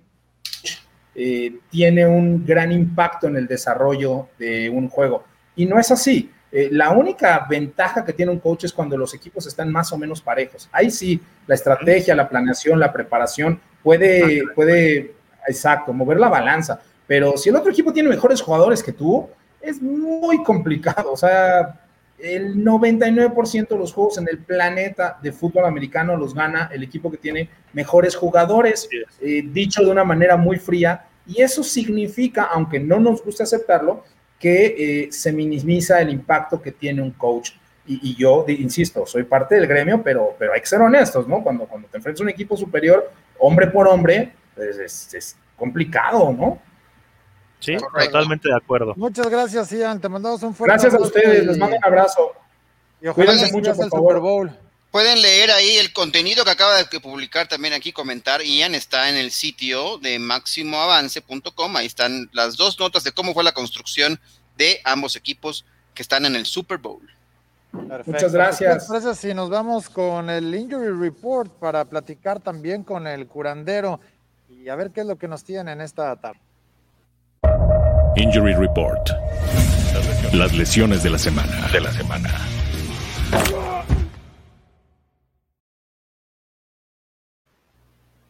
que 0.62 0.70
eh, 1.14 1.58
tiene 1.70 2.06
un 2.06 2.44
gran 2.44 2.72
impacto 2.72 3.28
en 3.28 3.36
el 3.36 3.46
desarrollo 3.46 4.28
de 4.38 4.68
un 4.68 4.88
juego. 4.88 5.24
Y 5.56 5.66
no 5.66 5.78
es 5.78 5.90
así. 5.90 6.30
Eh, 6.50 6.68
la 6.70 6.90
única 6.90 7.46
ventaja 7.48 8.04
que 8.04 8.12
tiene 8.12 8.32
un 8.32 8.40
coach 8.40 8.64
es 8.64 8.72
cuando 8.72 8.96
los 8.96 9.14
equipos 9.14 9.46
están 9.46 9.70
más 9.70 9.92
o 9.92 9.98
menos 9.98 10.20
parejos. 10.20 10.68
Ahí 10.72 10.90
sí, 10.90 11.20
la 11.46 11.54
estrategia, 11.54 12.14
la 12.14 12.28
planeación, 12.28 12.78
la 12.78 12.92
preparación 12.92 13.60
puede, 13.82 14.42
puede, 14.54 15.14
exacto, 15.46 15.92
mover 15.92 16.18
la 16.18 16.28
balanza. 16.28 16.80
Pero 17.06 17.36
si 17.36 17.50
el 17.50 17.56
otro 17.56 17.70
equipo 17.70 17.92
tiene 17.92 18.08
mejores 18.08 18.40
jugadores 18.40 18.82
que 18.82 18.92
tú, 18.92 19.28
es 19.60 19.80
muy 19.80 20.42
complicado. 20.42 21.12
O 21.12 21.16
sea, 21.16 21.80
el 22.18 22.56
99% 22.56 23.68
de 23.68 23.78
los 23.78 23.92
juegos 23.92 24.18
en 24.18 24.28
el 24.28 24.38
planeta 24.38 25.18
de 25.22 25.32
fútbol 25.32 25.64
americano 25.66 26.16
los 26.16 26.34
gana 26.34 26.70
el 26.72 26.82
equipo 26.82 27.10
que 27.10 27.18
tiene 27.18 27.48
mejores 27.72 28.16
jugadores, 28.16 28.88
eh, 29.20 29.42
dicho 29.46 29.82
de 29.82 29.90
una 29.90 30.04
manera 30.04 30.36
muy 30.36 30.58
fría. 30.58 31.06
Y 31.26 31.42
eso 31.42 31.62
significa, 31.62 32.44
aunque 32.44 32.78
no 32.78 33.00
nos 33.00 33.22
guste 33.24 33.42
aceptarlo, 33.42 34.04
que 34.38 34.74
eh, 35.06 35.12
se 35.12 35.32
minimiza 35.32 36.00
el 36.00 36.10
impacto 36.10 36.60
que 36.60 36.72
tiene 36.72 37.02
un 37.02 37.12
coach. 37.12 37.52
Y, 37.86 38.16
yo, 38.16 38.46
insisto, 38.48 39.04
soy 39.04 39.24
parte 39.24 39.56
del 39.56 39.66
gremio, 39.66 40.02
pero, 40.02 40.34
pero 40.38 40.54
hay 40.54 40.60
que 40.60 40.66
ser 40.66 40.80
honestos, 40.80 41.28
¿no? 41.28 41.42
Cuando, 41.42 41.66
cuando 41.66 41.86
te 41.86 41.98
enfrentas 41.98 42.22
a 42.22 42.24
un 42.24 42.30
equipo 42.30 42.56
superior, 42.56 43.10
hombre 43.38 43.66
por 43.66 43.86
hombre, 43.86 44.32
pues 44.54 44.78
es, 44.78 45.12
es 45.12 45.36
complicado, 45.54 46.32
¿no? 46.32 46.58
Sí, 47.64 47.76
totalmente 47.76 48.48
de 48.48 48.56
acuerdo. 48.56 48.94
Muchas 48.96 49.28
gracias, 49.28 49.70
Ian. 49.70 50.00
Te 50.00 50.08
mandamos 50.08 50.42
un 50.42 50.54
fuerte 50.54 50.72
Gracias 50.72 50.94
a 50.94 51.00
ustedes, 51.00 51.46
les 51.46 51.58
mando 51.58 51.76
un 51.76 51.84
abrazo. 51.84 52.32
Y 53.00 53.08
Cuídense 53.08 53.52
mucho, 53.52 53.74
por 53.74 53.88
favor. 53.88 54.12
Super 54.12 54.20
Bowl. 54.20 54.58
Pueden 54.90 55.20
leer 55.22 55.50
ahí 55.50 55.76
el 55.78 55.92
contenido 55.92 56.44
que 56.44 56.52
acaba 56.52 56.76
de 56.76 57.00
publicar 57.00 57.48
también 57.48 57.74
aquí, 57.74 57.92
comentar. 57.92 58.42
Ian 58.42 58.76
está 58.76 59.08
en 59.08 59.16
el 59.16 59.32
sitio 59.32 59.98
de 59.98 60.20
máximoavance.com. 60.20 61.76
Ahí 61.76 61.86
están 61.86 62.30
las 62.32 62.56
dos 62.56 62.78
notas 62.78 63.02
de 63.02 63.10
cómo 63.10 63.34
fue 63.34 63.42
la 63.42 63.50
construcción 63.50 64.20
de 64.56 64.80
ambos 64.84 65.16
equipos 65.16 65.64
que 65.94 66.02
están 66.02 66.26
en 66.26 66.36
el 66.36 66.46
Super 66.46 66.78
Bowl. 66.78 67.10
Muchas 67.72 68.32
gracias. 68.32 68.88
Gracias. 68.88 69.24
Y 69.24 69.34
nos 69.34 69.50
vamos 69.50 69.90
con 69.90 70.30
el 70.30 70.54
Injury 70.54 70.96
Report 70.96 71.50
para 71.58 71.84
platicar 71.84 72.38
también 72.38 72.84
con 72.84 73.08
el 73.08 73.26
curandero 73.26 73.98
y 74.48 74.68
a 74.68 74.76
ver 74.76 74.92
qué 74.92 75.00
es 75.00 75.06
lo 75.06 75.16
que 75.16 75.26
nos 75.26 75.42
tienen 75.42 75.68
en 75.68 75.80
esta 75.80 76.14
tarde. 76.16 76.40
Injury 78.16 78.54
Report. 78.54 79.10
Las 80.32 80.52
lesiones 80.52 81.02
de 81.02 81.10
la 81.10 81.18
semana. 81.18 81.68
De 81.72 81.80
la 81.80 81.92
semana. 81.92 82.30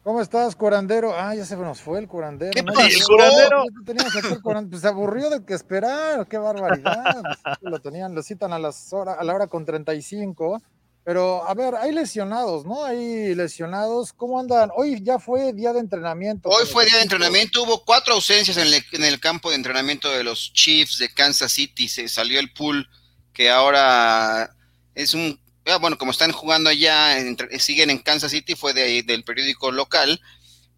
¿Cómo 0.03 0.21
estás, 0.21 0.55
curandero? 0.55 1.13
Ah, 1.15 1.35
ya 1.35 1.45
se 1.45 1.55
nos 1.55 1.81
fue 1.81 1.99
el 1.99 2.07
curandero. 2.07 2.51
¿Qué 2.51 2.63
¿no? 2.63 2.73
pasó? 2.73 2.87
El 2.87 3.03
curandero? 3.03 3.63
Teníamos 3.85 4.15
aquí 4.15 4.27
el 4.33 4.41
curandero. 4.41 4.69
Pues 4.71 4.81
se 4.81 4.87
aburrió 4.87 5.29
de 5.29 5.45
que 5.45 5.53
esperar. 5.53 6.25
Qué 6.27 6.37
barbaridad. 6.39 7.21
Lo 7.61 7.79
tenían, 7.79 8.15
lo 8.15 8.23
citan 8.23 8.53
a 8.53 8.59
las 8.59 8.91
horas, 8.91 9.17
a 9.19 9.23
la 9.23 9.35
hora 9.35 9.45
con 9.47 9.65
35. 9.65 10.61
Pero, 11.05 11.47
a 11.47 11.53
ver, 11.53 11.75
hay 11.75 11.91
lesionados, 11.91 12.65
¿no? 12.65 12.83
Hay 12.83 13.35
lesionados. 13.35 14.11
¿Cómo 14.11 14.39
andan? 14.39 14.71
Hoy 14.75 14.99
ya 15.03 15.19
fue 15.19 15.53
día 15.53 15.71
de 15.71 15.79
entrenamiento. 15.79 16.49
Hoy 16.49 16.65
fue 16.65 16.83
día 16.85 16.97
de 16.97 17.03
entrenamiento, 17.03 17.61
hubo 17.61 17.85
cuatro 17.85 18.15
ausencias 18.15 18.57
en 18.57 18.65
el, 18.65 18.83
en 18.91 19.03
el 19.03 19.19
campo 19.19 19.51
de 19.51 19.55
entrenamiento 19.55 20.09
de 20.09 20.23
los 20.23 20.51
Chiefs 20.53 20.97
de 20.97 21.13
Kansas 21.13 21.51
City, 21.51 21.87
se 21.87 22.09
salió 22.09 22.39
el 22.39 22.51
pool 22.51 22.89
que 23.33 23.51
ahora 23.51 24.49
es 24.95 25.13
un, 25.13 25.39
ah, 25.67 25.77
bueno, 25.77 25.97
como 25.99 26.09
están 26.09 26.31
jugando 26.31 26.71
allá, 26.71 27.19
entre- 27.19 27.59
siguen 27.59 27.91
en 27.91 27.99
Kansas 27.99 28.31
City, 28.31 28.55
fue 28.55 28.73
de, 28.73 29.03
del 29.03 29.23
periódico 29.23 29.71
local. 29.71 30.19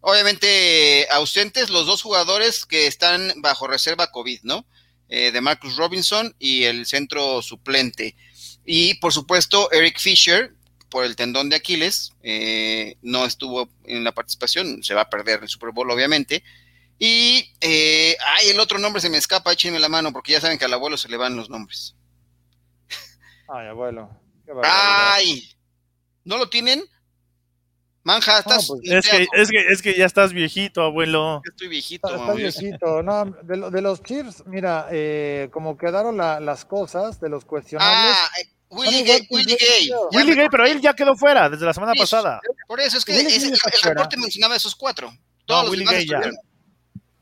Obviamente 0.00 1.06
ausentes 1.10 1.70
los 1.70 1.86
dos 1.86 2.02
jugadores 2.02 2.66
que 2.66 2.86
están 2.86 3.32
bajo 3.36 3.66
reserva 3.66 4.10
COVID, 4.10 4.40
¿no? 4.42 4.66
Eh, 5.08 5.32
de 5.32 5.40
Marcus 5.40 5.76
Robinson 5.76 6.36
y 6.38 6.64
el 6.64 6.84
centro 6.84 7.40
suplente. 7.40 8.14
Y 8.70 8.94
por 8.96 9.14
supuesto, 9.14 9.70
Eric 9.72 9.98
Fisher, 9.98 10.52
por 10.90 11.04
el 11.04 11.16
tendón 11.16 11.48
de 11.48 11.56
Aquiles, 11.56 12.12
eh, 12.22 12.96
no 13.00 13.24
estuvo 13.24 13.70
en 13.84 14.04
la 14.04 14.12
participación, 14.12 14.82
se 14.82 14.92
va 14.92 15.02
a 15.02 15.08
perder 15.10 15.40
el 15.42 15.48
Super 15.48 15.70
Bowl, 15.70 15.90
obviamente. 15.90 16.44
Y, 16.98 17.50
eh, 17.62 18.14
ay, 18.36 18.48
el 18.50 18.60
otro 18.60 18.78
nombre 18.78 19.00
se 19.00 19.08
me 19.08 19.16
escapa, 19.16 19.52
échenme 19.52 19.78
la 19.78 19.88
mano, 19.88 20.12
porque 20.12 20.32
ya 20.32 20.40
saben 20.42 20.58
que 20.58 20.66
al 20.66 20.72
abuelo 20.74 20.96
se 20.98 21.08
le 21.08 21.16
van 21.16 21.34
los 21.36 21.48
nombres. 21.48 21.94
Ay, 23.48 23.68
abuelo. 23.68 24.10
Qué. 24.44 24.52
¡Ay! 24.64 25.48
¿No 26.24 26.36
lo 26.36 26.48
tienen? 26.50 26.84
Manja, 28.02 28.38
estás. 28.38 28.66
pues, 28.68 28.80
Es 28.84 29.08
que, 29.08 29.26
es, 29.32 29.50
que, 29.50 29.66
es 29.68 29.82
que 29.82 29.94
ya 29.96 30.06
estás 30.06 30.32
viejito, 30.32 30.82
abuelo. 30.82 31.42
Ya 31.44 31.50
Estoy 31.50 31.68
viejito, 31.68 32.06
Está, 32.08 32.16
está 32.18 32.26
Mauricio. 32.28 32.60
viejito. 32.62 33.02
No, 33.02 33.24
de, 33.42 33.56
lo- 33.56 33.70
de 33.70 33.82
los 33.82 34.02
Chiefs, 34.02 34.44
mira, 34.46 34.88
eh, 34.90 35.48
como 35.52 35.76
quedaron 35.76 36.16
la- 36.16 36.40
las 36.40 36.64
cosas 36.64 37.20
de 37.20 37.28
los 37.28 37.44
cuestionables. 37.44 38.16
Ah, 38.18 38.30
Willie 38.70 38.98
Son 38.98 39.06
Gay, 39.06 39.26
que 39.26 39.44
Jake 39.44 39.64
Gay. 39.66 39.88
Ya 40.12 40.24
me 40.24 40.34
Gay, 40.34 40.48
pero 40.50 40.66
él 40.66 40.80
ya 40.80 40.94
quedó 40.94 41.16
fuera 41.16 41.48
desde 41.48 41.64
la 41.64 41.72
semana 41.74 41.92
Sí, 41.94 42.00
pasada. 42.00 42.40
Por 42.66 42.80
eso 42.80 42.98
es 42.98 43.04
que 43.04 43.18
el, 43.18 43.58
reporte 43.82 44.16
mencionaba 44.16 44.56
esos 44.56 44.74
cuatro. 44.74 45.12
Todos 45.46 45.62
los 45.64 45.70
Willie 45.70 45.86
demás 45.86 45.94
Gay 45.94 46.06
ya. 46.06 46.20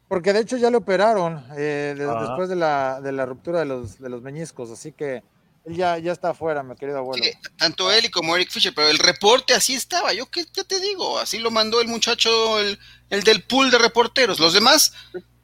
Porque 0.08 0.32
de 0.32 0.40
hecho 0.40 0.56
ya 0.56 0.70
le 0.70 0.76
operaron 0.76 1.44
eh, 1.56 1.94
de- 1.96 2.04
Ah. 2.04 2.20
después 2.26 2.48
de 2.48 2.56
la, 2.56 3.00
de 3.00 3.12
la 3.12 3.26
ruptura 3.26 3.58
de 3.60 3.66
los, 3.66 3.98
de 3.98 4.08
los 4.08 4.22
meñiscos, 4.22 4.70
así 4.70 4.92
que 4.92 5.22
él 5.64 5.74
ya, 5.74 5.98
ya 5.98 6.12
está 6.12 6.30
afuera, 6.30 6.62
mi 6.62 6.76
querido 6.76 6.98
abuelo. 6.98 7.24
Sí, 7.24 7.32
tanto 7.58 7.90
él 7.90 8.04
y 8.04 8.08
como 8.10 8.36
Eric 8.36 8.50
Fisher, 8.52 8.72
pero 8.72 8.88
el 8.88 8.98
reporte 8.98 9.52
así 9.52 9.74
estaba. 9.74 10.12
Yo 10.12 10.26
qué, 10.26 10.46
qué 10.52 10.62
te 10.62 10.78
digo, 10.78 11.18
así 11.18 11.38
lo 11.38 11.50
mandó 11.50 11.80
el 11.80 11.88
muchacho, 11.88 12.60
el, 12.60 12.78
el 13.10 13.22
del 13.24 13.42
pool 13.42 13.70
de 13.72 13.78
reporteros. 13.78 14.38
Los 14.38 14.52
demás, 14.52 14.92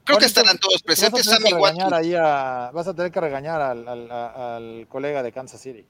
creo 0.04 0.18
que 0.18 0.24
estarán 0.26 0.58
todos 0.58 0.82
presentes. 0.82 1.26
Vas 1.26 1.34
a, 1.34 1.38
tener 1.38 1.50
Sammy 1.52 1.60
que 1.62 1.66
regañar 1.66 1.92
Watkins. 1.92 2.06
ahí 2.06 2.14
a- 2.20 2.70
vas 2.72 2.86
a 2.88 2.94
tener 2.94 3.12
que 3.12 3.20
regañar 3.20 3.60
al, 3.60 3.88
al- 3.88 4.10
a- 4.10 4.56
al 4.56 4.86
colega 4.88 5.22
de 5.22 5.32
Kansas 5.32 5.60
City. 5.60 5.84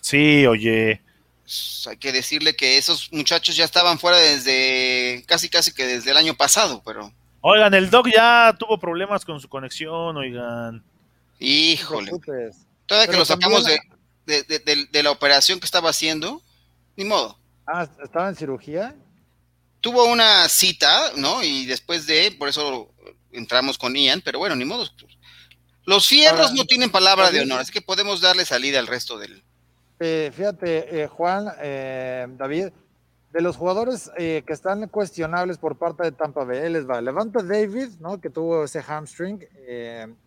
Sí, 0.00 0.46
oye. 0.46 1.00
Pues, 1.42 1.86
hay 1.88 1.96
que 1.96 2.12
decirle 2.12 2.54
que 2.54 2.76
esos 2.78 3.10
muchachos 3.12 3.56
ya 3.56 3.64
estaban 3.64 3.98
fuera 3.98 4.18
desde 4.18 5.24
casi 5.26 5.48
casi 5.48 5.72
que 5.72 5.86
desde 5.86 6.10
el 6.10 6.16
año 6.16 6.34
pasado, 6.34 6.82
pero 6.84 7.12
Oigan, 7.40 7.72
el 7.72 7.88
Doc 7.88 8.08
ya 8.14 8.54
tuvo 8.58 8.78
problemas 8.78 9.24
con 9.24 9.40
su 9.40 9.48
conexión, 9.48 10.16
oigan. 10.16 10.76
No 10.78 10.82
híjole, 11.38 12.06
preocupes. 12.08 12.56
todavía 12.86 13.06
que 13.06 13.10
Pero 13.12 13.18
lo 13.20 13.24
sacamos 13.24 13.64
de, 13.64 13.76
también- 13.78 13.98
de, 14.26 14.42
de- 14.42 14.58
de- 14.58 14.86
de 14.90 15.02
la 15.02 15.10
operación 15.12 15.60
que 15.60 15.64
estaba 15.66 15.90
haciendo, 15.90 16.42
ni 16.96 17.04
modo. 17.04 17.38
Ah, 17.66 17.88
¿estaba 18.02 18.28
en 18.28 18.34
cirugía? 18.36 18.94
Tuvo 19.80 20.04
una 20.06 20.48
cita, 20.48 21.12
¿no? 21.16 21.42
Y 21.44 21.64
después 21.66 22.06
de, 22.08 22.32
por 22.32 22.48
eso 22.48 22.92
entramos 23.32 23.78
con 23.78 23.94
Ian, 23.94 24.20
pero 24.24 24.38
bueno, 24.38 24.54
ni 24.56 24.64
modo. 24.64 24.86
Los 25.84 26.06
fierros 26.06 26.40
Ahora, 26.40 26.54
no 26.54 26.64
tienen 26.64 26.90
palabra 26.90 27.30
de 27.30 27.40
honor, 27.40 27.60
así 27.60 27.72
que 27.72 27.80
podemos 27.80 28.20
darle 28.20 28.44
salida 28.44 28.78
al 28.78 28.86
resto 28.86 29.18
del... 29.18 29.42
Eh, 30.00 30.30
fíjate, 30.34 31.02
eh, 31.02 31.06
Juan, 31.08 31.48
eh, 31.60 32.26
David, 32.36 32.68
de 33.32 33.40
los 33.42 33.56
jugadores 33.56 34.10
que 34.16 34.44
están 34.48 34.88
cuestionables 34.88 35.58
por 35.58 35.76
parte 35.76 36.02
de 36.04 36.12
Tampa 36.12 36.44
Bay, 36.44 36.70
les 36.70 36.88
va. 36.88 37.00
Levante 37.00 37.42
David, 37.42 37.88
¿no? 38.00 38.20
que 38.20 38.30
tuvo 38.30 38.64
ese 38.64 38.82
hamstring, 38.82 39.44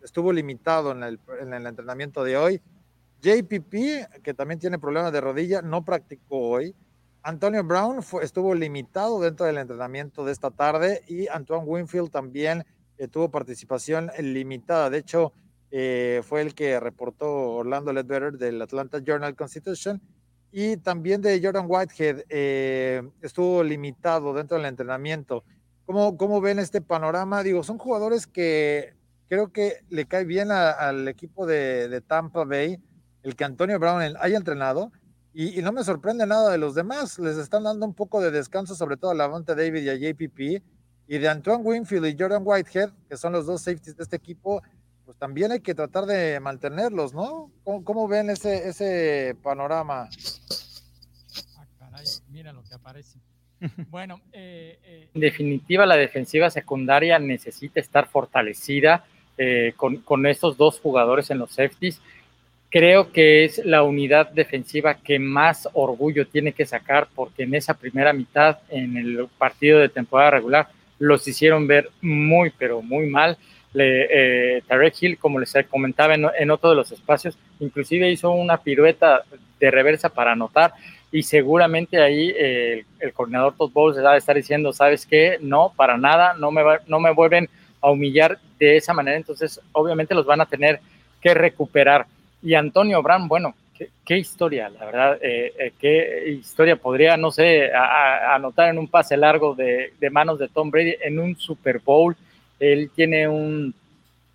estuvo 0.03 0.31
limitado 0.31 0.91
en 0.91 1.03
el, 1.03 1.19
en 1.41 1.53
el 1.53 1.65
entrenamiento 1.65 2.23
de 2.23 2.37
hoy. 2.37 2.61
JPP, 3.23 4.21
que 4.23 4.33
también 4.33 4.59
tiene 4.59 4.77
problemas 4.79 5.11
de 5.13 5.21
rodilla, 5.21 5.61
no 5.61 5.83
practicó 5.85 6.49
hoy. 6.49 6.75
Antonio 7.23 7.63
Brown 7.63 8.01
fue- 8.03 8.23
estuvo 8.23 8.53
limitado 8.55 9.19
dentro 9.21 9.45
del 9.45 9.57
entrenamiento 9.59 10.25
de 10.25 10.31
esta 10.31 10.49
tarde 10.51 11.03
y 11.07 11.27
Antoine 11.27 11.63
Winfield 11.65 12.09
también 12.11 12.65
eh, 13.01 13.07
tuvo 13.07 13.31
participación 13.31 14.11
limitada. 14.19 14.91
De 14.91 14.99
hecho, 14.99 15.33
eh, 15.71 16.21
fue 16.23 16.41
el 16.41 16.53
que 16.53 16.79
reportó 16.79 17.53
Orlando 17.53 17.91
Ledbetter 17.91 18.33
del 18.33 18.61
Atlanta 18.61 18.99
Journal 19.03 19.35
Constitution 19.35 19.99
y 20.51 20.77
también 20.77 21.19
de 21.19 21.41
Jordan 21.41 21.65
Whitehead 21.67 22.25
eh, 22.29 23.01
estuvo 23.23 23.63
limitado 23.63 24.35
dentro 24.35 24.57
del 24.57 24.67
entrenamiento. 24.67 25.43
¿Cómo, 25.87 26.15
¿Cómo 26.15 26.41
ven 26.41 26.59
este 26.59 26.79
panorama? 26.79 27.41
Digo, 27.41 27.63
son 27.63 27.79
jugadores 27.79 28.27
que 28.27 28.93
creo 29.27 29.51
que 29.51 29.77
le 29.89 30.05
cae 30.05 30.25
bien 30.25 30.51
al 30.51 31.07
equipo 31.07 31.47
de, 31.47 32.03
Tampa 32.05 32.43
Bay 32.43 32.77
el 33.23 33.35
que 33.35 33.43
Antonio 33.43 33.79
Brown 33.79 34.15
haya 34.19 34.37
entrenado 34.37 34.91
y, 35.33 35.57
y 35.57 35.63
no 35.63 35.71
me 35.71 35.83
sorprende 35.83 36.27
nada 36.27 36.51
de 36.51 36.59
los 36.59 36.75
demás. 36.75 37.17
Les 37.17 37.37
están 37.37 37.63
dando 37.63 37.83
un 37.83 37.95
poco 37.95 38.21
de 38.21 38.29
descanso, 38.29 38.75
sobre 38.75 38.97
todo 38.97 39.09
a 39.09 39.15
Lavante 39.15 39.55
David 39.55 39.81
y 39.81 39.89
a 39.89 39.95
JPP. 39.95 40.63
Y 41.07 41.17
de 41.17 41.27
Antoine 41.27 41.63
Winfield 41.63 42.05
y 42.07 42.15
Jordan 42.17 42.43
Whitehead, 42.45 42.89
que 43.09 43.17
son 43.17 43.33
los 43.33 43.45
dos 43.45 43.61
safeties 43.61 43.97
de 43.97 44.03
este 44.03 44.15
equipo, 44.15 44.61
pues 45.05 45.17
también 45.17 45.51
hay 45.51 45.59
que 45.59 45.75
tratar 45.75 46.05
de 46.05 46.39
mantenerlos, 46.39 47.13
¿no? 47.13 47.51
¿Cómo, 47.63 47.83
cómo 47.83 48.07
ven 48.07 48.29
ese, 48.29 48.69
ese 48.69 49.35
panorama? 49.43 50.09
Ah, 51.57 51.65
caray, 51.79 52.05
mira 52.29 52.53
lo 52.53 52.63
que 52.63 52.73
aparece. 52.73 53.19
Bueno, 53.89 54.21
eh, 54.31 54.79
eh, 54.83 55.09
En 55.13 55.21
definitiva, 55.21 55.85
la 55.85 55.95
defensiva 55.95 56.49
secundaria 56.49 57.19
necesita 57.19 57.79
estar 57.79 58.07
fortalecida 58.07 59.05
eh, 59.37 59.73
con, 59.75 59.97
con 59.97 60.25
estos 60.25 60.57
dos 60.57 60.79
jugadores 60.79 61.29
en 61.29 61.37
los 61.37 61.51
safeties. 61.51 62.01
Creo 62.69 63.11
que 63.11 63.43
es 63.43 63.63
la 63.65 63.83
unidad 63.83 64.31
defensiva 64.31 64.95
que 64.95 65.19
más 65.19 65.67
orgullo 65.73 66.27
tiene 66.27 66.53
que 66.53 66.65
sacar 66.65 67.09
porque 67.13 67.43
en 67.43 67.53
esa 67.53 67.73
primera 67.73 68.13
mitad, 68.13 68.59
en 68.69 68.95
el 68.97 69.27
partido 69.37 69.79
de 69.79 69.89
temporada 69.89 70.31
regular, 70.31 70.69
los 71.01 71.27
hicieron 71.27 71.65
ver 71.65 71.89
muy, 72.01 72.51
pero 72.55 72.81
muy 72.83 73.07
mal. 73.07 73.37
Le, 73.73 74.57
eh, 74.57 74.63
Tarek 74.67 74.93
Hill, 75.01 75.17
como 75.17 75.39
les 75.39 75.51
comentaba 75.69 76.13
en, 76.13 76.51
otro 76.51 76.69
de 76.69 76.75
los 76.75 76.91
espacios, 76.91 77.37
inclusive 77.59 78.11
hizo 78.11 78.29
una 78.31 78.57
pirueta 78.57 79.23
de 79.59 79.71
reversa 79.71 80.09
para 80.09 80.33
anotar 80.33 80.73
y 81.11 81.23
seguramente 81.23 82.01
ahí 82.01 82.29
eh, 82.37 82.73
el, 82.73 82.85
el, 83.07 83.13
coordinador 83.13 83.55
Todd 83.55 83.71
Bowles 83.71 84.03
va 84.03 84.13
a 84.13 84.17
estar 84.17 84.35
diciendo, 84.35 84.73
¿sabes 84.73 85.07
qué? 85.07 85.37
No, 85.41 85.73
para 85.75 85.97
nada, 85.97 86.35
no 86.37 86.51
me, 86.51 86.61
va, 86.61 86.79
no 86.85 86.99
me 86.99 87.11
vuelven 87.11 87.49
a 87.81 87.89
humillar 87.89 88.37
de 88.59 88.77
esa 88.77 88.93
manera, 88.93 89.17
entonces 89.17 89.59
obviamente 89.71 90.13
los 90.13 90.27
van 90.27 90.41
a 90.41 90.45
tener 90.45 90.81
que 91.19 91.33
recuperar. 91.33 92.05
Y 92.43 92.53
Antonio 92.53 93.01
Brown, 93.01 93.27
bueno, 93.27 93.55
qué, 94.05 94.17
historia, 94.17 94.69
la 94.69 94.85
verdad, 94.85 95.19
eh, 95.21 95.53
eh, 95.57 95.73
qué 95.79 96.29
historia 96.29 96.75
podría, 96.75 97.17
no 97.17 97.31
sé, 97.31 97.71
a, 97.73 98.35
anotar 98.35 98.69
en 98.69 98.77
un 98.77 98.87
pase 98.87 99.17
largo 99.17 99.55
de, 99.55 99.91
manos 100.11 100.39
de 100.39 100.47
Tom 100.47 100.69
Brady 100.69 100.95
en 101.01 101.19
un 101.19 101.35
Super 101.35 101.79
Bowl. 101.79 102.15
Él 102.59 102.91
tiene 102.95 103.27
un, 103.27 103.73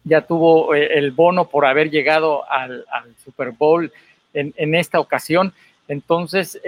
ya 0.04 0.22
tuvo 0.22 0.74
eh, 0.74 0.98
el 0.98 1.10
bono 1.10 1.48
por 1.48 1.66
haber 1.66 1.90
llegado 1.90 2.50
al, 2.50 2.84
Super 3.24 3.50
Bowl 3.50 3.92
en, 4.32 4.52
en, 4.56 4.74
esta 4.74 5.00
ocasión. 5.00 5.52
Entonces, 5.88 6.60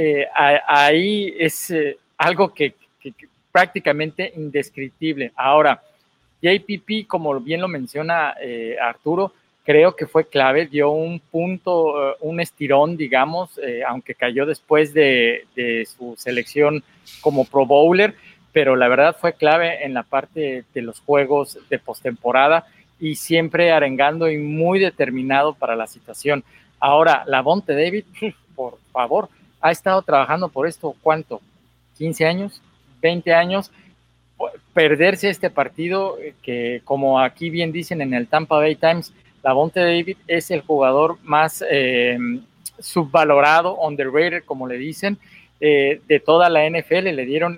ahí 0.66 1.34
es 1.38 1.74
algo 2.16 2.54
que, 2.54 2.74
que, 3.00 3.12
que, 3.12 3.26
prácticamente 3.50 4.32
indescriptible. 4.36 5.32
Ahora, 5.34 5.82
JPP, 6.40 7.08
como 7.08 7.38
bien 7.40 7.60
lo 7.60 7.66
menciona 7.66 8.34
Arturo, 8.80 9.32
creo 9.68 9.94
que 9.94 10.06
fue 10.06 10.26
clave, 10.26 10.64
dio 10.64 10.88
un 10.92 11.20
punto, 11.20 11.88
uh, 11.88 12.14
un 12.20 12.40
estirón, 12.40 12.96
digamos, 12.96 13.58
eh, 13.58 13.82
aunque 13.86 14.14
cayó 14.14 14.46
después 14.46 14.94
de, 14.94 15.44
de, 15.54 15.84
su 15.84 16.14
selección 16.16 16.82
como 17.20 17.44
Pro 17.44 17.66
Bowler, 17.66 18.14
pero 18.50 18.76
la 18.76 18.88
verdad 18.88 19.14
fue 19.20 19.34
clave 19.34 19.84
en 19.84 19.92
la 19.92 20.04
parte 20.04 20.64
de 20.72 20.80
los 20.80 21.00
juegos 21.00 21.58
de 21.68 21.78
postemporada 21.78 22.64
y 22.98 23.16
siempre 23.16 23.70
arengando 23.70 24.30
y 24.30 24.38
muy 24.38 24.78
determinado 24.78 25.52
para 25.52 25.76
la 25.76 25.86
situación. 25.86 26.44
Ahora, 26.80 27.24
Lavonte 27.26 27.74
David, 27.74 28.04
por 28.56 28.78
favor, 28.90 29.28
ha 29.60 29.70
estado 29.70 30.00
trabajando 30.00 30.48
por 30.48 30.66
esto, 30.66 30.96
¿cuánto? 31.02 31.42
¿15 31.98 32.24
años? 32.24 32.62
¿20 33.02 33.34
años? 33.34 33.70
Perderse 34.72 35.28
este 35.28 35.50
partido, 35.50 36.16
que 36.42 36.80
como 36.86 37.20
aquí 37.20 37.50
bien 37.50 37.70
dicen 37.70 38.00
en 38.00 38.14
el 38.14 38.28
Tampa 38.28 38.56
Bay 38.56 38.74
Times, 38.74 39.12
Davonte 39.48 39.80
David 39.80 40.18
es 40.26 40.50
el 40.50 40.60
jugador 40.60 41.16
más 41.22 41.64
eh, 41.70 42.18
subvalorado, 42.78 43.78
underrated, 43.78 44.44
como 44.44 44.68
le 44.68 44.76
dicen, 44.76 45.16
eh, 45.58 46.02
de 46.06 46.20
toda 46.20 46.50
la 46.50 46.68
NFL. 46.68 47.14
Le 47.14 47.24
dieron 47.24 47.56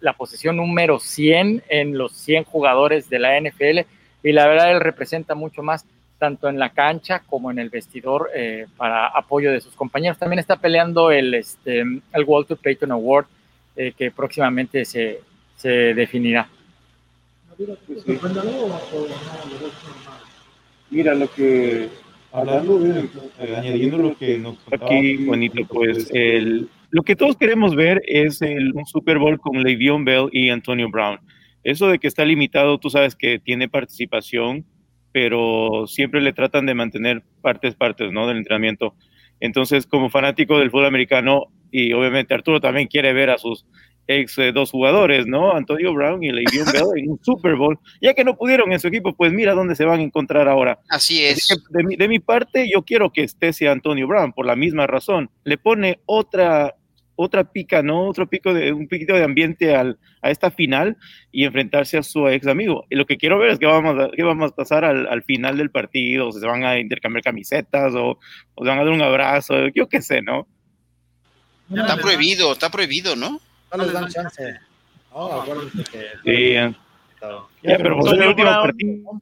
la 0.00 0.14
posición 0.14 0.56
número 0.56 0.98
100 0.98 1.64
en 1.68 1.98
los 1.98 2.12
100 2.12 2.44
jugadores 2.44 3.10
de 3.10 3.18
la 3.18 3.38
NFL 3.38 3.80
y 4.22 4.32
la 4.32 4.46
verdad 4.46 4.72
él 4.72 4.80
representa 4.80 5.34
mucho 5.34 5.62
más 5.62 5.84
tanto 6.18 6.48
en 6.48 6.58
la 6.58 6.70
cancha 6.70 7.20
como 7.26 7.50
en 7.50 7.58
el 7.58 7.68
vestidor 7.68 8.30
eh, 8.34 8.64
para 8.78 9.08
apoyo 9.08 9.52
de 9.52 9.60
sus 9.60 9.74
compañeros. 9.74 10.16
También 10.16 10.38
está 10.38 10.56
peleando 10.56 11.10
el, 11.10 11.34
este, 11.34 11.80
el 11.80 12.24
Walter 12.26 12.56
Payton 12.56 12.90
Award 12.90 13.26
eh, 13.76 13.92
que 13.94 14.10
próximamente 14.10 14.86
se, 14.86 15.20
se 15.58 15.68
definirá. 15.92 16.48
Mira, 20.90 21.14
lo 21.14 21.30
que 21.30 21.88
hablando 22.32 22.78
de, 22.78 23.08
añadiendo 23.38 23.98
lo 23.98 24.16
que 24.16 24.38
nos 24.38 24.56
aquí, 24.72 25.24
Juanito, 25.26 25.62
pues 25.68 26.10
el, 26.12 26.68
lo 26.90 27.02
que 27.02 27.16
todos 27.16 27.36
queremos 27.36 27.74
ver 27.74 28.02
es 28.06 28.42
el, 28.42 28.72
un 28.74 28.86
Super 28.86 29.18
Bowl 29.18 29.38
con 29.38 29.62
Le'Veon 29.62 30.04
Bell 30.04 30.28
y 30.32 30.50
Antonio 30.50 30.88
Brown. 30.90 31.18
Eso 31.64 31.88
de 31.88 31.98
que 31.98 32.08
está 32.08 32.24
limitado, 32.24 32.78
tú 32.78 32.90
sabes 32.90 33.14
que 33.14 33.38
tiene 33.38 33.68
participación, 33.68 34.64
pero 35.12 35.86
siempre 35.86 36.20
le 36.20 36.32
tratan 36.32 36.66
de 36.66 36.74
mantener 36.74 37.22
partes, 37.42 37.74
partes, 37.74 38.12
¿no? 38.12 38.26
Del 38.26 38.38
entrenamiento. 38.38 38.94
Entonces, 39.40 39.86
como 39.86 40.08
fanático 40.10 40.58
del 40.58 40.70
fútbol 40.70 40.86
americano, 40.86 41.46
y 41.70 41.92
obviamente 41.92 42.34
Arturo 42.34 42.60
también 42.60 42.88
quiere 42.88 43.12
ver 43.12 43.30
a 43.30 43.38
sus 43.38 43.66
ex 44.08 44.38
eh, 44.38 44.52
dos 44.52 44.70
jugadores, 44.70 45.26
¿no? 45.26 45.54
Antonio 45.54 45.92
Brown 45.92 46.22
y 46.24 46.32
Le'Veon 46.32 46.66
Bell 46.72 46.98
en 46.98 47.10
un 47.10 47.20
Super 47.22 47.54
Bowl, 47.54 47.78
ya 48.00 48.14
que 48.14 48.24
no 48.24 48.36
pudieron 48.36 48.72
en 48.72 48.80
su 48.80 48.88
equipo, 48.88 49.14
pues 49.14 49.32
mira 49.32 49.54
dónde 49.54 49.76
se 49.76 49.84
van 49.84 50.00
a 50.00 50.02
encontrar 50.02 50.48
ahora. 50.48 50.80
Así 50.88 51.24
es. 51.24 51.46
de, 51.70 51.84
mi, 51.84 51.96
de, 51.96 52.08
mi, 52.08 52.18
parte, 52.18 52.68
yo 52.68 52.82
quiero 52.82 53.12
que 53.12 53.22
esté 53.22 53.52
sea 53.52 53.70
Antonio 53.70 54.08
Brown, 54.08 54.32
por 54.32 54.46
la 54.46 54.56
misma 54.56 54.86
razón. 54.86 55.30
Le 55.44 55.58
pone 55.58 56.00
otra 56.06 56.74
otra 57.20 57.50
pica, 57.50 57.82
¿no? 57.82 58.06
Otro 58.06 58.28
pico 58.28 58.54
de 58.54 58.72
un 58.72 58.86
piquito 58.86 59.12
de 59.12 59.24
ambiente 59.24 59.74
al, 59.74 59.98
a 60.22 60.30
esta 60.30 60.52
final 60.52 60.96
y 61.32 61.44
enfrentarse 61.44 61.98
a 61.98 62.04
su 62.04 62.28
ex 62.28 62.46
amigo. 62.46 62.86
Y 62.90 62.94
lo 62.94 63.06
que 63.06 63.16
quiero 63.16 63.38
ver 63.40 63.50
es 63.50 63.58
qué 63.58 63.66
vamos 63.66 63.98
a, 63.98 64.10
qué 64.14 64.22
vamos 64.22 64.52
a 64.52 64.54
pasar 64.54 64.84
al, 64.84 65.08
al 65.08 65.24
final 65.24 65.56
del 65.56 65.72
partido, 65.72 66.28
o 66.28 66.32
si 66.32 66.38
se 66.38 66.46
van 66.46 66.64
a 66.64 66.78
intercambiar 66.78 67.24
camisetas 67.24 67.92
o, 67.94 68.20
o, 68.54 68.64
se 68.64 68.68
van 68.68 68.78
a 68.78 68.84
dar 68.84 68.92
un 68.92 69.02
abrazo, 69.02 69.66
yo 69.74 69.88
qué 69.88 70.00
sé, 70.00 70.22
¿no? 70.22 70.46
Está 71.74 71.96
prohibido, 71.96 72.52
está 72.52 72.70
prohibido, 72.70 73.16
¿no? 73.16 73.40
No 73.76 73.84
les 73.84 73.92
dan 73.92 74.08
chance. 74.08 74.58
No, 75.14 75.44
que... 75.90 76.06
Sí, 76.24 76.52
ya, 76.54 77.76
pero 77.76 77.98
pues 77.98 78.12
el 78.12 78.28
último 78.28 78.50
partido. 78.50 79.20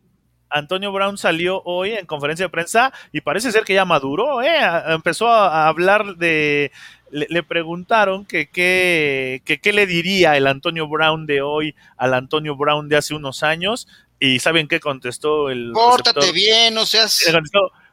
Antonio 0.49 0.93
Brown 0.93 1.19
salió 1.19 1.63
hoy 1.65 1.93
en 1.93 2.07
conferencia 2.07 2.47
de 2.47 2.51
prensa 2.51 2.93
y 3.13 3.21
parece 3.21 3.51
ser 3.51 3.65
que 3.65 3.75
ya 3.75 3.85
maduró, 3.85 4.43
¿eh? 4.43 4.59
empezó 4.89 5.29
a 5.29 5.67
hablar 5.67 6.17
de 6.17 6.71
le, 7.11 7.43
preguntaron 7.43 8.25
que 8.25 8.49
qué 8.49 9.73
le 9.73 9.87
diría 9.87 10.37
el 10.37 10.47
Antonio 10.47 10.89
Brown 10.89 11.27
de 11.27 11.43
hoy 11.43 11.75
al 11.97 12.15
Antonio 12.15 12.57
Brown 12.57 12.89
de 12.89 12.97
hace 12.97 13.15
unos 13.15 13.43
años 13.43 13.89
y 14.19 14.39
¿saben 14.39 14.69
qué 14.69 14.81
contestó 14.81 15.51
el 15.51 15.73
Pórtate 15.73 16.33
bien, 16.33 16.75
no 16.75 16.87
seas... 16.87 17.25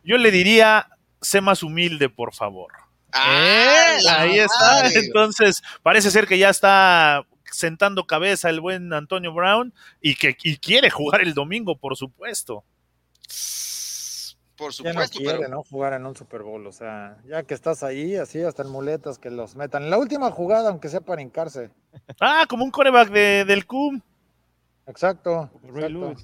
Yo 0.03 0.17
le 0.17 0.31
diría, 0.31 0.87
sé 1.21 1.41
más 1.41 1.63
humilde, 1.63 2.09
por 2.09 2.33
favor. 2.33 2.71
Ah, 3.14 3.97
¿Eh? 4.01 4.09
Ahí 4.09 4.39
está. 4.39 4.89
Entonces, 4.89 5.61
parece 5.82 6.11
ser 6.11 6.28
que 6.28 6.38
ya 6.38 6.49
está 6.49 7.26
sentando 7.51 8.05
cabeza 8.07 8.49
el 8.49 8.59
buen 8.59 8.91
Antonio 8.93 9.34
Brown 9.34 9.74
y 10.01 10.16
que 10.16 10.36
y 10.43 10.57
quiere 10.57 10.89
jugar 10.89 11.22
el 11.22 11.34
domingo, 11.34 11.78
por 11.78 11.95
supuesto. 11.95 12.64
Por 14.57 14.74
supuesto. 14.74 15.20
Ya 15.20 15.26
no 15.26 15.32
quiere, 15.32 15.49
¿no? 15.49 15.64
Jugar 15.64 15.93
en 15.93 16.05
un 16.05 16.16
Super 16.16 16.41
Bowl. 16.43 16.66
O 16.68 16.72
sea, 16.72 17.18
ya 17.26 17.43
que 17.43 17.53
estás 17.53 17.84
ahí, 17.84 18.16
así 18.16 18.41
hasta 18.41 18.64
en 18.64 18.70
muletas 18.70 19.18
que 19.18 19.30
los 19.30 19.55
metan. 19.55 19.89
La 19.89 19.97
última 19.97 20.32
jugada, 20.32 20.70
aunque 20.70 20.89
sea 20.89 21.01
para 21.01 21.22
hincarse. 21.22 21.70
Ah, 22.20 22.45
como 22.47 22.64
un 22.64 22.72
coreback 22.72 23.09
de, 23.09 23.45
del 23.45 23.66
CUM. 23.66 24.01
Exacto. 24.88 25.49
exacto. 25.64 26.16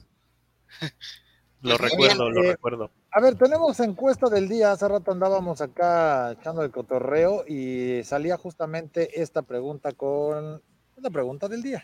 lo 1.61 1.77
recuerdo, 1.77 2.29
lo 2.29 2.41
recuerdo. 2.41 2.91
A 3.11 3.21
ver, 3.21 3.35
tenemos 3.35 3.79
encuesta 3.79 4.29
del 4.29 4.47
día. 4.47 4.71
Hace 4.71 4.87
rato 4.87 5.11
andábamos 5.11 5.61
acá 5.61 6.33
echando 6.33 6.63
el 6.63 6.69
cotorreo 6.69 7.43
y 7.47 8.03
salía 8.03 8.37
justamente 8.37 9.19
esta 9.19 9.41
pregunta 9.41 9.93
con 9.93 10.61
la 10.97 11.09
pregunta 11.09 11.47
del 11.47 11.63
día. 11.63 11.83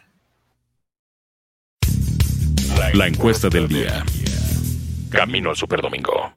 La 2.94 3.08
encuesta 3.08 3.50
del 3.50 3.68
día. 3.68 4.06
Camino 5.10 5.50
al 5.50 5.56
Superdomingo. 5.56 6.34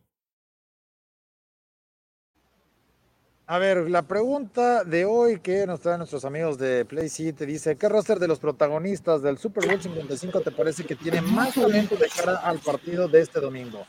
A 3.47 3.59
ver, 3.59 3.91
la 3.91 4.03
pregunta 4.03 4.85
de 4.85 5.05
hoy 5.05 5.41
que 5.41 5.67
nos 5.67 5.81
traen 5.81 5.99
nuestros 5.99 6.25
amigos 6.25 6.59
de 6.59 6.85
Play 6.85 7.09
te 7.33 7.47
dice, 7.47 7.77
¿qué 7.77 7.89
roster 7.89 8.19
de 8.19 8.29
los 8.29 8.39
protagonistas 8.39 9.23
del 9.23 9.39
Super 9.39 9.67
Bowl 9.67 9.81
55 9.81 10.41
te 10.41 10.51
parece 10.51 10.85
que 10.85 10.97
tiene 10.97 11.21
más 11.21 11.55
talento 11.55 11.97
de 11.97 12.09
cara 12.09 12.37
al 12.39 12.59
partido 12.59 13.09
de 13.09 13.21
este 13.21 13.41
domingo? 13.41 13.87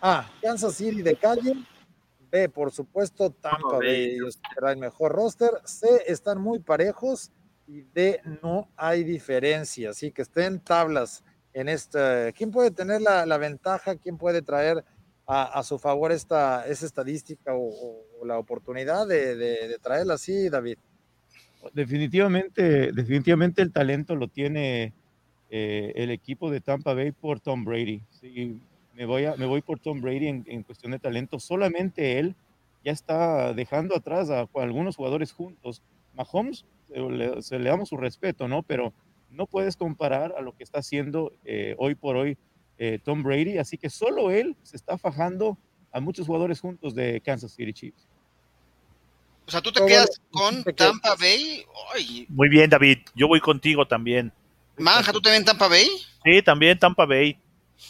A, 0.00 0.30
Kansas 0.42 0.74
City 0.74 1.02
de 1.02 1.16
calle. 1.16 1.54
B, 2.30 2.48
por 2.48 2.70
supuesto, 2.70 3.30
Tampa 3.30 3.78
Bay. 3.78 4.18
Será 4.54 4.72
el 4.72 4.78
mejor 4.78 5.12
roster. 5.12 5.50
C, 5.64 5.86
están 6.06 6.40
muy 6.40 6.58
parejos. 6.58 7.32
Y 7.66 7.82
D, 7.82 8.20
no 8.42 8.68
hay 8.76 9.04
diferencia. 9.04 9.90
Así 9.90 10.12
que 10.12 10.22
estén 10.22 10.60
tablas 10.60 11.24
en 11.52 11.68
este. 11.68 12.32
¿Quién 12.34 12.50
puede 12.50 12.70
tener 12.70 13.00
la, 13.00 13.26
la 13.26 13.38
ventaja? 13.38 13.96
¿Quién 13.96 14.18
puede 14.18 14.42
traer 14.42 14.84
a, 15.26 15.44
a, 15.44 15.62
su 15.62 15.78
favor 15.78 16.12
esta, 16.12 16.66
esa 16.66 16.86
estadística 16.86 17.54
o, 17.54 18.04
o 18.20 18.26
la 18.26 18.38
oportunidad 18.38 19.06
de, 19.06 19.36
de, 19.36 19.68
de, 19.68 19.78
traerla 19.78 20.14
así, 20.14 20.48
David? 20.48 20.78
Definitivamente, 21.72 22.92
definitivamente 22.92 23.62
el 23.62 23.72
talento 23.72 24.16
lo 24.16 24.28
tiene 24.28 24.94
eh, 25.50 25.92
el 25.96 26.10
equipo 26.10 26.50
de 26.50 26.60
Tampa 26.60 26.94
Bay 26.94 27.12
por 27.12 27.40
Tom 27.40 27.64
Brady. 27.64 28.02
Sí, 28.20 28.60
me, 28.98 29.06
voy 29.06 29.24
a, 29.26 29.36
me 29.36 29.46
voy 29.46 29.62
por 29.62 29.78
Tom 29.78 30.00
Brady 30.00 30.26
en, 30.26 30.44
en 30.48 30.64
cuestión 30.64 30.90
de 30.90 30.98
talento. 30.98 31.38
Solamente 31.38 32.18
él 32.18 32.34
ya 32.84 32.90
está 32.90 33.54
dejando 33.54 33.94
atrás 33.94 34.28
a, 34.28 34.40
a 34.40 34.48
algunos 34.56 34.96
jugadores 34.96 35.32
juntos. 35.32 35.82
Mahomes, 36.14 36.66
se 36.88 36.98
le, 36.98 37.42
se 37.42 37.58
le 37.60 37.70
damos 37.70 37.90
su 37.90 37.96
respeto, 37.96 38.48
¿no? 38.48 38.64
Pero 38.64 38.92
no 39.30 39.46
puedes 39.46 39.76
comparar 39.76 40.34
a 40.36 40.40
lo 40.40 40.56
que 40.56 40.64
está 40.64 40.80
haciendo 40.80 41.32
eh, 41.44 41.76
hoy 41.78 41.94
por 41.94 42.16
hoy 42.16 42.36
eh, 42.78 42.98
Tom 43.04 43.22
Brady, 43.22 43.58
así 43.58 43.78
que 43.78 43.88
solo 43.88 44.32
él 44.32 44.56
se 44.64 44.76
está 44.76 44.98
fajando 44.98 45.56
a 45.92 46.00
muchos 46.00 46.26
jugadores 46.26 46.60
juntos 46.60 46.94
de 46.94 47.20
Kansas 47.20 47.52
City 47.52 47.72
Chiefs. 47.72 48.08
O 49.46 49.50
sea, 49.50 49.60
tú 49.60 49.70
te 49.70 49.84
quedas 49.86 50.20
con 50.30 50.64
Tampa 50.74 51.14
Bay. 51.14 51.64
Ay. 51.94 52.26
Muy 52.28 52.48
bien, 52.48 52.68
David. 52.68 52.98
Yo 53.14 53.28
voy 53.28 53.40
contigo 53.40 53.86
también. 53.86 54.32
Manja, 54.76 55.12
¿tú 55.12 55.20
también 55.20 55.44
Tampa 55.44 55.68
Bay? 55.68 55.86
Sí, 56.24 56.42
también 56.42 56.78
Tampa 56.78 57.06
Bay. 57.06 57.38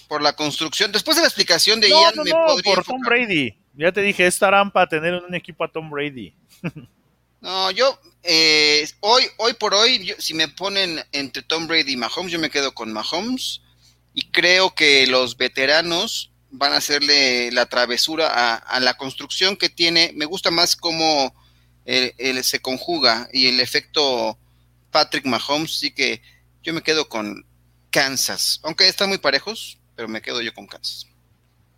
Por 0.09 0.23
la 0.23 0.35
construcción. 0.35 0.93
Después 0.93 1.17
de 1.17 1.23
la 1.23 1.29
explicación 1.29 1.81
de 1.81 1.89
no, 1.89 2.01
Ian, 2.01 2.15
no, 2.17 2.25
me 2.25 2.31
no, 2.31 2.47
podría 2.47 2.75
por 2.75 2.85
Tom 2.85 3.01
Brady. 3.01 3.57
Ya 3.75 3.93
te 3.93 4.03
dije, 4.03 4.27
es 4.27 4.39
trampa 4.39 4.89
tener 4.89 5.15
un 5.15 5.35
equipo 5.35 5.65
a 5.65 5.71
Tom 5.71 5.91
Brady. 5.91 6.35
No, 7.41 7.71
yo 7.71 7.99
eh, 8.25 8.89
hoy, 9.01 9.23
hoy 9.37 9.53
por 9.55 9.73
hoy, 9.73 10.05
yo, 10.05 10.15
si 10.19 10.35
me 10.35 10.49
ponen 10.49 11.01
entre 11.13 11.43
Tom 11.43 11.69
Brady 11.69 11.93
y 11.93 11.97
Mahomes, 11.97 12.33
yo 12.33 12.39
me 12.39 12.51
quedo 12.51 12.75
con 12.75 12.93
Mahomes 12.93 13.63
y 14.13 14.31
creo 14.31 14.75
que 14.75 15.07
los 15.07 15.37
veteranos 15.37 16.33
van 16.51 16.73
a 16.73 16.79
hacerle 16.79 17.53
la 17.53 17.67
travesura 17.67 18.29
a, 18.29 18.57
a 18.57 18.81
la 18.81 18.97
construcción 18.97 19.57
que 19.57 19.69
tiene. 19.69 20.13
Me 20.17 20.25
gusta 20.25 20.51
más 20.51 20.75
cómo 20.75 21.33
el, 21.85 22.13
el, 22.19 22.43
se 22.43 22.61
conjuga 22.61 23.29
y 23.33 23.47
el 23.47 23.61
efecto 23.61 24.37
Patrick 24.91 25.25
Mahomes, 25.25 25.77
así 25.77 25.93
que 25.93 26.21
yo 26.63 26.75
me 26.75 26.83
quedo 26.83 27.09
con 27.09 27.47
Kansas, 27.91 28.61
aunque 28.63 28.89
están 28.89 29.09
muy 29.09 29.19
parejos, 29.19 29.79
pero 29.97 30.09
me 30.09 30.23
quedo 30.23 30.41
yo 30.41 30.53
con 30.55 30.67
Kansas. 30.67 31.07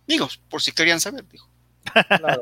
Digo, 0.07 0.27
por 0.49 0.61
si 0.61 0.71
querían 0.71 0.99
saber, 0.99 1.25
digo. 1.27 1.47
Claro. 2.17 2.41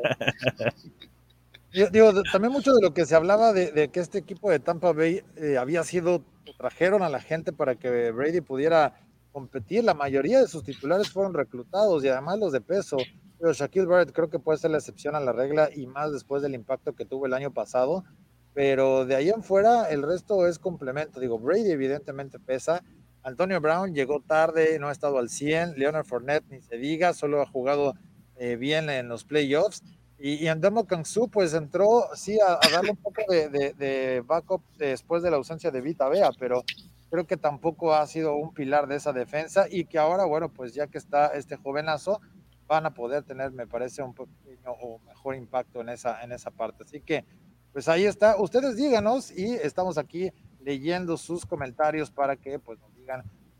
Digo, 1.72 2.22
también 2.32 2.52
mucho 2.52 2.72
de 2.74 2.82
lo 2.82 2.92
que 2.92 3.06
se 3.06 3.14
hablaba 3.14 3.52
de, 3.52 3.70
de 3.70 3.88
que 3.88 4.00
este 4.00 4.18
equipo 4.18 4.50
de 4.50 4.58
Tampa 4.58 4.92
Bay 4.92 5.22
eh, 5.36 5.56
había 5.56 5.84
sido, 5.84 6.24
trajeron 6.58 7.02
a 7.02 7.08
la 7.08 7.20
gente 7.20 7.52
para 7.52 7.76
que 7.76 8.10
Brady 8.10 8.40
pudiera 8.40 9.00
competir. 9.30 9.84
La 9.84 9.94
mayoría 9.94 10.40
de 10.40 10.48
sus 10.48 10.64
titulares 10.64 11.10
fueron 11.10 11.32
reclutados 11.32 12.02
y 12.02 12.08
además 12.08 12.40
los 12.40 12.52
de 12.52 12.60
peso. 12.60 12.96
Pero 13.38 13.52
Shaquille 13.52 13.86
Barrett 13.86 14.12
creo 14.12 14.28
que 14.28 14.40
puede 14.40 14.58
ser 14.58 14.72
la 14.72 14.78
excepción 14.78 15.14
a 15.14 15.20
la 15.20 15.32
regla 15.32 15.70
y 15.74 15.86
más 15.86 16.12
después 16.12 16.42
del 16.42 16.54
impacto 16.54 16.94
que 16.94 17.06
tuvo 17.06 17.26
el 17.26 17.34
año 17.34 17.52
pasado. 17.52 18.04
Pero 18.52 19.06
de 19.06 19.14
ahí 19.14 19.30
en 19.30 19.44
fuera, 19.44 19.88
el 19.90 20.02
resto 20.02 20.48
es 20.48 20.58
complemento. 20.58 21.20
Digo, 21.20 21.38
Brady 21.38 21.70
evidentemente 21.70 22.40
pesa. 22.40 22.82
Antonio 23.22 23.60
Brown 23.60 23.94
llegó 23.94 24.20
tarde, 24.20 24.78
no 24.78 24.88
ha 24.88 24.92
estado 24.92 25.18
al 25.18 25.28
100. 25.28 25.74
Leonard 25.78 26.06
Fournette 26.06 26.44
ni 26.50 26.60
se 26.60 26.76
diga, 26.76 27.12
solo 27.12 27.42
ha 27.42 27.46
jugado 27.46 27.94
eh, 28.36 28.56
bien 28.56 28.88
en 28.88 29.08
los 29.08 29.24
playoffs. 29.24 29.82
Y, 30.18 30.46
y 30.46 30.86
Kangsu, 30.86 31.30
pues 31.30 31.54
entró, 31.54 32.08
sí, 32.14 32.38
a, 32.40 32.54
a 32.54 32.70
darle 32.70 32.90
un 32.90 32.96
poco 32.98 33.22
de, 33.28 33.48
de, 33.48 33.72
de, 33.72 34.20
backup 34.20 34.62
después 34.76 35.22
de 35.22 35.30
la 35.30 35.38
ausencia 35.38 35.70
de 35.70 35.80
Vita 35.80 36.08
Bea, 36.10 36.30
pero 36.38 36.62
creo 37.10 37.26
que 37.26 37.38
tampoco 37.38 37.94
ha 37.94 38.06
sido 38.06 38.36
un 38.36 38.52
pilar 38.52 38.86
de 38.86 38.96
esa 38.96 39.14
defensa 39.14 39.66
y 39.70 39.86
que 39.86 39.98
ahora, 39.98 40.26
bueno, 40.26 40.50
pues 40.50 40.74
ya 40.74 40.86
que 40.88 40.98
está 40.98 41.28
este 41.28 41.56
jovenazo, 41.56 42.20
van 42.66 42.86
a 42.86 42.94
poder 42.94 43.24
tener, 43.24 43.50
me 43.52 43.66
parece, 43.66 44.02
un 44.02 44.14
pequeño 44.14 44.72
o 44.80 45.00
mejor 45.00 45.34
impacto 45.34 45.80
en 45.80 45.88
esa, 45.88 46.22
en 46.22 46.32
esa 46.32 46.50
parte. 46.50 46.84
Así 46.84 47.00
que, 47.00 47.24
pues 47.72 47.88
ahí 47.88 48.04
está. 48.04 48.36
Ustedes 48.38 48.76
díganos 48.76 49.30
y 49.36 49.54
estamos 49.54 49.98
aquí 49.98 50.30
leyendo 50.60 51.16
sus 51.16 51.46
comentarios 51.46 52.10
para 52.10 52.36
que 52.36 52.58
pues 52.58 52.78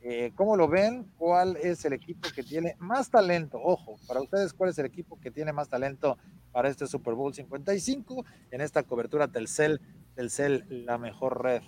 eh, 0.02 0.32
cómo 0.34 0.56
lo 0.56 0.66
ven, 0.66 1.10
cuál 1.18 1.56
es 1.56 1.84
el 1.84 1.92
equipo 1.92 2.28
que 2.34 2.42
tiene 2.42 2.76
más 2.78 3.10
talento. 3.10 3.58
Ojo, 3.62 3.96
para 4.06 4.20
ustedes, 4.20 4.54
cuál 4.54 4.70
es 4.70 4.78
el 4.78 4.86
equipo 4.86 5.20
que 5.20 5.30
tiene 5.30 5.52
más 5.52 5.68
talento 5.68 6.16
para 6.52 6.68
este 6.68 6.86
Super 6.86 7.14
Bowl 7.14 7.34
55 7.34 8.24
en 8.50 8.60
esta 8.60 8.82
cobertura 8.82 9.28
Telcel, 9.28 9.80
Telcel, 10.14 10.86
la 10.86 10.98
mejor 10.98 11.42
red. 11.42 11.62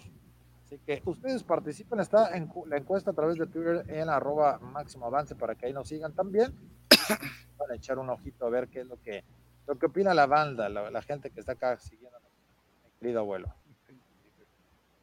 Así 0.64 0.78
que 0.78 1.02
ustedes 1.04 1.42
participen, 1.42 2.00
está 2.00 2.34
en 2.34 2.50
la 2.66 2.78
encuesta 2.78 3.10
a 3.10 3.14
través 3.14 3.36
de 3.36 3.46
Twitter 3.46 3.84
en 3.88 4.08
arroba 4.08 4.58
máximo 4.58 5.06
avance 5.06 5.34
para 5.34 5.54
que 5.54 5.66
ahí 5.66 5.72
nos 5.74 5.88
sigan 5.88 6.14
también. 6.14 6.54
Van 7.58 7.70
a 7.70 7.74
echar 7.74 7.98
un 7.98 8.08
ojito 8.08 8.46
a 8.46 8.50
ver 8.50 8.68
qué 8.68 8.80
es 8.80 8.86
lo 8.86 8.98
que, 8.98 9.24
lo 9.66 9.78
que 9.78 9.86
opina 9.86 10.14
la 10.14 10.26
banda, 10.26 10.70
la, 10.70 11.02
gente 11.02 11.30
que 11.30 11.40
está 11.40 11.52
acá 11.52 11.78
siguiendo 11.78 12.18
mi 12.20 12.90
querido 12.98 13.20
abuelo. 13.20 13.54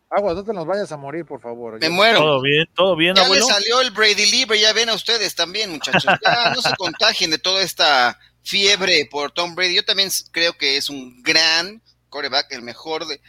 Agua, 0.09 0.33
no 0.33 0.43
te 0.43 0.53
nos 0.53 0.65
vayas 0.65 0.91
a 0.91 0.97
morir, 0.97 1.23
por 1.25 1.39
favor. 1.39 1.79
Me 1.79 1.89
muero. 1.89 2.19
Todo 2.19 2.41
bien, 2.41 2.65
todo 2.73 2.95
bien, 2.95 3.15
ya 3.15 3.27
le 3.27 3.41
salió 3.41 3.79
el 3.81 3.91
Brady 3.91 4.25
Libre, 4.31 4.59
ya 4.59 4.73
ven 4.73 4.89
a 4.89 4.95
ustedes 4.95 5.35
también, 5.35 5.69
muchachos. 5.71 6.03
Ya 6.25 6.51
no 6.53 6.61
se 6.61 6.75
contagien 6.75 7.29
de 7.29 7.37
toda 7.37 7.61
esta 7.61 8.17
fiebre 8.41 9.07
por 9.11 9.31
Tom 9.31 9.53
Brady. 9.53 9.75
Yo 9.75 9.85
también 9.85 10.09
creo 10.31 10.57
que 10.57 10.77
es 10.77 10.89
un 10.89 11.21
gran 11.21 11.81
coreback, 12.09 12.51
el 12.51 12.63
mejor 12.63 13.05
de. 13.05 13.21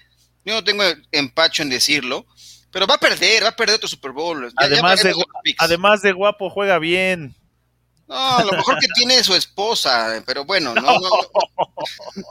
Yo 0.44 0.54
no 0.54 0.64
tengo 0.64 0.82
empacho 1.12 1.62
en 1.62 1.68
decirlo, 1.68 2.24
pero 2.70 2.86
va 2.86 2.94
a 2.94 2.98
perder, 2.98 3.44
va 3.44 3.48
a 3.48 3.56
perder 3.56 3.76
otro 3.76 3.88
Super 3.88 4.12
Bowl. 4.12 4.50
además, 4.56 5.02
de, 5.02 5.14
además 5.58 6.00
de 6.00 6.12
guapo, 6.12 6.48
juega 6.48 6.78
bien. 6.78 7.36
No, 8.08 8.42
lo 8.42 8.52
mejor 8.52 8.78
que 8.78 8.88
tiene 8.94 9.16
es 9.16 9.26
su 9.26 9.34
esposa, 9.34 10.22
pero 10.26 10.46
bueno, 10.46 10.74
no, 10.74 10.80
no, 10.82 11.10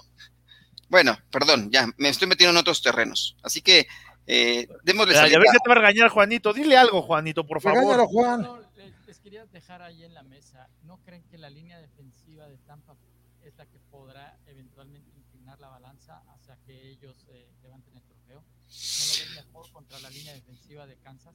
Bueno, 0.89 1.17
perdón, 1.29 1.69
ya, 1.71 1.87
me 1.97 2.09
estoy 2.09 2.27
metiendo 2.27 2.51
en 2.51 2.57
otros 2.57 2.81
terrenos. 2.81 3.37
Así 3.43 3.61
que 3.61 3.87
eh, 4.31 4.67
démosle 4.83 5.15
salida. 5.15 5.37
A 5.37 5.39
ver 5.39 5.49
si 5.49 5.57
te 5.57 5.69
va 5.69 5.73
a 5.73 5.79
regañar, 5.79 6.09
Juanito. 6.09 6.53
Dile 6.53 6.77
algo, 6.77 7.01
Juanito, 7.01 7.47
por 7.47 7.61
favor. 7.61 8.05
Juan. 8.05 8.47
les 9.07 9.19
quería 9.19 9.43
dejar 9.47 9.81
ahí 9.81 10.03
en 10.03 10.13
la 10.13 10.21
mesa. 10.21 10.69
¿No 10.83 10.99
creen 11.03 11.23
que 11.23 11.39
la 11.39 11.49
línea 11.49 11.79
defensiva 11.79 12.47
de 12.47 12.59
Tampa 12.59 12.95
es 13.41 13.57
la 13.57 13.65
que 13.65 13.79
podrá 13.89 14.37
eventualmente 14.45 15.09
inclinar 15.17 15.59
la 15.59 15.69
balanza 15.69 16.21
hacia 16.27 16.55
que 16.67 16.91
ellos 16.91 17.25
eh, 17.29 17.49
levanten 17.63 17.95
el 17.97 18.03
trofeo? 18.03 18.43
¿No 18.43 19.05
lo 19.07 19.35
ven 19.35 19.45
mejor 19.45 19.71
contra 19.71 19.99
la 19.99 20.11
línea 20.11 20.35
defensiva 20.35 20.85
de 20.85 20.95
Kansas? 20.97 21.33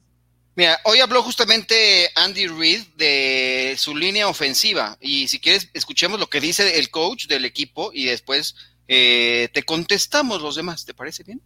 Mira, 0.55 0.79
hoy 0.85 1.01
habló 1.01 1.21
justamente 1.21 2.09
Andy 2.15 2.47
Reid 2.47 2.87
de 2.95 3.75
su 3.77 3.93
línea 3.93 4.29
ofensiva 4.29 4.97
y 5.01 5.27
si 5.27 5.41
quieres 5.41 5.69
escuchemos 5.73 6.17
lo 6.17 6.27
que 6.27 6.39
dice 6.39 6.79
el 6.79 6.89
coach 6.89 7.27
del 7.27 7.43
equipo 7.43 7.91
y 7.91 8.05
después 8.05 8.55
eh, 8.87 9.49
te 9.51 9.63
contestamos 9.63 10.41
los 10.41 10.55
demás, 10.55 10.85
¿te 10.85 10.93
parece 10.93 11.23
bien? 11.23 11.41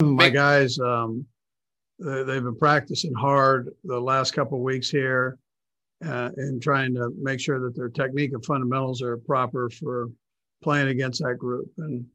My 0.00 0.28
guys, 0.28 0.78
um, 0.78 1.26
they've 1.98 2.26
been 2.26 2.58
practicing 2.58 3.14
hard 3.14 3.70
the 3.84 4.00
last 4.00 4.32
couple 4.32 4.58
of 4.58 4.64
weeks 4.64 4.90
here 4.90 5.38
uh, 6.04 6.30
and 6.36 6.60
trying 6.60 6.94
to 6.94 7.10
make 7.20 7.40
sure 7.40 7.60
that 7.60 7.76
their 7.76 7.88
technique 7.88 8.32
and 8.32 8.44
fundamentals 8.44 9.02
are 9.02 9.16
proper 9.18 9.70
for 9.70 10.08
playing 10.62 10.88
against 10.88 11.22
that 11.22 11.36
group. 11.38 11.70
And 11.78 12.06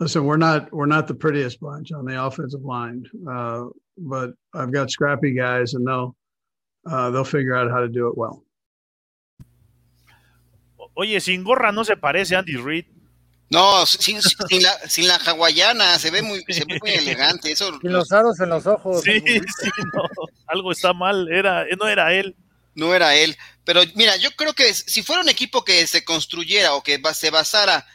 listen, 0.00 0.24
we're 0.24 0.36
not 0.36 0.72
we're 0.72 0.86
not 0.86 1.06
the 1.06 1.14
prettiest 1.14 1.60
bunch 1.60 1.92
on 1.92 2.04
the 2.04 2.22
offensive 2.22 2.64
line, 2.64 3.04
uh, 3.28 3.64
but 3.98 4.30
I've 4.54 4.72
got 4.72 4.90
scrappy 4.90 5.32
guys, 5.32 5.74
and 5.74 5.86
they'll 5.86 6.14
uh, 6.86 7.10
they'll 7.10 7.24
figure 7.24 7.54
out 7.54 7.70
how 7.70 7.80
to 7.80 7.88
do 7.88 8.08
it 8.08 8.16
well. 8.16 8.44
Oye, 10.96 11.18
sin 11.18 11.42
gorra 11.42 11.72
no 11.72 11.82
se 11.82 11.94
parece 11.96 12.36
Andy 12.36 12.56
Reid. 12.56 12.86
No, 13.50 13.86
sin, 13.86 14.20
sin, 14.22 14.62
la, 14.62 14.78
sin 14.88 15.06
la 15.06 15.16
hawaiana, 15.16 15.98
se 15.98 16.10
ve 16.10 16.22
muy, 16.22 16.44
se 16.48 16.64
ve 16.64 16.78
muy 16.80 16.90
elegante. 16.94 17.52
Eso, 17.52 17.78
sin 17.80 17.92
los 17.92 18.10
aros 18.10 18.40
en 18.40 18.48
los 18.48 18.66
ojos. 18.66 19.02
Sí, 19.02 19.20
sí, 19.20 19.70
no, 19.92 20.02
algo 20.46 20.72
está 20.72 20.92
mal, 20.92 21.30
era, 21.30 21.64
no 21.78 21.88
era 21.88 22.12
él. 22.14 22.34
No 22.74 22.94
era 22.94 23.14
él. 23.14 23.36
Pero 23.64 23.82
mira, 23.94 24.16
yo 24.16 24.30
creo 24.32 24.52
que 24.52 24.74
si 24.74 25.02
fuera 25.02 25.22
un 25.22 25.28
equipo 25.28 25.64
que 25.64 25.86
se 25.86 26.04
construyera 26.04 26.74
o 26.74 26.82
que 26.82 27.00
se 27.14 27.30
basara 27.30 27.86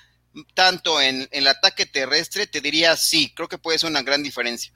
tanto 0.54 1.02
en, 1.02 1.28
el 1.32 1.47
ataque 1.47 1.86
terrestre, 1.86 2.47
te 2.47 2.62
diría 2.62 2.95
sí, 2.95 3.34
creo 3.36 3.47
que 3.47 3.58
puede 3.58 3.80
ser 3.80 3.89
una 3.89 4.04
gran 4.04 4.24
diferencia. 4.24 4.72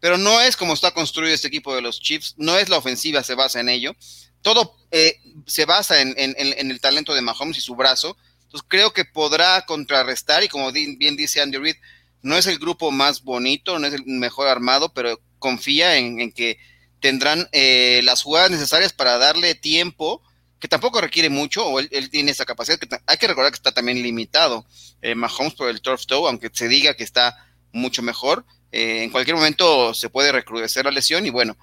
Pero 0.00 0.16
no 0.16 0.40
es 0.40 0.56
como 0.56 0.74
está 0.74 0.92
construido 0.92 1.34
este 1.34 1.48
equipo 1.48 1.74
de 1.74 1.82
los 1.82 2.00
Chiefs, 2.00 2.34
no 2.36 2.56
es 2.56 2.68
la 2.68 2.78
ofensiva, 2.78 3.22
se 3.22 3.34
basa 3.34 3.60
en 3.60 3.68
ello. 3.68 3.96
Todo 4.42 4.76
eh, 4.92 5.18
se 5.46 5.64
basa 5.64 6.00
en, 6.00 6.14
en, 6.16 6.70
el 6.70 6.80
talento 6.80 7.14
de 7.14 7.20
Mahomes 7.20 7.58
y 7.58 7.60
su 7.60 7.74
brazo. 7.74 8.16
Entonces 8.48 8.66
creo 8.66 8.94
que 8.94 9.04
podrá 9.04 9.66
contrarrestar 9.66 10.42
y 10.42 10.48
como 10.48 10.72
bien 10.72 11.18
dice 11.18 11.42
Andy 11.42 11.58
Reid, 11.58 11.76
no 12.22 12.34
es 12.38 12.46
el 12.46 12.58
grupo 12.58 12.90
más 12.90 13.22
bonito, 13.22 13.78
no 13.78 13.86
es 13.86 13.92
el 13.92 14.06
mejor 14.06 14.48
armado, 14.48 14.94
pero 14.94 15.20
confía 15.38 15.96
en, 15.98 16.32
que 16.32 16.58
tendrán 16.98 17.46
eh, 17.52 18.00
las 18.04 18.22
jugadas 18.22 18.50
necesarias 18.50 18.94
para 18.94 19.18
darle 19.18 19.54
tiempo 19.54 20.22
que 20.60 20.66
tampoco 20.66 21.02
requiere 21.02 21.28
mucho, 21.28 21.64
o 21.66 21.78
él, 21.78 22.10
tiene 22.10 22.30
esa 22.30 22.46
capacidad, 22.46 22.78
que 22.78 22.88
hay 23.06 23.18
que 23.18 23.28
recordar 23.28 23.52
que 23.52 23.56
está 23.56 23.70
también 23.70 24.02
limitado 24.02 24.64
eh, 25.02 25.14
Mahomes 25.14 25.54
por 25.54 25.68
el 25.68 25.82
turf 25.82 26.06
toe, 26.06 26.26
aunque 26.26 26.48
se 26.50 26.68
diga 26.68 26.94
que 26.94 27.04
está 27.04 27.46
mucho 27.70 28.02
mejor, 28.02 28.46
eh, 28.72 29.04
en 29.04 29.10
cualquier 29.10 29.36
momento 29.36 29.92
se 29.92 30.08
puede 30.08 30.32
recrudecer 30.32 30.86
la 30.86 30.90
lesión 30.90 31.26
y 31.26 31.30
bueno, 31.30 31.56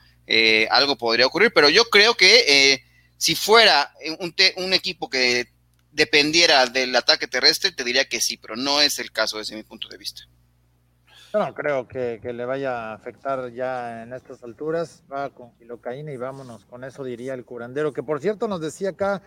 algo 0.70 0.98
podría 0.98 1.26
ocurrir, 1.26 1.52
pero 1.52 1.68
yo 1.68 1.86
creo 1.90 2.16
que 2.16 2.84
si 3.18 3.36
fuera 3.36 3.92
un, 4.20 4.34
un 4.58 4.74
equipo 4.74 5.10
que 5.10 5.55
dependiera 5.96 6.66
del 6.66 6.96
ataque 6.96 7.28
terrestre, 7.28 7.72
te 7.72 7.84
diría 7.84 8.06
que 8.06 8.20
sí, 8.20 8.38
pero 8.38 8.56
no 8.56 8.82
es 8.82 9.00
el 9.00 9.12
caso 9.12 9.38
desde 9.38 9.56
mi 9.56 9.64
punto 9.64 9.88
de 9.88 9.98
vista. 9.98 10.24
Yo 11.34 11.40
no 11.40 11.54
creo 11.54 11.88
que, 11.88 12.20
le 12.22 12.46
vaya 12.46 12.92
a 12.92 12.94
afectar 12.94 13.52
ya 13.52 14.04
en 14.04 14.14
estas 14.14 14.44
alturas. 14.44 15.04
Va 15.12 15.30
con 15.30 15.54
kilocaína 15.56 16.12
y 16.12 16.18
vámonos. 16.18 16.66
Con 16.66 16.84
eso 16.84 17.04
diría 17.04 17.34
el 17.34 17.46
curandero. 17.46 17.94
Que 17.94 18.04
por 18.04 18.22
cierto 18.22 18.48
nos 18.48 18.62
decía 18.62 18.92
acá 18.92 19.22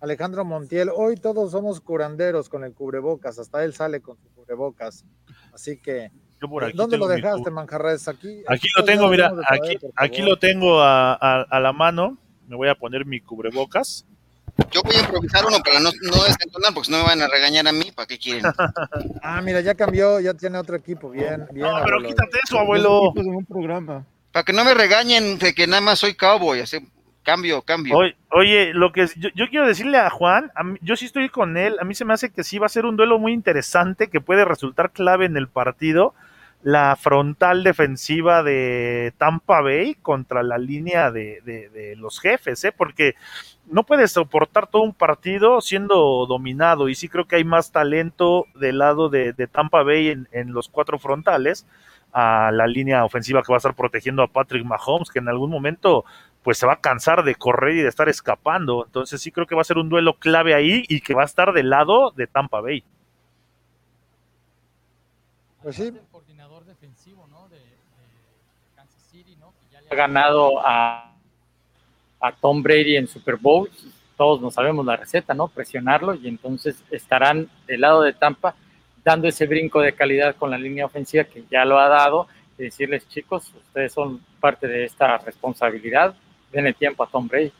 Alejandro 0.00 0.44
Montiel, 0.44 0.90
hoy 0.94 1.16
todos 1.16 1.52
somos 1.52 1.80
curanderos 1.80 2.48
con 2.48 2.64
el 2.64 2.74
cubrebocas. 2.74 3.38
Hasta 3.38 3.64
él 3.64 3.72
sale 3.74 4.00
con 4.00 4.18
su 4.18 4.28
cubrebocas. 4.34 5.06
Así 5.54 5.80
que, 5.80 6.10
¿dónde 6.74 6.98
lo 6.98 7.06
dejaste, 7.06 7.50
Manjarres? 7.50 8.08
Aquí, 8.08 8.42
aquí, 8.46 8.68
lo 8.76 8.84
tengo, 8.84 9.08
mira, 9.08 9.32
aquí, 9.48 9.78
aquí 9.96 10.22
lo 10.22 10.38
tengo 10.38 10.80
a, 10.82 11.14
a 11.14 11.60
la 11.60 11.72
mano. 11.72 12.18
Me 12.46 12.56
voy 12.56 12.68
a 12.68 12.74
poner 12.74 13.06
mi 13.06 13.20
cubrebocas. 13.20 14.06
Yo 14.70 14.82
voy 14.82 14.94
a 14.96 15.00
improvisar 15.00 15.44
uno 15.46 15.58
para 15.64 15.80
no, 15.80 15.90
no 15.90 16.24
desentonar, 16.24 16.72
porque 16.72 16.90
no 16.90 16.98
me 16.98 17.04
van 17.04 17.22
a 17.22 17.28
regañar 17.28 17.66
a 17.66 17.72
mí, 17.72 17.90
¿para 17.94 18.06
qué 18.06 18.18
quieren? 18.18 18.44
ah, 19.22 19.40
mira, 19.42 19.60
ya 19.60 19.74
cambió, 19.74 20.20
ya 20.20 20.34
tiene 20.34 20.58
otro 20.58 20.76
equipo, 20.76 21.10
bien, 21.10 21.46
bien. 21.52 21.66
No, 21.66 21.80
pero 21.84 22.00
quítate 22.00 22.38
eso, 22.44 22.58
abuelo. 22.58 23.10
un 23.12 23.44
programa. 23.44 24.04
Para 24.30 24.44
que 24.44 24.52
no 24.52 24.64
me 24.64 24.74
regañen 24.74 25.38
de 25.38 25.54
que 25.54 25.66
nada 25.66 25.80
más 25.80 25.98
soy 25.98 26.14
cowboy, 26.14 26.60
así, 26.60 26.78
cambio, 27.24 27.62
cambio. 27.62 27.96
Oye, 28.30 28.72
lo 28.74 28.92
que 28.92 29.06
yo, 29.16 29.30
yo, 29.34 29.48
quiero 29.48 29.66
decirle 29.66 29.98
a 29.98 30.10
Juan, 30.10 30.52
yo 30.80 30.94
sí 30.96 31.06
estoy 31.06 31.28
con 31.28 31.56
él, 31.56 31.76
a 31.80 31.84
mí 31.84 31.94
se 31.94 32.04
me 32.04 32.14
hace 32.14 32.30
que 32.30 32.44
sí 32.44 32.58
va 32.58 32.66
a 32.66 32.70
ser 32.70 32.86
un 32.86 32.96
duelo 32.96 33.18
muy 33.18 33.32
interesante 33.32 34.08
que 34.08 34.20
puede 34.20 34.44
resultar 34.44 34.92
clave 34.92 35.26
en 35.26 35.36
el 35.36 35.48
partido 35.48 36.14
la 36.64 36.96
frontal 36.96 37.62
defensiva 37.62 38.42
de 38.42 39.12
Tampa 39.18 39.60
Bay 39.60 39.96
contra 39.96 40.42
la 40.42 40.56
línea 40.56 41.10
de, 41.10 41.42
de, 41.44 41.94
los 41.96 42.18
jefes, 42.20 42.64
¿eh? 42.64 42.72
porque 42.72 43.16
no 43.66 43.84
puedes 43.84 44.12
soportar 44.12 44.68
todo 44.68 44.82
un 44.82 44.94
partido 44.94 45.60
siendo 45.60 46.24
dominado 46.26 46.88
y 46.88 46.94
sí 46.94 47.10
creo 47.10 47.28
que 47.28 47.36
hay 47.36 47.44
más 47.44 47.70
talento 47.70 48.46
del 48.54 48.78
lado 48.78 49.10
de, 49.10 49.34
Tampa 49.52 49.82
Bay 49.82 50.08
en, 50.08 50.26
en, 50.32 50.54
los 50.54 50.70
cuatro 50.70 50.98
frontales 50.98 51.66
a 52.12 52.50
la 52.50 52.66
línea 52.66 53.04
ofensiva 53.04 53.42
que 53.42 53.52
va 53.52 53.56
a 53.56 53.58
estar 53.58 53.74
protegiendo 53.74 54.22
a 54.22 54.28
Patrick 54.28 54.64
Mahomes, 54.64 55.10
que 55.10 55.18
en 55.18 55.28
algún 55.28 55.50
momento 55.50 56.06
pues 56.42 56.56
se 56.56 56.66
va 56.66 56.74
a 56.74 56.80
cansar 56.80 57.24
de 57.24 57.34
correr 57.34 57.76
y 57.76 57.82
de 57.82 57.88
estar 57.88 58.08
escapando. 58.08 58.86
Entonces 58.86 59.20
sí 59.20 59.30
creo 59.30 59.46
que 59.46 59.54
va 59.54 59.60
a 59.60 59.64
ser 59.64 59.76
un 59.76 59.90
duelo 59.90 60.18
clave 60.18 60.54
ahí 60.54 60.82
y 60.88 61.02
que 61.02 61.12
va 61.12 61.22
a 61.22 61.26
estar 61.26 61.52
del 61.52 61.68
lado 61.68 62.10
de 62.12 62.26
Tampa 62.26 62.62
Bay. 62.62 62.84
Pues 65.62 65.76
sí, 65.76 65.92
ha 69.90 69.94
ganado 69.94 70.60
a, 70.64 71.14
a 72.20 72.32
Tom 72.32 72.62
Brady 72.62 72.96
en 72.96 73.08
Super 73.08 73.36
Bowl, 73.36 73.70
todos 74.16 74.40
no 74.40 74.50
sabemos 74.50 74.84
la 74.86 74.96
receta, 74.96 75.34
¿no? 75.34 75.48
Presionarlo 75.48 76.14
y 76.14 76.28
entonces 76.28 76.76
estarán 76.90 77.48
del 77.66 77.80
lado 77.80 78.02
de 78.02 78.12
Tampa 78.12 78.54
dando 79.04 79.28
ese 79.28 79.46
brinco 79.46 79.80
de 79.80 79.94
calidad 79.94 80.36
con 80.36 80.50
la 80.50 80.58
línea 80.58 80.86
ofensiva 80.86 81.24
que 81.24 81.44
ya 81.50 81.64
lo 81.64 81.78
ha 81.78 81.88
dado 81.88 82.26
y 82.58 82.64
decirles, 82.64 83.08
chicos, 83.08 83.52
ustedes 83.54 83.92
son 83.92 84.24
parte 84.40 84.66
de 84.66 84.84
esta 84.84 85.18
responsabilidad, 85.18 86.14
den 86.52 86.66
el 86.66 86.74
tiempo 86.74 87.02
a 87.02 87.08
Tom 87.08 87.28
Brady. 87.28 87.52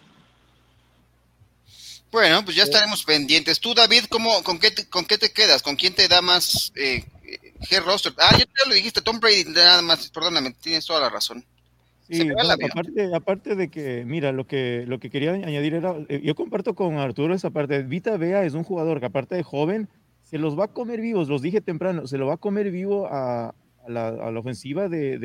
Bueno, 2.13 2.45
pues 2.45 2.57
ya 2.57 2.63
estaremos 2.63 3.03
pendientes. 3.03 3.59
Tú, 3.59 3.75
David, 3.75 4.05
¿cómo, 4.09 4.43
con, 4.45 4.61
qué 4.61 4.71
te, 4.71 4.89
¿con 4.89 5.05
qué 5.05 5.19
te 5.19 5.33
quedas? 5.33 5.63
¿Con 5.63 5.75
quién 5.75 5.95
te 5.95 6.07
da 6.07 6.23
más 6.23 6.73
eh, 6.77 7.05
roster? 7.85 8.13
Ah, 8.19 8.37
ya 8.39 8.45
te 8.45 8.69
lo 8.69 8.75
dijiste, 8.75 9.01
Tom 9.01 9.21
Brady, 9.21 9.45
nada 9.45 9.83
más, 9.83 10.11
perdóname, 10.11 10.53
tienes 10.61 10.87
toda 10.87 11.01
la 11.01 11.11
razón. 11.11 11.45
Sí, 12.09 12.29
aparte, 12.39 13.15
aparte 13.15 13.55
de 13.55 13.69
que, 13.71 14.05
mira, 14.05 14.33
lo 14.33 14.47
que, 14.47 14.85
lo 14.87 14.99
que 15.01 15.09
quería 15.09 15.33
añadir 15.33 15.75
era, 15.75 15.97
eh, 16.09 16.21
yo 16.23 16.35
comparto 16.35 16.75
con 16.75 16.99
Arturo 16.99 17.35
esa 17.35 17.51
parte, 17.51 17.83
Vita 17.83 18.17
Vea 18.19 18.45
es 18.45 18.53
un 18.53 18.63
jugador 18.63 19.01
que 19.01 19.07
aparte 19.07 19.37
de 19.37 19.43
joven, 19.43 19.89
se 20.23 20.37
los 20.39 20.59
va 20.59 20.65
a 20.65 20.73
comer 20.73 21.01
vivos, 21.01 21.29
los 21.29 21.41
dije 21.41 21.61
temprano, 21.63 22.07
se 22.07 22.19
lo 22.19 22.27
va 22.27 22.35
a 22.35 22.39
comer 22.39 22.71
vivo 22.71 23.07
a, 23.11 23.55
la, 23.89 24.09
a 24.09 24.31
la, 24.31 24.39
ofensiva 24.39 24.89
de, 24.89 25.19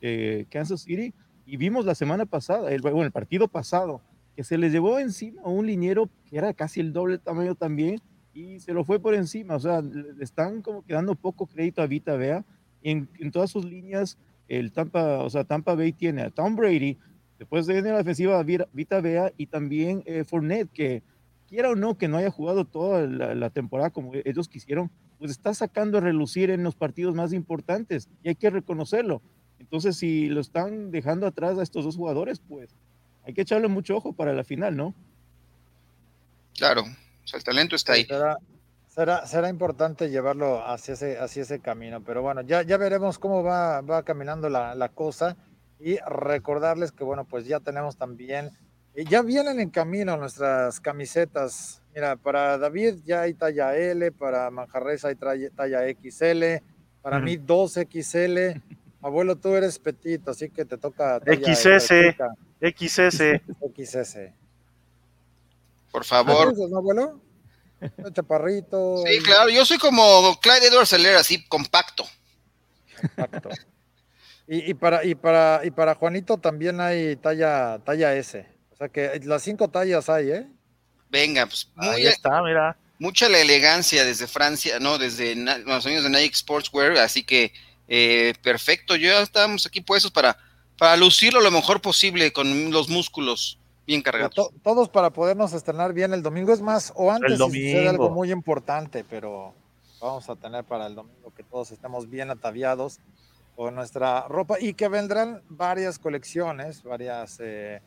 de 0.00 0.46
Kansas 0.50 0.82
City, 0.82 1.12
y 1.44 1.56
vimos 1.56 1.86
la 1.86 1.94
semana 1.94 2.26
pasada, 2.26 2.70
el, 2.72 2.82
bueno, 2.82 3.02
el 3.02 3.10
partido 3.10 3.48
pasado, 3.48 4.02
que 4.36 4.44
se 4.44 4.58
les 4.58 4.70
llevó 4.70 4.98
encima 4.98 5.42
un 5.44 5.66
liniero 5.66 6.08
que 6.28 6.36
era 6.36 6.52
casi 6.52 6.80
el 6.80 6.92
doble 6.92 7.18
tamaño 7.18 7.54
también, 7.54 8.00
y 8.32 8.60
se 8.60 8.72
lo 8.72 8.84
fue 8.84 9.00
por 9.00 9.14
encima, 9.14 9.56
o 9.56 9.60
sea, 9.60 9.80
le 9.80 10.22
están 10.22 10.62
como 10.62 10.84
quedando 10.84 11.14
poco 11.14 11.46
crédito 11.46 11.82
a 11.82 11.86
Vita 11.86 12.16
Vea, 12.16 12.44
en, 12.82 13.08
en 13.18 13.30
todas 13.30 13.50
sus 13.50 13.64
líneas, 13.64 14.18
el 14.48 14.72
Tampa, 14.72 15.18
o 15.18 15.30
sea, 15.30 15.44
Tampa 15.44 15.74
Bay 15.74 15.92
tiene 15.92 16.22
a 16.22 16.30
Tom 16.30 16.56
Brady, 16.56 16.98
después 17.38 17.66
de 17.66 17.80
la 17.82 17.98
defensiva 17.98 18.42
Vita 18.42 19.00
Vea 19.00 19.32
y 19.36 19.46
también 19.46 20.02
eh, 20.06 20.24
Fournette, 20.24 20.70
que 20.72 21.02
quiera 21.48 21.70
o 21.70 21.76
no 21.76 21.96
que 21.96 22.08
no 22.08 22.16
haya 22.16 22.30
jugado 22.30 22.64
toda 22.64 23.06
la, 23.06 23.50
temporada 23.50 23.90
como 23.90 24.12
ellos 24.14 24.48
quisieron, 24.48 24.90
pues 25.18 25.30
está 25.30 25.54
sacando 25.54 25.98
a 25.98 26.00
relucir 26.00 26.50
en 26.50 26.62
los 26.62 26.74
partidos 26.74 27.14
más 27.14 27.32
importantes 27.32 28.08
y 28.22 28.28
hay 28.28 28.34
que 28.34 28.50
reconocerlo. 28.50 29.22
Entonces, 29.58 29.96
si 29.96 30.28
lo 30.28 30.40
están 30.40 30.90
dejando 30.90 31.26
atrás 31.26 31.58
a 31.58 31.62
estos 31.62 31.84
dos 31.84 31.96
jugadores, 31.96 32.40
pues 32.40 32.74
hay 33.24 33.34
que 33.34 33.42
echarle 33.42 33.68
mucho 33.68 33.96
ojo 33.96 34.12
para 34.12 34.32
la 34.32 34.44
final, 34.44 34.76
¿no? 34.76 34.94
Claro, 36.54 36.84
el 37.36 37.44
talento 37.44 37.76
está 37.76 37.94
ahí. 37.94 38.06
Será, 38.86 39.26
será 39.26 39.48
importante 39.48 40.10
llevarlo 40.10 40.66
hacia 40.66 40.94
ese, 40.94 41.18
hacia 41.18 41.42
ese 41.42 41.60
camino, 41.60 42.02
pero 42.02 42.20
bueno, 42.20 42.40
ya, 42.40 42.62
ya 42.62 42.76
veremos 42.76 43.18
cómo 43.18 43.44
va, 43.44 43.80
va 43.80 44.02
caminando 44.02 44.48
la, 44.48 44.74
la 44.74 44.88
cosa 44.88 45.36
y 45.78 45.98
recordarles 45.98 46.90
que, 46.90 47.04
bueno, 47.04 47.24
pues 47.24 47.46
ya 47.46 47.60
tenemos 47.60 47.96
también, 47.96 48.50
eh, 48.94 49.04
ya 49.04 49.22
vienen 49.22 49.60
en 49.60 49.70
camino 49.70 50.16
nuestras 50.16 50.80
camisetas. 50.80 51.82
Mira, 51.94 52.16
para 52.16 52.58
David 52.58 52.96
ya 53.04 53.22
hay 53.22 53.34
talla 53.34 53.76
L, 53.76 54.10
para 54.12 54.50
Manjarres 54.50 55.04
hay 55.04 55.14
talla 55.14 55.80
XL, 55.88 56.64
para 57.00 57.20
mí 57.20 57.36
2XL. 57.36 58.60
Abuelo, 59.00 59.36
tú 59.36 59.54
eres 59.54 59.78
petito, 59.78 60.32
así 60.32 60.50
que 60.50 60.64
te 60.64 60.76
toca 60.76 61.20
talla 61.20 61.54
XS, 61.54 61.92
XS. 62.60 63.22
XS. 63.76 64.18
Por 65.90 66.04
favor. 66.04 66.54
¿No, 66.56 66.76
abuelo? 66.76 67.20
chaparrito. 68.12 69.02
Sí, 69.06 69.20
claro, 69.20 69.50
yo 69.50 69.64
soy 69.64 69.78
como 69.78 70.38
Clyde 70.40 70.66
Edwards 70.66 70.88
Seller, 70.88 71.16
así 71.16 71.46
compacto. 71.46 72.04
Compacto. 73.00 73.50
Y, 74.50 74.72
para, 74.72 75.04
y, 75.04 75.14
para, 75.14 75.60
y 75.62 75.70
para 75.70 75.94
Juanito 75.94 76.38
también 76.38 76.80
hay 76.80 77.16
talla, 77.16 77.80
talla 77.84 78.14
S. 78.14 78.46
O 78.72 78.76
sea 78.76 78.88
que 78.88 79.20
las 79.24 79.42
cinco 79.42 79.68
tallas 79.68 80.08
hay, 80.08 80.30
¿eh? 80.30 80.46
Venga, 81.10 81.44
pues 81.44 81.68
muy 81.74 81.86
Ahí 81.88 82.06
está, 82.06 82.42
mira. 82.42 82.74
Mucha 82.98 83.28
la 83.28 83.40
elegancia 83.40 84.06
desde 84.06 84.26
Francia, 84.26 84.80
¿no? 84.80 84.96
Desde 84.96 85.34
los 85.36 85.84
años 85.84 86.02
de 86.02 86.08
Nike 86.08 86.34
Sportswear, 86.34 86.96
así 86.96 87.24
que 87.24 87.52
eh, 87.88 88.32
perfecto. 88.42 88.96
Ya 88.96 89.20
estamos 89.20 89.66
aquí 89.66 89.82
puestos 89.82 90.10
para, 90.10 90.38
para 90.78 90.96
lucirlo 90.96 91.42
lo 91.42 91.50
mejor 91.50 91.82
posible 91.82 92.32
con 92.32 92.70
los 92.70 92.88
músculos 92.88 93.58
bien 93.88 94.02
cargados. 94.02 94.52
todos 94.62 94.88
para 94.90 95.10
podernos 95.10 95.54
estrenar 95.54 95.94
bien 95.94 96.12
el 96.12 96.22
domingo. 96.22 96.52
Es 96.52 96.60
más, 96.60 96.92
o 96.94 97.10
antes 97.10 97.38
sucede 97.38 97.88
algo 97.88 98.10
muy 98.10 98.30
importante, 98.30 99.02
pero 99.08 99.54
vamos 100.00 100.28
a 100.28 100.36
tener 100.36 100.62
para 100.64 100.86
el 100.86 100.94
domingo 100.94 101.32
que 101.34 101.42
todos 101.42 101.72
estemos 101.72 102.08
bien 102.08 102.30
ataviados 102.30 103.00
con 103.56 103.74
nuestra 103.74 104.28
ropa 104.28 104.60
y 104.60 104.74
que 104.74 104.88
vendrán 104.88 105.42
varias 105.48 105.98
colecciones, 105.98 106.82
varias 106.82 107.40
eh, 107.40 107.80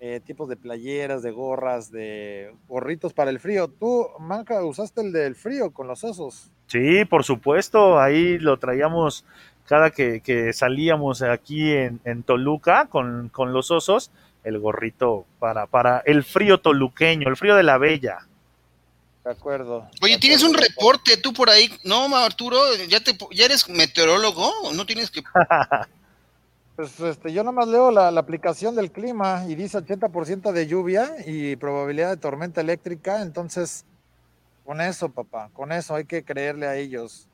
eh, 0.00 0.20
tipos 0.24 0.48
de 0.48 0.56
playeras, 0.56 1.22
de 1.22 1.30
gorras, 1.30 1.92
de 1.92 2.54
gorritos 2.66 3.12
para 3.12 3.30
el 3.30 3.38
frío. 3.38 3.68
Tú, 3.68 4.08
Manca, 4.18 4.64
usaste 4.64 5.02
el 5.02 5.12
del 5.12 5.34
frío 5.36 5.70
con 5.70 5.86
los 5.86 6.02
osos. 6.02 6.50
Sí, 6.66 7.04
por 7.04 7.24
supuesto, 7.24 8.00
ahí 8.00 8.38
lo 8.38 8.58
traíamos 8.58 9.26
cada 9.66 9.90
que, 9.90 10.50
salíamos 10.54 11.20
aquí 11.20 11.70
en, 11.70 12.00
en 12.04 12.22
Toluca 12.22 12.86
con, 12.86 13.28
con 13.28 13.52
los 13.52 13.70
osos 13.70 14.10
el 14.44 14.58
gorrito 14.58 15.26
para, 15.38 15.66
para 15.66 16.02
el 16.06 16.24
frío 16.24 16.60
toluqueño, 16.60 17.28
el 17.28 17.36
frío 17.36 17.54
de 17.54 17.62
la 17.62 17.78
bella. 17.78 18.26
De 19.24 19.30
acuerdo. 19.30 19.88
Oye, 20.00 20.18
¿tienes 20.18 20.42
un 20.42 20.54
reporte 20.54 21.16
tú 21.16 21.32
por 21.32 21.48
ahí? 21.48 21.70
No, 21.84 22.14
Arturo, 22.16 22.58
¿ya, 22.88 23.00
te, 23.00 23.16
ya 23.30 23.44
eres 23.44 23.68
meteorólogo? 23.68 24.50
¿No 24.74 24.84
tienes 24.84 25.10
que...? 25.10 25.22
pues 26.76 26.98
este, 26.98 27.32
yo 27.32 27.44
nomás 27.44 27.68
leo 27.68 27.92
la, 27.92 28.10
la 28.10 28.20
aplicación 28.20 28.74
del 28.74 28.90
clima 28.90 29.44
y 29.46 29.54
dice 29.54 29.78
80% 29.78 30.50
de 30.50 30.66
lluvia 30.66 31.14
y 31.24 31.54
probabilidad 31.56 32.10
de 32.10 32.16
tormenta 32.16 32.60
eléctrica, 32.60 33.22
entonces 33.22 33.84
con 34.64 34.80
eso, 34.80 35.08
papá, 35.08 35.50
con 35.52 35.70
eso 35.70 35.94
hay 35.94 36.04
que 36.04 36.24
creerle 36.24 36.66
a 36.66 36.76
ellos. 36.76 37.28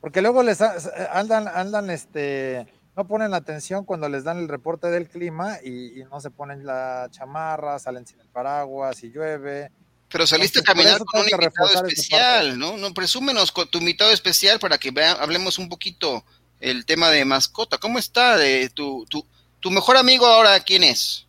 Porque 0.00 0.22
luego 0.22 0.42
les 0.42 0.60
andan, 0.60 1.48
andan 1.48 1.90
este 1.90 2.66
no 3.00 3.06
ponen 3.06 3.32
atención 3.32 3.86
cuando 3.86 4.10
les 4.10 4.24
dan 4.24 4.38
el 4.40 4.48
reporte 4.48 4.88
del 4.88 5.08
clima 5.08 5.56
y, 5.64 6.04
no 6.10 6.20
se 6.20 6.30
ponen 6.30 6.66
la 6.66 7.08
chamarra, 7.10 7.78
salen 7.78 8.06
sin 8.06 8.20
el 8.20 8.28
paraguas 8.28 9.02
y 9.02 9.10
llueve. 9.10 9.70
Pero 10.10 10.26
saliste 10.26 10.60
a 10.60 10.62
caminar 10.62 10.98
con 10.98 11.22
un 11.22 11.28
invitado 11.30 11.86
especial, 11.86 12.58
¿no? 12.58 12.76
No, 12.76 12.92
presúmenos 12.92 13.52
con 13.52 13.70
tu 13.70 13.78
invitado 13.78 14.10
especial 14.10 14.58
para 14.58 14.76
que 14.76 14.90
vea, 14.90 15.12
hablemos 15.12 15.58
un 15.58 15.70
poquito 15.70 16.22
el 16.60 16.84
tema 16.84 17.08
de 17.08 17.24
mascota. 17.24 17.78
¿Cómo 17.78 17.98
está 17.98 18.36
de 18.36 18.68
tu, 18.68 19.06
tu, 19.06 19.24
tu 19.60 19.70
mejor 19.70 19.96
amigo 19.96 20.26
ahora 20.26 20.60
quién 20.60 20.84
es? 20.84 21.26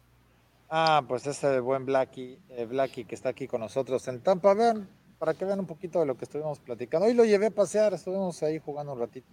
Ah, 0.69 1.05
pues 1.07 1.25
ese 1.25 1.61
buen 1.61 1.85
Blacky, 1.85 2.37
eh, 2.49 2.65
Blacky 2.65 3.05
que 3.05 3.15
está 3.15 3.29
aquí 3.29 3.47
con 3.47 3.61
nosotros 3.61 4.05
en 4.09 4.19
Tampa. 4.19 4.53
Vean, 4.53 4.89
para 5.19 5.33
que 5.35 5.45
vean 5.45 5.61
un 5.61 5.67
poquito 5.67 6.01
de 6.01 6.05
lo 6.05 6.17
que 6.17 6.25
estuvimos 6.25 6.59
platicando. 6.59 7.07
Hoy 7.07 7.13
lo 7.13 7.23
llevé 7.23 7.45
a 7.45 7.51
pasear, 7.51 7.93
estuvimos 7.93 8.43
ahí 8.43 8.59
jugando 8.59 8.91
un 8.91 8.99
ratito. 8.99 9.29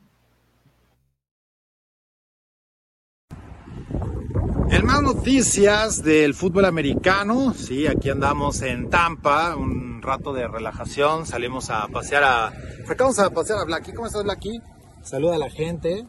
El 4.71 4.85
más 4.85 5.03
noticias 5.03 6.03
del 6.03 6.35
fútbol 6.35 6.67
americano, 6.67 7.55
sí, 7.55 7.87
aquí 7.87 8.11
andamos 8.11 8.61
en 8.61 8.91
Tampa, 8.91 9.57
un 9.57 10.03
rato 10.03 10.35
de 10.35 10.47
relajación, 10.47 11.27
salimos 11.27 11.71
a 11.71 11.89
pasear 11.89 12.25
a... 12.25 12.53
Sacamos 12.87 13.19
a 13.19 13.31
pasear 13.31 13.61
a 13.61 13.65
Blacky, 13.65 13.93
¿cómo 13.93 14.07
estás 14.07 14.25
Blacky? 14.25 14.61
Saluda 15.03 15.37
a 15.37 15.39
la 15.39 15.51
gente. 15.51 16.07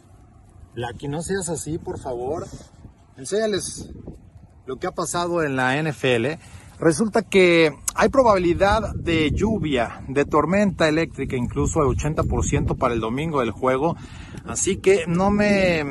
Blacky, 0.75 1.07
no 1.07 1.21
seas 1.21 1.47
así, 1.47 1.77
por 1.77 1.99
favor. 1.99 2.47
Enséñales 3.17 3.89
lo 4.65 4.77
que 4.77 4.87
ha 4.87 4.91
pasado 4.91 5.41
en 5.41 5.55
la 5.55 5.81
NFL. 5.81 6.39
Resulta 6.79 7.23
que 7.23 7.73
hay 7.93 8.07
probabilidad 8.07 8.93
de 8.95 9.31
lluvia, 9.31 10.01
de 10.07 10.23
tormenta 10.23 10.87
eléctrica, 10.87 11.35
incluso 11.35 11.81
al 11.81 11.87
80% 11.87 12.77
para 12.77 12.93
el 12.93 13.01
domingo 13.01 13.41
del 13.41 13.51
juego. 13.51 13.97
Así 14.45 14.77
que 14.77 15.03
no 15.05 15.29
me 15.29 15.83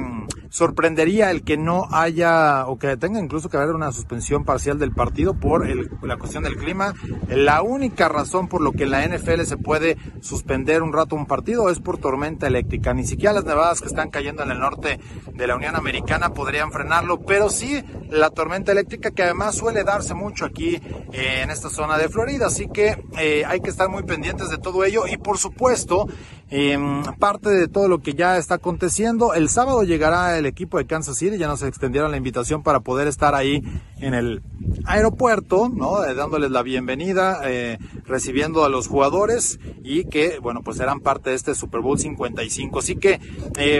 sorprendería 0.48 1.30
el 1.30 1.42
que 1.42 1.58
no 1.58 1.86
haya 1.90 2.66
o 2.66 2.78
que 2.78 2.96
tenga 2.96 3.20
incluso 3.20 3.50
que 3.50 3.58
haber 3.58 3.74
una 3.74 3.92
suspensión 3.92 4.44
parcial 4.44 4.78
del 4.78 4.92
partido 4.92 5.34
por 5.34 5.68
la 6.02 6.16
cuestión 6.16 6.44
del 6.44 6.56
clima. 6.56 6.94
La 7.28 7.60
única 7.60 8.08
razón 8.08 8.48
por 8.48 8.62
lo 8.62 8.72
que 8.72 8.86
la 8.86 9.06
NFL 9.06 9.42
se 9.42 9.58
puede 9.58 9.98
suspender 10.22 10.82
un 10.82 10.94
rato 10.94 11.16
un 11.16 11.26
partido 11.26 11.68
es 11.68 11.80
por 11.80 11.98
tormenta 11.98 12.46
eléctrica. 12.46 12.94
Ni 12.94 13.04
siquiera 13.04 13.34
las 13.34 13.44
nevadas 13.44 13.82
que 13.82 13.88
están 13.88 14.08
cayendo 14.08 14.42
en 14.42 14.50
el 14.50 14.58
norte 14.58 14.98
de 15.34 15.46
la 15.46 15.56
Unión 15.56 15.76
Americana 15.76 16.30
podrían 16.32 16.72
frenarlo, 16.72 17.20
pero 17.20 17.50
sí 17.50 17.84
la 18.08 18.30
tormenta 18.30 18.72
eléctrica 18.72 19.10
que 19.10 19.24
además 19.24 19.54
suele 19.54 19.84
darse 19.84 20.14
mucho 20.14 20.46
aquí 20.46 20.77
en 21.12 21.50
esta 21.50 21.70
zona 21.70 21.98
de 21.98 22.08
Florida. 22.08 22.46
Así 22.46 22.68
que 22.68 23.02
eh, 23.18 23.44
hay 23.46 23.60
que 23.60 23.70
estar 23.70 23.88
muy 23.88 24.02
pendientes 24.02 24.50
de 24.50 24.58
todo 24.58 24.84
ello 24.84 25.06
y 25.06 25.16
por 25.16 25.38
supuesto 25.38 26.06
Em, 26.50 27.02
parte 27.18 27.50
de 27.50 27.68
todo 27.68 27.88
lo 27.88 27.98
que 27.98 28.14
ya 28.14 28.38
está 28.38 28.54
aconteciendo. 28.54 29.34
El 29.34 29.50
sábado 29.50 29.82
llegará 29.82 30.38
el 30.38 30.46
equipo 30.46 30.78
de 30.78 30.86
Kansas 30.86 31.18
City, 31.18 31.36
ya 31.36 31.46
nos 31.46 31.62
extendieron 31.62 32.10
la 32.10 32.16
invitación 32.16 32.62
para 32.62 32.80
poder 32.80 33.06
estar 33.06 33.34
ahí 33.34 33.62
en 33.98 34.14
el 34.14 34.42
aeropuerto, 34.86 35.68
¿no? 35.68 36.02
Eh, 36.06 36.14
dándoles 36.14 36.50
la 36.50 36.62
bienvenida, 36.62 37.42
eh, 37.44 37.76
recibiendo 38.06 38.64
a 38.64 38.70
los 38.70 38.88
jugadores 38.88 39.60
y 39.84 40.04
que, 40.04 40.38
bueno, 40.38 40.62
pues 40.62 40.78
serán 40.78 41.00
parte 41.00 41.30
de 41.30 41.36
este 41.36 41.54
Super 41.54 41.82
Bowl 41.82 41.98
55. 41.98 42.78
Así 42.78 42.96
que 42.96 43.20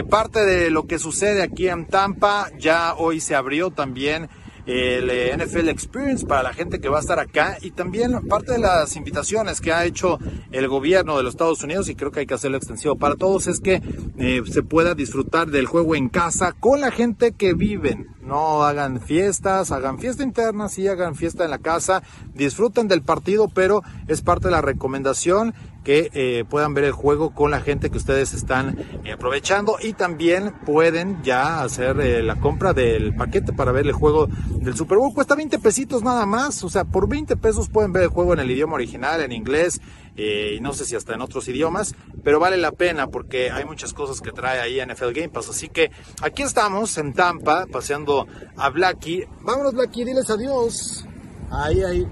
parte 0.07 0.45
de 0.45 0.69
lo 0.69 0.85
que 0.85 0.99
sucede 0.99 1.41
aquí 1.41 1.69
en 1.69 1.87
Tampa, 1.87 2.51
ya 2.59 2.93
hoy 2.93 3.19
se 3.19 3.33
abrió 3.33 3.71
también 3.71 4.29
el 4.69 5.09
eh, 5.09 5.35
NFL 5.35 5.67
Experience 5.69 6.27
para 6.27 6.43
la 6.43 6.53
gente 6.53 6.79
que 6.79 6.89
va 6.89 6.97
a 6.97 7.01
estar 7.01 7.19
acá 7.19 7.57
y 7.59 7.71
también 7.71 8.27
parte 8.27 8.51
de 8.51 8.59
las 8.59 8.95
invitaciones 8.95 9.61
que 9.61 9.73
ha 9.73 9.83
hecho 9.83 10.19
el 10.51 10.67
gobierno 10.67 11.17
de 11.17 11.23
los 11.23 11.33
Estados 11.33 11.63
Unidos 11.63 11.89
y 11.89 11.95
creo 11.95 12.11
que 12.11 12.19
hay 12.19 12.27
que 12.27 12.35
hacerlo 12.35 12.57
extensivo 12.57 12.95
para 12.95 13.15
todos 13.15 13.47
es 13.47 13.61
que 13.61 13.81
eh, 14.19 14.43
se 14.45 14.61
pueda 14.61 14.93
disfrutar 14.93 15.47
del 15.47 15.65
juego 15.65 15.95
en 15.95 16.07
casa 16.07 16.51
con 16.51 16.81
la 16.81 16.91
gente 16.91 17.31
que 17.31 17.55
viven. 17.55 18.09
No 18.21 18.61
hagan 18.61 19.01
fiestas, 19.01 19.71
hagan 19.71 19.97
fiesta 19.97 20.21
interna, 20.21 20.69
sí 20.69 20.87
hagan 20.87 21.15
fiesta 21.15 21.45
en 21.45 21.49
la 21.49 21.57
casa, 21.57 22.03
disfruten 22.35 22.87
del 22.87 23.01
partido, 23.01 23.47
pero 23.47 23.81
es 24.07 24.21
parte 24.21 24.49
de 24.49 24.51
la 24.51 24.61
recomendación 24.61 25.55
que 25.83 26.09
eh, 26.13 26.45
puedan 26.49 26.73
ver 26.73 26.83
el 26.83 26.91
juego 26.91 27.33
con 27.33 27.51
la 27.51 27.61
gente 27.61 27.89
que 27.89 27.97
ustedes 27.97 28.33
están 28.33 28.77
eh, 29.03 29.13
aprovechando 29.13 29.77
y 29.81 29.93
también 29.93 30.53
pueden 30.65 31.23
ya 31.23 31.61
hacer 31.61 31.99
eh, 31.99 32.21
la 32.21 32.35
compra 32.35 32.73
del 32.73 33.15
paquete 33.15 33.53
para 33.53 33.71
ver 33.71 33.87
el 33.87 33.93
juego 33.93 34.27
del 34.27 34.75
Super 34.75 34.97
Bowl. 34.97 35.13
Cuesta 35.13 35.35
20 35.35 35.59
pesitos 35.59 36.03
nada 36.03 36.25
más, 36.25 36.63
o 36.63 36.69
sea, 36.69 36.83
por 36.85 37.07
20 37.07 37.37
pesos 37.37 37.69
pueden 37.69 37.93
ver 37.93 38.03
el 38.03 38.09
juego 38.09 38.33
en 38.33 38.39
el 38.39 38.51
idioma 38.51 38.75
original, 38.75 39.21
en 39.21 39.31
inglés 39.31 39.81
y 40.15 40.59
no 40.59 40.73
sé 40.73 40.83
si 40.83 40.97
hasta 40.97 41.13
en 41.13 41.21
otros 41.21 41.47
idiomas, 41.47 41.95
pero 42.25 42.41
vale 42.41 42.57
la 42.57 42.73
pena 42.73 43.07
porque 43.07 43.51
hay 43.51 43.63
muchas 43.63 43.93
cosas 43.93 44.19
que 44.19 44.33
trae 44.33 44.59
ahí 44.59 44.85
NFL 44.85 45.13
Game 45.13 45.29
Pass. 45.29 45.47
Así 45.49 45.69
que 45.69 45.91
aquí 46.21 46.43
estamos 46.43 46.97
en 46.97 47.13
Tampa 47.13 47.65
paseando 47.71 48.27
a 48.57 48.69
Blacky. 48.69 49.23
Vámonos 49.43 49.73
Blacky, 49.73 50.03
diles 50.03 50.29
adiós. 50.29 51.05
Ahí, 51.49 51.81
ahí. 51.83 52.05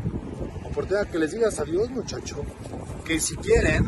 Oportunidad 0.63 1.07
que 1.07 1.19
les 1.19 1.33
digas 1.33 1.59
adiós 1.59 1.89
muchacho 1.89 2.45
que 3.07 3.21
si 3.21 3.37
quieren 3.37 3.87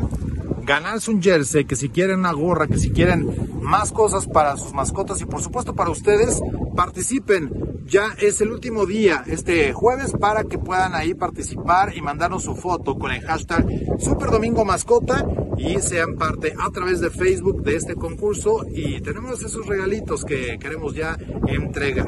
ganarse 0.62 1.10
un 1.10 1.22
jersey, 1.22 1.66
que 1.66 1.76
si 1.76 1.90
quieren 1.90 2.20
una 2.20 2.32
gorra, 2.32 2.66
que 2.66 2.78
si 2.78 2.90
quieren 2.90 3.60
más 3.60 3.92
cosas 3.92 4.26
para 4.26 4.56
sus 4.56 4.72
mascotas 4.72 5.20
y 5.20 5.26
por 5.26 5.42
supuesto 5.42 5.74
para 5.74 5.90
ustedes, 5.90 6.40
participen. 6.74 7.84
Ya 7.84 8.14
es 8.18 8.40
el 8.40 8.50
último 8.50 8.86
día 8.86 9.24
este 9.26 9.72
jueves 9.72 10.12
para 10.18 10.44
que 10.44 10.58
puedan 10.58 10.94
ahí 10.94 11.12
participar 11.12 11.94
y 11.94 12.00
mandarnos 12.00 12.44
su 12.44 12.54
foto 12.54 12.96
con 12.98 13.10
el 13.10 13.20
hashtag 13.20 13.66
Super 13.98 14.30
Domingo 14.30 14.64
Mascota 14.64 15.26
y 15.58 15.78
sean 15.80 16.16
parte 16.16 16.54
a 16.58 16.70
través 16.70 17.00
de 17.00 17.10
Facebook 17.10 17.62
de 17.62 17.76
este 17.76 17.96
concurso 17.96 18.64
y 18.72 19.00
tenemos 19.02 19.42
esos 19.42 19.66
regalitos 19.66 20.24
que 20.24 20.56
queremos 20.58 20.94
ya 20.94 21.18
entregar. 21.46 22.06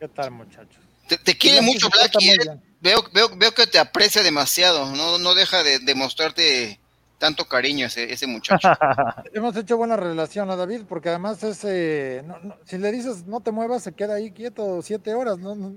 ¿Qué 0.00 0.08
tal 0.08 0.32
muchachos? 0.32 0.82
Te, 1.24 1.36
quiere 1.36 1.60
mucho 1.60 1.88
Blacky, 1.90 2.30
¿eh? 2.30 2.71
Veo, 2.82 3.02
veo, 3.14 3.30
veo 3.36 3.54
que 3.54 3.66
te 3.66 3.78
aprecia 3.78 4.22
demasiado, 4.22 4.94
no, 4.94 5.18
no 5.18 5.34
deja 5.34 5.62
de, 5.62 5.78
demostrarte 5.78 6.78
tanto 7.18 7.46
cariño 7.46 7.86
ese, 7.86 8.12
ese 8.12 8.26
muchacho. 8.26 8.68
Hemos 9.32 9.56
hecho 9.56 9.76
buena 9.76 9.96
relación 9.96 10.50
a 10.50 10.56
David, 10.56 10.82
porque 10.88 11.08
además 11.08 11.42
ese, 11.44 12.24
si 12.64 12.78
le 12.78 12.90
dices 12.90 13.26
no 13.26 13.40
te 13.40 13.52
muevas, 13.52 13.84
se 13.84 13.92
queda 13.92 14.14
ahí 14.14 14.32
quieto 14.32 14.82
siete 14.82 15.14
horas, 15.14 15.38
no, 15.38 15.74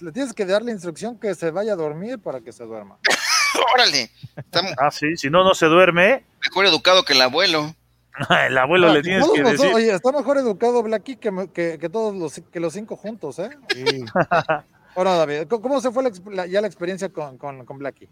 le 0.00 0.12
tienes 0.12 0.34
que 0.34 0.44
dar 0.44 0.62
la 0.62 0.72
instrucción 0.72 1.18
que 1.18 1.34
se 1.34 1.50
vaya 1.50 1.74
a 1.74 1.76
dormir 1.76 2.18
para 2.18 2.40
que 2.40 2.52
se 2.52 2.64
duerma. 2.64 2.98
Órale. 3.74 4.10
Ah, 4.78 4.90
sí, 4.90 5.16
si 5.16 5.30
no, 5.30 5.44
no 5.44 5.54
se 5.54 5.66
duerme. 5.66 6.24
Mejor 6.42 6.66
educado 6.66 7.04
que 7.04 7.14
el 7.14 7.22
abuelo. 7.22 7.74
el 8.46 8.58
abuelo 8.58 8.92
le 8.92 9.02
tienes 9.02 9.26
que 9.30 9.42
decir. 9.42 9.70
Oye, 9.72 9.92
está 9.92 10.12
mejor 10.12 10.38
educado 10.38 10.82
Blacky 10.82 11.16
que, 11.16 11.48
que, 11.52 11.78
que, 11.78 11.88
todos 11.88 12.14
los, 12.14 12.40
que 12.52 12.60
los 12.60 12.72
cinco 12.72 12.96
juntos, 12.96 13.38
¿eh? 13.38 13.50
Sí. 13.72 14.04
Bueno, 14.98 15.16
David, 15.16 15.46
¿cómo 15.46 15.80
se 15.80 15.92
fue 15.92 16.10
ya 16.48 16.60
la 16.60 16.66
experiencia 16.66 17.08
con, 17.08 17.38
con, 17.38 17.64
con 17.64 17.78
Blackie? 17.78 18.08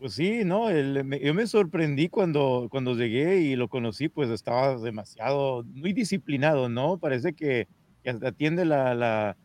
Pues 0.00 0.14
sí, 0.14 0.44
no, 0.44 0.68
yo 0.68 1.32
me 1.32 1.46
sorprendí 1.46 2.08
cuando, 2.08 2.66
cuando 2.72 2.96
llegué 2.96 3.36
y 3.36 3.54
lo 3.54 3.68
conocí, 3.68 4.08
pues 4.08 4.30
estaba 4.30 4.76
demasiado, 4.76 5.62
muy 5.62 5.92
disciplinado, 5.92 6.68
¿no? 6.68 6.98
Parece 6.98 7.34
que, 7.34 7.68
atiende 8.04 8.64
la, 8.64 8.96
la, 8.96 9.36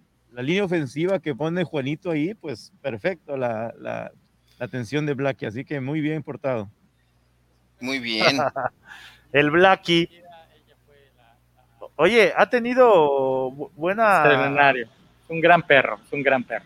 línea 0.41 0.63
ofensiva 0.63 1.19
que 1.19 1.35
pone 1.35 1.63
Juanito 1.63 2.09
ahí, 2.09 2.33
pues 2.33 2.73
perfecto 2.81 3.37
la, 3.37 3.71
la, 3.77 4.11
atención 4.57 5.05
de 5.05 5.13
Blackie, 5.13 5.45
así 5.45 5.65
que 5.65 5.79
muy 5.81 6.01
bien 6.01 6.23
portado. 6.23 6.71
Muy 7.79 7.99
bien. 7.99 8.39
El 9.31 9.51
Blackie. 9.51 10.09
Oye, 11.97 12.33
ha 12.35 12.49
tenido 12.49 13.51
buena... 13.75 14.23
Extraordinario. 14.25 14.87
Un 15.27 15.39
gran 15.39 15.61
perro, 15.61 15.99
es 16.03 16.11
un 16.11 16.23
gran 16.23 16.43
perro. 16.43 16.65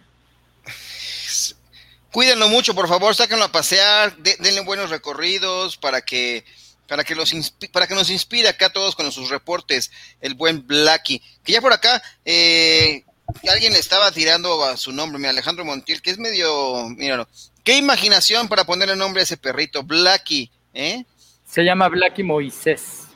Cuídenlo 2.14 2.47
mucho, 2.47 2.76
por 2.76 2.88
favor, 2.88 3.16
sáquenlo 3.16 3.43
a 3.43 3.51
pasear, 3.51 4.16
denle 4.18 4.61
buenos 4.61 4.91
recorridos 4.91 5.78
para 5.78 6.01
que 6.01 6.45
para 6.88 7.03
que, 7.03 7.16
los 7.16 7.34
para 7.72 7.88
que 7.88 7.95
nos 7.95 8.11
inspire 8.11 8.47
acá 8.47 8.70
todos 8.72 8.95
con 8.95 9.11
sus 9.11 9.32
reportes, 9.32 9.89
el 10.22 10.36
buen 10.36 10.68
Blacky. 10.68 11.24
Que 11.43 11.53
ya 11.53 11.59
por 11.59 11.74
acá, 11.74 12.03
eh, 12.24 13.03
alguien 13.49 13.74
le 13.74 13.80
estaba 13.80 14.11
tirando 14.11 14.64
a 14.64 14.78
su 14.78 14.91
nombre, 14.91 15.18
mi 15.18 15.28
Alejandro 15.28 15.66
Montiel, 15.66 16.03
que 16.03 16.11
es 16.11 16.20
medio, 16.20 16.88
míralo. 16.89 17.28
Qué 17.64 17.78
imaginación 17.78 18.47
para 18.47 18.64
ponerle 18.64 18.95
nombre 18.95 19.22
a 19.22 19.24
ese 19.24 19.38
perrito, 19.38 19.82
Blacky, 19.82 20.51
¿eh? 20.76 21.05
Se 21.47 21.64
llama 21.64 21.89
Blacky 21.89 22.22
Moisés. 22.22 23.07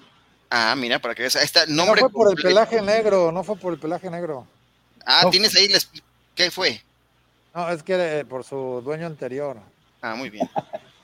Ah, 0.49 0.73
mira, 0.75 0.97
para 0.97 1.13
que 1.13 1.21
veas, 1.21 1.35
está 1.35 1.67
nombre. 1.67 2.01
No 2.01 2.09
fue 2.09 2.13
por 2.13 2.31
el 2.31 2.43
pelaje 2.43 2.81
negro, 2.81 3.31
no 3.31 3.43
fue 3.43 3.57
por 3.57 3.73
el 3.73 3.79
pelaje 3.79 4.09
negro. 4.09 4.47
Ah, 5.05 5.27
tienes 5.29 5.55
ahí, 5.55 5.71
¿qué 6.33 6.49
fue? 6.49 6.81
No, 7.53 7.69
es 7.69 7.83
que 7.83 8.25
por 8.29 8.43
su 8.43 8.81
dueño 8.83 9.07
anterior. 9.07 9.57
Ah, 10.01 10.15
muy 10.15 10.29
bien. 10.29 10.47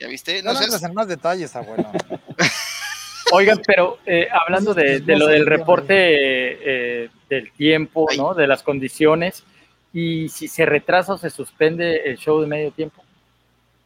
¿Ya 0.00 0.08
viste? 0.08 0.42
No, 0.42 0.52
no 0.52 0.60
sé. 0.60 0.92
más 0.92 1.08
detalles, 1.08 1.54
abuelo. 1.56 1.90
Oigan, 3.32 3.60
pero 3.66 3.98
eh, 4.06 4.28
hablando 4.30 4.74
de, 4.74 5.00
lo 5.00 5.26
del 5.26 5.46
reporte 5.46 5.94
eh, 5.94 7.10
del 7.28 7.50
tiempo, 7.52 8.06
¿no? 8.16 8.34
De 8.34 8.46
las 8.46 8.62
condiciones, 8.62 9.44
y 9.92 10.28
si 10.28 10.48
se 10.48 10.66
retrasa 10.66 11.14
o 11.14 11.18
se 11.18 11.30
suspende 11.30 12.02
el 12.04 12.18
show 12.18 12.40
de 12.40 12.46
medio 12.46 12.70
tiempo, 12.70 13.02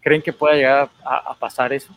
¿creen 0.00 0.22
que 0.22 0.32
pueda 0.32 0.54
llegar 0.54 0.90
a, 1.04 1.34
pasar 1.34 1.72
eso? 1.72 1.94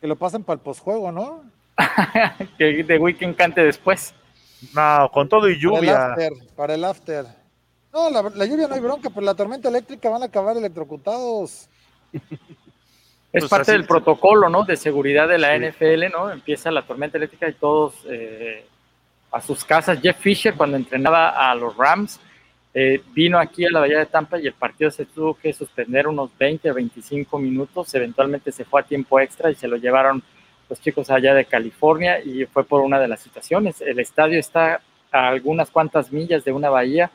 Que 0.00 0.06
lo 0.06 0.16
pasen 0.16 0.44
para 0.44 0.54
el 0.54 0.60
posjuego, 0.60 1.10
¿no? 1.10 1.42
que 2.58 2.84
de 2.84 2.98
Weekend 2.98 3.36
cante 3.36 3.62
después. 3.62 4.14
No, 4.74 5.10
con 5.12 5.28
todo 5.28 5.48
y 5.48 5.58
lluvia. 5.58 5.92
Para 5.92 6.04
el 6.04 6.10
after. 6.12 6.32
Para 6.54 6.74
el 6.74 6.84
after. 6.84 7.26
No, 7.92 8.08
la, 8.10 8.46
lluvia 8.46 8.68
no 8.68 8.74
hay 8.74 8.80
bronca, 8.80 9.10
pero 9.10 9.26
la 9.26 9.34
tormenta 9.34 9.68
eléctrica 9.68 10.08
van 10.10 10.22
a 10.22 10.26
acabar 10.26 10.56
electrocutados. 10.56 11.68
Es 13.32 13.42
pues 13.42 13.48
parte 13.50 13.72
del 13.72 13.84
protocolo, 13.84 14.48
¿no? 14.48 14.64
De 14.64 14.76
seguridad 14.76 15.28
de 15.28 15.38
la 15.38 15.56
NFL, 15.56 16.10
¿no? 16.12 16.30
Empieza 16.32 16.70
la 16.72 16.82
tormenta 16.82 17.16
eléctrica 17.16 17.48
y 17.48 17.52
todos 17.52 17.94
eh, 18.08 18.64
a 19.30 19.40
sus 19.40 19.64
casas. 19.64 20.00
Jeff 20.00 20.18
Fisher, 20.18 20.54
cuando 20.54 20.76
entrenaba 20.76 21.50
a 21.50 21.54
los 21.54 21.76
Rams, 21.76 22.18
eh, 22.74 23.02
vino 23.12 23.38
aquí 23.38 23.64
a 23.64 23.70
la 23.70 23.80
Bahía 23.80 23.98
de 23.98 24.06
Tampa 24.06 24.38
y 24.40 24.46
el 24.46 24.52
partido 24.52 24.90
se 24.90 25.04
tuvo 25.04 25.34
que 25.34 25.52
suspender 25.52 26.08
unos 26.08 26.36
20 26.38 26.70
o 26.70 26.74
25 26.74 27.38
minutos. 27.38 27.94
Eventualmente 27.94 28.50
se 28.50 28.64
fue 28.64 28.80
a 28.80 28.84
tiempo 28.84 29.20
extra 29.20 29.50
y 29.50 29.54
se 29.54 29.68
lo 29.68 29.76
llevaron 29.76 30.22
los 30.68 30.80
chicos 30.80 31.10
allá 31.10 31.34
de 31.34 31.44
California 31.44 32.20
y 32.20 32.46
fue 32.46 32.64
por 32.64 32.80
una 32.80 32.98
de 32.98 33.08
las 33.08 33.20
situaciones. 33.20 33.80
El 33.80 33.98
estadio 33.98 34.38
está 34.38 34.80
a 35.12 35.28
algunas 35.28 35.70
cuantas 35.70 36.12
millas 36.12 36.44
de 36.44 36.52
una 36.52 36.70
bahía 36.70 37.10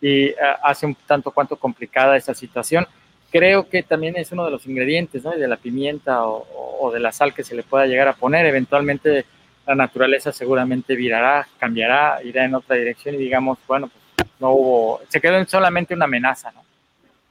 y 0.00 0.26
eh, 0.26 0.36
hace 0.62 0.86
un 0.86 0.94
tanto 1.06 1.30
cuanto 1.30 1.56
complicada 1.56 2.16
esa 2.16 2.34
situación. 2.34 2.86
Creo 3.30 3.68
que 3.68 3.82
también 3.82 4.16
es 4.16 4.32
uno 4.32 4.44
de 4.44 4.50
los 4.50 4.66
ingredientes, 4.66 5.24
¿no? 5.24 5.30
De 5.30 5.48
la 5.48 5.56
pimienta 5.56 6.26
o, 6.26 6.90
de 6.92 7.00
la 7.00 7.12
sal 7.12 7.34
que 7.34 7.44
se 7.44 7.54
le 7.54 7.62
pueda 7.62 7.86
llegar 7.86 8.08
a 8.08 8.14
poner. 8.14 8.46
Eventualmente 8.46 9.24
la 9.66 9.74
naturaleza 9.74 10.32
seguramente 10.32 10.94
virará, 10.94 11.46
cambiará, 11.58 12.22
irá 12.22 12.44
en 12.44 12.54
otra 12.54 12.76
dirección 12.76 13.16
y 13.16 13.18
digamos, 13.18 13.58
bueno, 13.66 13.88
pues 13.88 14.30
no 14.38 14.52
hubo, 14.52 15.00
se 15.08 15.20
quedó 15.20 15.36
en 15.38 15.48
solamente 15.48 15.94
una 15.94 16.04
amenaza, 16.04 16.52
¿no? 16.52 16.62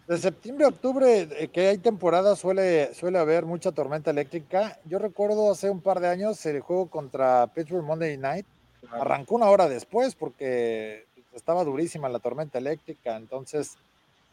De 0.07 0.19
septiembre 0.19 0.65
a 0.65 0.69
octubre, 0.69 1.27
eh, 1.31 1.47
que 1.47 1.67
hay 1.67 1.79
temporada, 1.79 2.35
suele, 2.35 2.93
suele 2.93 3.17
haber 3.17 3.45
mucha 3.45 3.71
tormenta 3.71 4.11
eléctrica. 4.11 4.77
Yo 4.85 4.99
recuerdo 4.99 5.51
hace 5.51 5.71
un 5.71 5.81
par 5.81 5.99
de 5.99 6.09
años 6.09 6.45
el 6.45 6.59
juego 6.59 6.87
contra 6.91 7.47
Pittsburgh 7.47 7.83
Monday 7.83 8.15
Night. 8.15 8.45
Arrancó 8.91 9.33
una 9.33 9.47
hora 9.47 9.67
después 9.67 10.13
porque 10.13 11.07
estaba 11.35 11.63
durísima 11.63 12.09
la 12.09 12.19
tormenta 12.19 12.57
eléctrica, 12.57 13.15
entonces, 13.17 13.77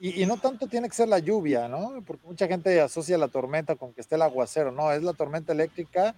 y, 0.01 0.27
no 0.27 0.37
tanto 0.37 0.67
tiene 0.67 0.89
que 0.89 0.97
ser 0.97 1.09
la 1.09 1.21
lluvia, 1.21 1.69
¿no? 1.69 2.03
Porque 2.07 2.27
mucha 2.27 2.49
gente 2.49 2.81
asocia 2.81 3.17
la 3.19 3.29
tormenta 3.29 3.77
con 3.77 3.93
que 3.93 4.01
esté 4.01 4.17
el 4.17 4.23
aguacero, 4.23 4.73
no, 4.73 4.91
es 4.93 5.03
la 5.03 5.13
tormenta 5.13 5.53
eléctrica 5.53 6.15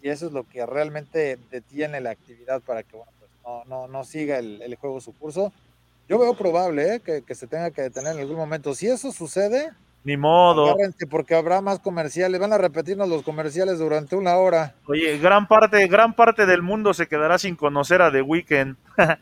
y 0.00 0.08
eso 0.08 0.26
es 0.26 0.32
lo 0.32 0.48
que 0.48 0.64
realmente 0.66 1.38
detiene 1.50 2.00
la 2.00 2.10
actividad 2.10 2.60
para 2.60 2.84
que, 2.84 2.96
bueno, 2.96 3.10
pues 3.18 3.30
no, 3.44 3.64
no, 3.64 3.88
no 3.88 4.04
siga 4.04 4.38
el, 4.38 4.62
el 4.62 4.76
juego 4.76 5.00
su 5.00 5.12
curso. 5.14 5.52
Yo 6.08 6.18
veo 6.18 6.34
probable 6.34 6.94
¿eh? 6.94 7.00
que, 7.00 7.22
que, 7.22 7.34
se 7.34 7.46
tenga 7.46 7.70
que 7.70 7.82
detener 7.82 8.14
en 8.14 8.20
algún 8.20 8.36
momento. 8.36 8.74
Si 8.74 8.86
eso 8.86 9.10
sucede, 9.10 9.72
ni 10.08 10.16
modo. 10.16 10.74
porque 11.10 11.34
habrá 11.34 11.60
más 11.60 11.80
comerciales. 11.80 12.40
Van 12.40 12.54
a 12.54 12.58
repetirnos 12.58 13.06
los 13.08 13.22
comerciales 13.22 13.78
durante 13.78 14.16
una 14.16 14.36
hora. 14.36 14.74
Oye, 14.86 15.18
gran 15.18 15.46
parte, 15.46 15.86
gran 15.86 16.14
parte 16.14 16.46
del 16.46 16.62
mundo 16.62 16.94
se 16.94 17.06
quedará 17.06 17.38
sin 17.38 17.56
conocer 17.56 18.00
a 18.00 18.10
The 18.10 18.22
Weeknd. 18.22 18.74
no 18.96 19.16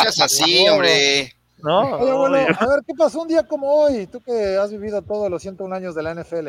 seas 0.00 0.20
así, 0.20 0.66
hombre. 0.66 1.34
¿No? 1.58 1.98
Oye, 1.98 2.46
a 2.58 2.66
ver, 2.66 2.80
¿qué 2.86 2.94
pasó 2.96 3.20
un 3.20 3.28
día 3.28 3.46
como 3.46 3.70
hoy? 3.70 4.06
Tú 4.06 4.18
que 4.20 4.56
has 4.56 4.70
vivido 4.70 5.02
todos 5.02 5.30
los 5.30 5.42
101 5.42 5.74
años 5.74 5.94
de 5.94 6.02
la 6.02 6.14
NFL. 6.14 6.48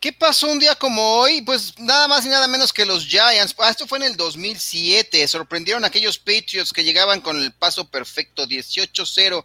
¿Qué 0.00 0.12
pasó 0.12 0.50
un 0.50 0.58
día 0.58 0.74
como 0.74 1.18
hoy? 1.20 1.40
Pues 1.42 1.78
nada 1.78 2.08
más 2.08 2.26
y 2.26 2.28
nada 2.28 2.48
menos 2.48 2.72
que 2.72 2.84
los 2.84 3.06
Giants. 3.06 3.54
Ah, 3.58 3.70
esto 3.70 3.86
fue 3.86 3.98
en 3.98 4.04
el 4.04 4.16
2007. 4.16 5.26
Sorprendieron 5.28 5.84
a 5.84 5.86
aquellos 5.86 6.18
Patriots 6.18 6.72
que 6.72 6.82
llegaban 6.84 7.20
con 7.20 7.38
el 7.38 7.52
paso 7.52 7.88
perfecto, 7.88 8.44
18-0 8.44 9.44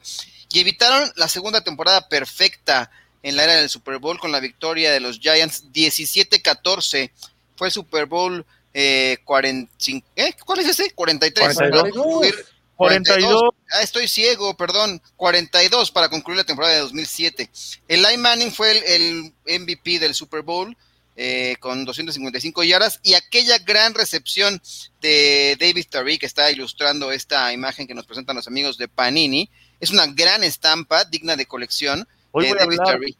y 0.51 0.59
evitaron 0.59 1.11
la 1.15 1.27
segunda 1.27 1.61
temporada 1.61 2.07
perfecta 2.07 2.91
en 3.21 3.35
la 3.35 3.43
era 3.43 3.55
del 3.55 3.69
Super 3.69 3.99
Bowl 3.99 4.19
con 4.19 4.31
la 4.31 4.39
victoria 4.39 4.91
de 4.91 4.99
los 4.99 5.19
Giants 5.19 5.65
17-14. 5.71 7.11
Fue 7.55 7.67
el 7.67 7.73
Super 7.73 8.05
Bowl 8.05 8.45
eh, 8.73 9.17
45, 9.25 10.07
¿eh? 10.15 10.35
¿Cuál 10.45 10.59
es 10.59 10.67
ese? 10.67 10.91
43. 10.91 11.55
42. 11.55 12.35
42. 12.75 13.43
Ah, 13.71 13.81
estoy 13.81 14.07
ciego, 14.07 14.55
perdón. 14.55 15.01
42 15.17 15.91
para 15.91 16.09
concluir 16.09 16.37
la 16.37 16.45
temporada 16.45 16.75
de 16.75 16.79
2007. 16.79 17.49
El 17.87 18.01
Line 18.01 18.17
Manning 18.17 18.51
fue 18.51 18.71
el, 18.95 19.33
el 19.45 19.59
MVP 19.61 19.99
del 19.99 20.15
Super 20.15 20.41
Bowl. 20.41 20.75
Eh, 21.21 21.57
con 21.59 21.83
255 21.83 22.63
yardas 22.63 23.01
y 23.03 23.13
aquella 23.13 23.57
gran 23.57 23.93
recepción 23.93 24.61
de 25.01 25.57
David 25.59 25.87
Tariq 25.89 26.21
que 26.21 26.25
está 26.25 26.49
ilustrando 26.49 27.11
esta 27.11 27.51
imagen 27.51 27.87
que 27.87 27.93
nos 27.93 28.05
presentan 28.05 28.37
los 28.37 28.47
amigos 28.47 28.77
de 28.77 28.87
Panini. 28.87 29.49
Es 29.79 29.91
una 29.91 30.07
gran 30.07 30.43
estampa 30.43 31.05
digna 31.05 31.35
de 31.35 31.45
colección 31.45 32.07
Hoy 32.31 32.45
de 32.45 32.49
voy, 32.51 32.57
a 32.59 32.61
David 32.65 32.79
hablar, 32.79 32.95
Tariq. 32.99 33.17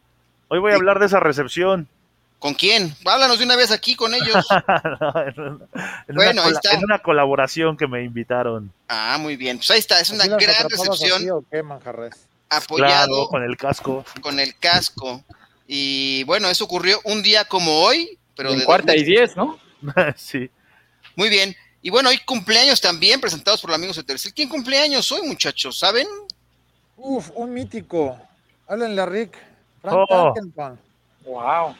hoy 0.50 0.60
voy 0.60 0.72
a 0.72 0.76
hablar 0.76 1.00
de 1.00 1.06
esa 1.08 1.20
recepción. 1.20 1.88
¿Con 2.40 2.54
quién? 2.54 2.96
Háblanos 3.06 3.38
de 3.40 3.46
una 3.46 3.56
vez 3.58 3.70
aquí 3.72 3.96
con 3.96 4.14
ellos. 4.14 4.46
en, 5.36 6.16
Bueno, 6.16 6.42
una 6.42 6.44
ahí 6.46 6.52
está. 6.54 6.72
en 6.74 6.84
una 6.86 7.00
colaboración 7.00 7.76
que 7.76 7.86
me 7.88 8.04
invitaron. 8.04 8.72
Ah, 8.88 9.18
muy 9.20 9.36
bien. 9.36 9.58
Pues 9.58 9.70
ahí 9.72 9.80
está, 9.80 10.00
es 10.00 10.10
una 10.10 10.22
¿Así 10.24 10.30
las 10.32 10.40
gran 10.44 10.70
recepción 10.70 11.18
así 11.18 11.30
o 11.30 11.44
qué, 11.52 11.62
Manjarres? 11.64 12.16
apoyado 12.50 13.08
Claro, 13.08 13.28
con 13.28 13.44
el 13.44 13.58
casco. 13.58 14.06
con 14.22 14.40
el 14.40 14.56
casco. 14.58 15.24
Y 15.68 16.24
bueno, 16.24 16.50
eso 16.50 16.64
ocurrió 16.64 17.00
un 17.04 17.22
día 17.22 17.46
como 17.46 17.82
hoy, 17.82 18.18
pero 18.36 18.52
en 18.52 18.60
de 18.60 18.66
cuarta 18.66 18.96
y 18.96 19.00
2000. 19.00 19.16
diez, 19.18 19.36
¿no? 19.36 19.60
sí. 20.16 20.50
Muy 21.16 21.30
bien. 21.30 21.56
Y 21.82 21.90
bueno, 21.90 22.10
hay 22.10 22.20
cumpleaños 22.20 22.80
también 22.82 23.20
presentados 23.22 23.62
por 23.62 23.70
los 23.70 23.78
amigos 23.78 23.98
de 23.98 24.04
Telcel. 24.04 24.34
¿Quién 24.34 24.50
cumpleaños 24.50 25.12
hoy, 25.12 25.28
muchachos? 25.28 25.78
¿Saben? 25.78 26.08
Uf, 27.02 27.32
un 27.36 27.54
mítico. 27.54 28.20
Háblenle 28.68 29.02
a 29.02 29.06
Rick. 29.06 29.38
Frank 29.82 29.98
Oh. 30.10 30.34
Tarkenton. 30.34 30.80
Wow. 31.26 31.76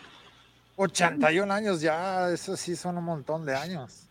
81 0.78 1.54
años 1.54 1.82
ya, 1.82 2.30
eso 2.32 2.56
sí 2.56 2.76
son 2.76 2.98
un 2.98 3.04
montón 3.04 3.46
de 3.46 3.56
años. 3.56 4.04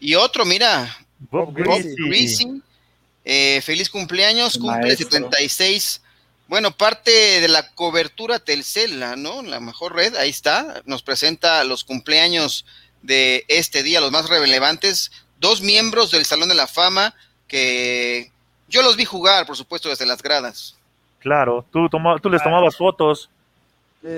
Y 0.00 0.14
otro, 0.14 0.44
mira, 0.46 0.96
Bob 1.30 1.46
Bob 1.46 1.54
Greasy. 1.54 1.94
Greasy. 2.08 2.62
Eh, 3.24 3.60
feliz 3.62 3.90
cumpleaños, 3.90 4.54
El 4.54 4.60
cumple 4.62 4.80
maestro. 4.82 5.10
76. 5.10 6.00
Bueno, 6.48 6.70
parte 6.76 7.10
de 7.40 7.48
la 7.48 7.72
cobertura 7.72 8.38
Telcel, 8.38 9.00
¿no? 9.18 9.42
La 9.42 9.60
mejor 9.60 9.94
red, 9.94 10.14
ahí 10.16 10.30
está. 10.30 10.82
Nos 10.86 11.02
presenta 11.02 11.62
los 11.64 11.84
cumpleaños 11.84 12.64
de 13.02 13.44
este 13.48 13.82
día, 13.82 14.00
los 14.00 14.12
más 14.12 14.28
relevantes. 14.28 15.10
Dos 15.40 15.60
miembros 15.60 16.10
del 16.12 16.24
Salón 16.24 16.48
de 16.48 16.54
la 16.54 16.66
Fama 16.68 17.14
que 17.48 18.30
yo 18.68 18.82
los 18.82 18.96
vi 18.96 19.04
jugar, 19.04 19.46
por 19.46 19.56
supuesto, 19.56 19.88
desde 19.88 20.06
las 20.06 20.22
gradas. 20.22 20.76
Claro, 21.20 21.64
tú, 21.72 21.88
toma- 21.88 22.18
tú 22.18 22.30
les 22.30 22.42
tomabas 22.42 22.76
fotos. 22.76 23.28
Sí, 24.02 24.08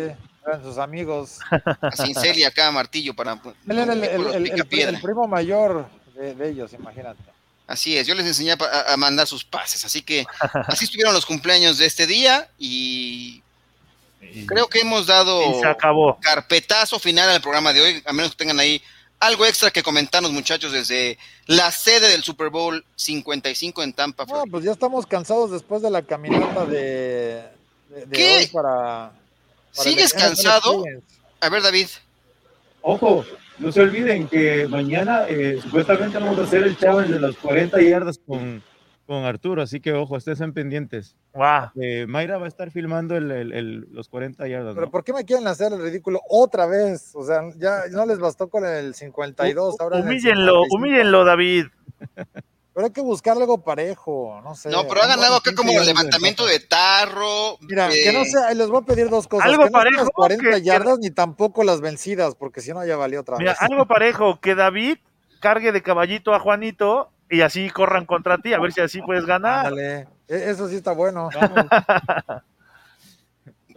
eran 0.47 0.63
sus 0.63 0.79
amigos. 0.79 1.39
A 1.81 1.91
Cincel 1.97 2.39
y 2.39 2.45
acá 2.45 2.69
a 2.69 2.73
Martillo 2.73 3.15
para 3.15 3.33
Él 3.33 3.79
era 3.79 3.93
el, 3.93 4.05
el- 4.05 4.27
el- 4.27 4.61
el- 4.61 5.01
primo 5.01 5.27
mayor 5.27 5.89
de, 6.15 6.35
de 6.35 6.49
ellos, 6.51 6.73
imagínate. 6.73 7.23
Así 7.67 7.97
es, 7.99 8.07
yo 8.07 8.15
les 8.15 8.27
enseñé 8.27 8.53
a, 8.53 8.93
a 8.93 8.97
mandar 8.97 9.27
sus 9.27 9.45
pases, 9.45 9.85
así 9.85 10.01
que 10.03 10.25
así 10.67 10.87
estuvieron 10.87 11.13
los 11.13 11.27
cumpleaños 11.27 11.77
de 11.77 11.85
este 11.85 12.07
día 12.07 12.49
y 12.59 13.43
creo 14.47 14.69
que 14.69 14.81
hemos 14.81 15.07
dado 15.07 15.43
Y 15.59 15.61
se 15.61 15.67
acabó. 15.67 16.19
carpetazo 16.21 16.99
final 16.99 17.29
al 17.29 17.43
programa 17.43 17.73
de 17.75 17.81
hoy, 17.83 18.03
a 18.07 18.13
menos 18.15 18.31
que 18.33 18.39
tengan 18.39 18.59
ahí 18.59 18.83
algo 19.21 19.47
extra 19.47 19.71
que 19.71 19.83
comentarnos 19.83 20.33
muchachos 20.33 20.73
desde 20.73 21.19
la 21.47 21.71
sede 21.71 22.09
del 22.09 22.23
Super 22.23 22.51
Bowl 22.51 22.85
55 22.97 23.83
en 23.83 23.93
Tampa. 23.93 24.25
No, 24.25 24.29
Florida. 24.29 24.51
pues 24.51 24.65
ya 24.65 24.73
estamos 24.73 25.07
cansados 25.07 25.51
después 25.51 25.83
de 25.83 25.91
la 25.91 26.03
caminata 26.03 26.65
de, 26.67 27.43
de, 27.89 28.07
de 28.07 28.17
¿Qué? 28.17 28.37
hoy 28.39 28.47
para, 28.47 28.71
para 28.71 29.13
¿Sigues 29.73 30.13
cansado? 30.13 30.85
A 31.41 31.49
ver 31.49 31.63
David, 31.63 31.89
Ojo, 32.83 33.25
no 33.59 33.73
se 33.73 33.81
olviden 33.81 34.29
que 34.29 34.67
mañana 34.69 35.27
eh, 35.29 35.59
supuestamente 35.63 36.19
vamos 36.19 36.39
a 36.39 36.45
hacer 36.45 36.63
el 36.63 36.79
challenge 36.79 37.13
de 37.13 37.21
las 37.21 37.37
40 37.37 37.83
yardas 37.83 38.19
con, 38.27 38.63
con 39.09 39.25
Arturo, 39.25 39.63
así 39.63 39.81
que 39.81 39.95
ojo, 39.95 40.19
estén 40.19 40.53
pendientes. 40.53 41.17
Guau. 41.33 41.71
Eh, 41.81 42.05
Mayra 42.07 42.37
va 42.37 42.45
a 42.45 42.49
estar 42.49 42.71
filmando 42.71 43.17
el, 43.17 43.31
el- 43.31 43.53
el- 43.55 43.89
los 43.91 44.09
40 44.11 44.47
yardas. 44.47 44.75
Pero. 44.75 44.91
¿por 44.91 45.03
qué 45.03 45.15
me 45.15 45.25
quieren 45.25 45.47
hacer 45.49 45.73
el 45.73 45.81
ridículo 45.83 46.21
otra 46.29 46.67
vez? 46.67 47.13
O 47.15 47.25
sea, 47.25 47.41
ya 47.57 47.85
no 47.91 48.05
les 48.05 48.19
bastó 48.19 48.49
con 48.49 48.67
el 48.67 48.95
52, 48.95 49.81
ahora 49.81 49.97
en 49.97 50.03
el 50.03 50.09
Humíllenlo, 50.11 50.63
55. 50.65 50.77
humíllenlo, 50.77 51.25
David. 51.25 51.67
Pero 52.75 52.87
hay 52.87 52.93
que 52.93 53.01
buscarle 53.01 53.43
algo 53.43 53.65
parejo, 53.65 54.41
no 54.45 54.55
sé. 54.55 54.69
no, 54.71 54.87
pero 54.87 55.03
hagan 55.03 55.19
algo 55.19 55.35
acá 55.35 55.53
como 55.53 55.73
levantamiento 55.81 56.47
de 56.47 56.61
tarro. 56.61 57.59
Mira, 57.63 57.89
eh, 57.91 58.03
que 58.05 58.13
no 58.13 58.25
sea, 58.25 58.55
les 58.55 58.69
voy 58.69 58.83
a 58.83 58.85
pedir 58.87 59.09
dos 59.11 59.27
cosas. 59.27 59.47
Algo 59.49 59.65
que 59.65 59.71
no 59.71 59.81
sean 59.81 59.95
las 59.95 60.03
parejo, 60.05 60.11
40 60.13 60.45
que- 60.45 60.51
que- 60.51 60.63
yardas 60.63 60.99
ni 61.01 61.11
tampoco 61.11 61.65
las 61.65 61.81
vencidas, 61.81 62.37
porque 62.37 62.61
si 62.61 62.71
no 62.73 62.87
ya 62.87 62.97
valió 62.97 63.23
otra 63.23 63.37
Mira, 63.37 63.53
vez. 63.55 63.63
algo 63.63 63.87
parejo, 63.87 64.39
que 64.41 64.55
David 64.55 64.99
cargue 65.41 65.73
de 65.73 65.83
caballito 65.83 66.35
a 66.35 66.39
Juanito 66.39 67.11
y 67.31 67.41
así 67.43 67.71
corran 67.71 68.07
contra 68.07 68.39
ti, 68.39 68.53
a 68.55 68.59
ver 68.61 68.73
si 68.73 68.81
así 68.81 69.01
puedes 69.03 69.25
ganar. 69.27 69.67
Ándale, 69.67 70.09
e- 70.29 70.51
eso 70.51 70.69
sí 70.69 70.77
está 70.77 70.93
bueno. 70.93 71.29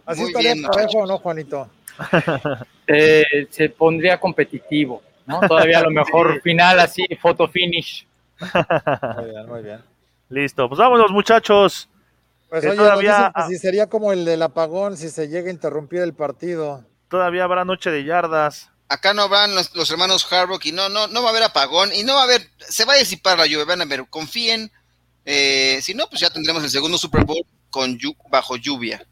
Así 0.04 0.20
Muy 0.22 0.30
estaría 0.30 0.54
bien, 0.54 0.66
parejo 0.66 0.98
o 0.98 1.06
no, 1.06 1.18
Juanito. 1.18 1.68
Eh, 2.88 3.46
se 3.48 3.68
pondría 3.68 4.18
competitivo, 4.18 5.02
¿no? 5.24 5.40
Todavía 5.46 5.78
a 5.78 5.82
lo 5.82 5.90
mejor 5.92 6.40
final 6.42 6.80
así, 6.80 7.06
photo 7.20 7.46
finish. 7.46 8.04
Muy 8.40 9.30
bien, 9.30 9.46
muy 9.46 9.62
bien. 9.62 9.80
Listo, 10.28 10.68
pues 10.68 10.78
vámonos 10.78 11.12
muchachos. 11.12 11.88
Pues 12.50 12.62
Que 12.62 12.70
oye, 12.70 12.76
todavía- 12.78 13.32
si 13.46 13.56
sería 13.56 13.86
como 13.86 14.12
el 14.12 14.24
del 14.24 14.42
apagón, 14.42 14.96
si 14.96 15.08
se 15.10 15.28
llega 15.28 15.48
a 15.48 15.52
interrumpir 15.52 16.00
el 16.00 16.12
partido. 16.12 16.84
Todavía 17.08 17.44
habrá 17.44 17.64
noche 17.64 17.90
de 17.92 18.02
yardas. 18.04 18.71
Acá 18.92 19.14
no 19.14 19.28
van 19.28 19.54
los, 19.54 19.74
los 19.74 19.90
hermanos 19.90 20.30
Harbaugh 20.30 20.60
y 20.62 20.72
no, 20.72 20.88
no, 20.88 21.06
no 21.06 21.22
va 21.22 21.28
a 21.28 21.30
haber 21.30 21.42
apagón 21.44 21.90
y 21.94 22.02
no 22.02 22.14
va 22.14 22.20
a 22.20 22.24
haber, 22.24 22.42
se 22.58 22.84
va 22.84 22.94
a 22.94 22.98
disipar 22.98 23.38
la 23.38 23.46
lluvia, 23.46 23.64
van 23.64 23.80
a 23.80 23.86
ver, 23.86 24.06
confíen, 24.08 24.70
eh, 25.24 25.78
si 25.82 25.94
no, 25.94 26.06
pues 26.08 26.20
ya 26.20 26.30
tendremos 26.30 26.62
el 26.62 26.70
segundo 26.70 26.98
Super 26.98 27.24
Bowl 27.24 27.44
con 27.70 27.98
bajo 28.30 28.56
lluvia. 28.56 29.06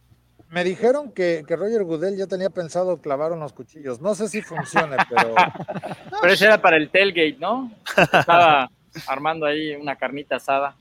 Me 0.51 0.65
dijeron 0.65 1.13
que, 1.13 1.45
que 1.47 1.55
Roger 1.55 1.85
Goodell 1.85 2.17
ya 2.17 2.27
tenía 2.27 2.51
pensado 2.51 3.01
clavar 3.01 3.31
unos 3.31 3.53
cuchillos. 3.53 4.01
No 4.01 4.17
sé 4.17 4.29
si 4.29 4.43
funcione, 4.43 4.97
pero 5.09 5.35
Pero 6.21 6.33
ese 6.33 6.47
era 6.47 6.61
para 6.61 6.77
el 6.77 6.91
tailgate, 6.91 7.37
¿no? 7.39 7.73
Estaba 7.97 8.69
armando 9.07 9.47
ahí 9.47 9.77
una 9.77 9.95
carnita 9.95 10.37
asada. 10.37 10.75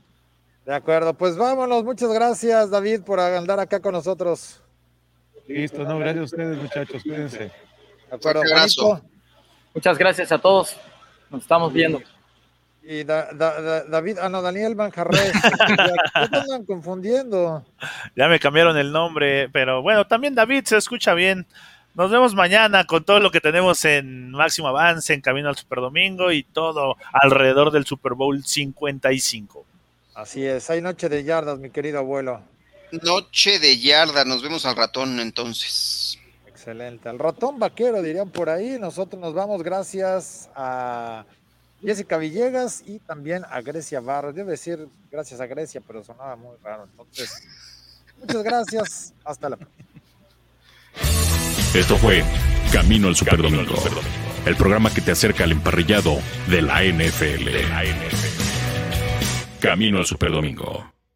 de 0.66 0.74
acuerdo. 0.74 1.14
Pues 1.14 1.36
vámonos. 1.36 1.84
Muchas 1.84 2.12
gracias, 2.12 2.68
David, 2.68 3.02
por 3.02 3.20
andar 3.20 3.60
acá 3.60 3.78
con 3.78 3.92
nosotros. 3.92 4.60
Listo, 5.46 5.84
no, 5.84 5.98
gracias 6.00 6.20
a 6.20 6.24
ustedes, 6.24 6.58
muchachos, 6.58 7.02
cuídense. 7.04 7.52
De 8.10 8.16
acuerdo. 8.16 8.42
Juanito. 8.48 9.00
Muchas 9.74 9.96
gracias 9.98 10.32
a 10.32 10.38
todos. 10.38 10.76
Nos 11.30 11.42
estamos 11.42 11.72
viendo. 11.72 12.02
Y 12.82 13.04
Da- 13.04 13.30
Da- 13.32 13.60
Da- 13.60 13.84
David, 13.84 14.18
ah, 14.20 14.28
no, 14.28 14.42
Daniel 14.42 14.74
Manjarres. 14.74 15.32
¿Qué 15.32 16.28
te 16.28 16.36
andan 16.38 16.64
confundiendo? 16.64 17.64
Ya 18.16 18.26
me 18.28 18.40
cambiaron 18.40 18.76
el 18.76 18.90
nombre, 18.90 19.48
pero 19.50 19.82
bueno, 19.82 20.06
también 20.06 20.34
David 20.34 20.64
se 20.64 20.76
escucha 20.76 21.14
bien. 21.14 21.46
Nos 21.94 22.10
vemos 22.10 22.34
mañana 22.34 22.84
con 22.84 23.04
todo 23.04 23.20
lo 23.20 23.30
que 23.30 23.40
tenemos 23.40 23.84
en 23.84 24.30
Máximo 24.30 24.68
Avance, 24.68 25.12
en 25.12 25.20
Camino 25.20 25.48
al 25.48 25.56
Super 25.56 25.80
Domingo 25.80 26.32
y 26.32 26.42
todo 26.44 26.96
alrededor 27.12 27.70
del 27.70 27.84
Super 27.84 28.14
Bowl 28.14 28.42
55. 28.44 29.64
Así 30.14 30.44
es, 30.46 30.68
hay 30.70 30.80
noche 30.80 31.08
de 31.08 31.22
yardas, 31.24 31.58
mi 31.58 31.70
querido 31.70 31.98
abuelo. 31.98 32.42
Noche 33.02 33.58
de 33.58 33.78
yarda, 33.78 34.24
nos 34.24 34.42
vemos 34.42 34.66
al 34.66 34.76
ratón 34.76 35.18
entonces. 35.20 36.18
Excelente. 36.60 37.08
Al 37.08 37.18
ratón 37.18 37.58
vaquero, 37.58 38.02
dirían 38.02 38.28
por 38.28 38.50
ahí. 38.50 38.78
Nosotros 38.78 39.18
nos 39.18 39.32
vamos 39.32 39.62
gracias 39.62 40.50
a 40.54 41.24
Jessica 41.80 42.18
Villegas 42.18 42.82
y 42.86 42.98
también 42.98 43.46
a 43.48 43.62
Grecia 43.62 44.00
Barros. 44.00 44.34
Debo 44.34 44.50
decir 44.50 44.86
gracias 45.10 45.40
a 45.40 45.46
Grecia, 45.46 45.80
pero 45.80 46.04
sonaba 46.04 46.36
muy 46.36 46.54
raro. 46.62 46.84
Entonces, 46.84 47.48
muchas 48.18 48.42
gracias. 48.42 49.14
Hasta 49.24 49.48
la 49.48 49.56
próxima. 49.56 49.88
Esto 51.74 51.96
fue 51.96 52.22
Camino 52.70 53.08
al 53.08 53.16
Superdomingo, 53.16 53.76
el 54.44 54.54
programa 54.56 54.92
que 54.92 55.00
te 55.00 55.12
acerca 55.12 55.44
al 55.44 55.52
emparrillado 55.52 56.18
de 56.50 56.60
la 56.60 56.84
NFL. 56.84 57.48
Camino 59.60 59.96
al 59.96 60.04
Superdomingo. 60.04 60.84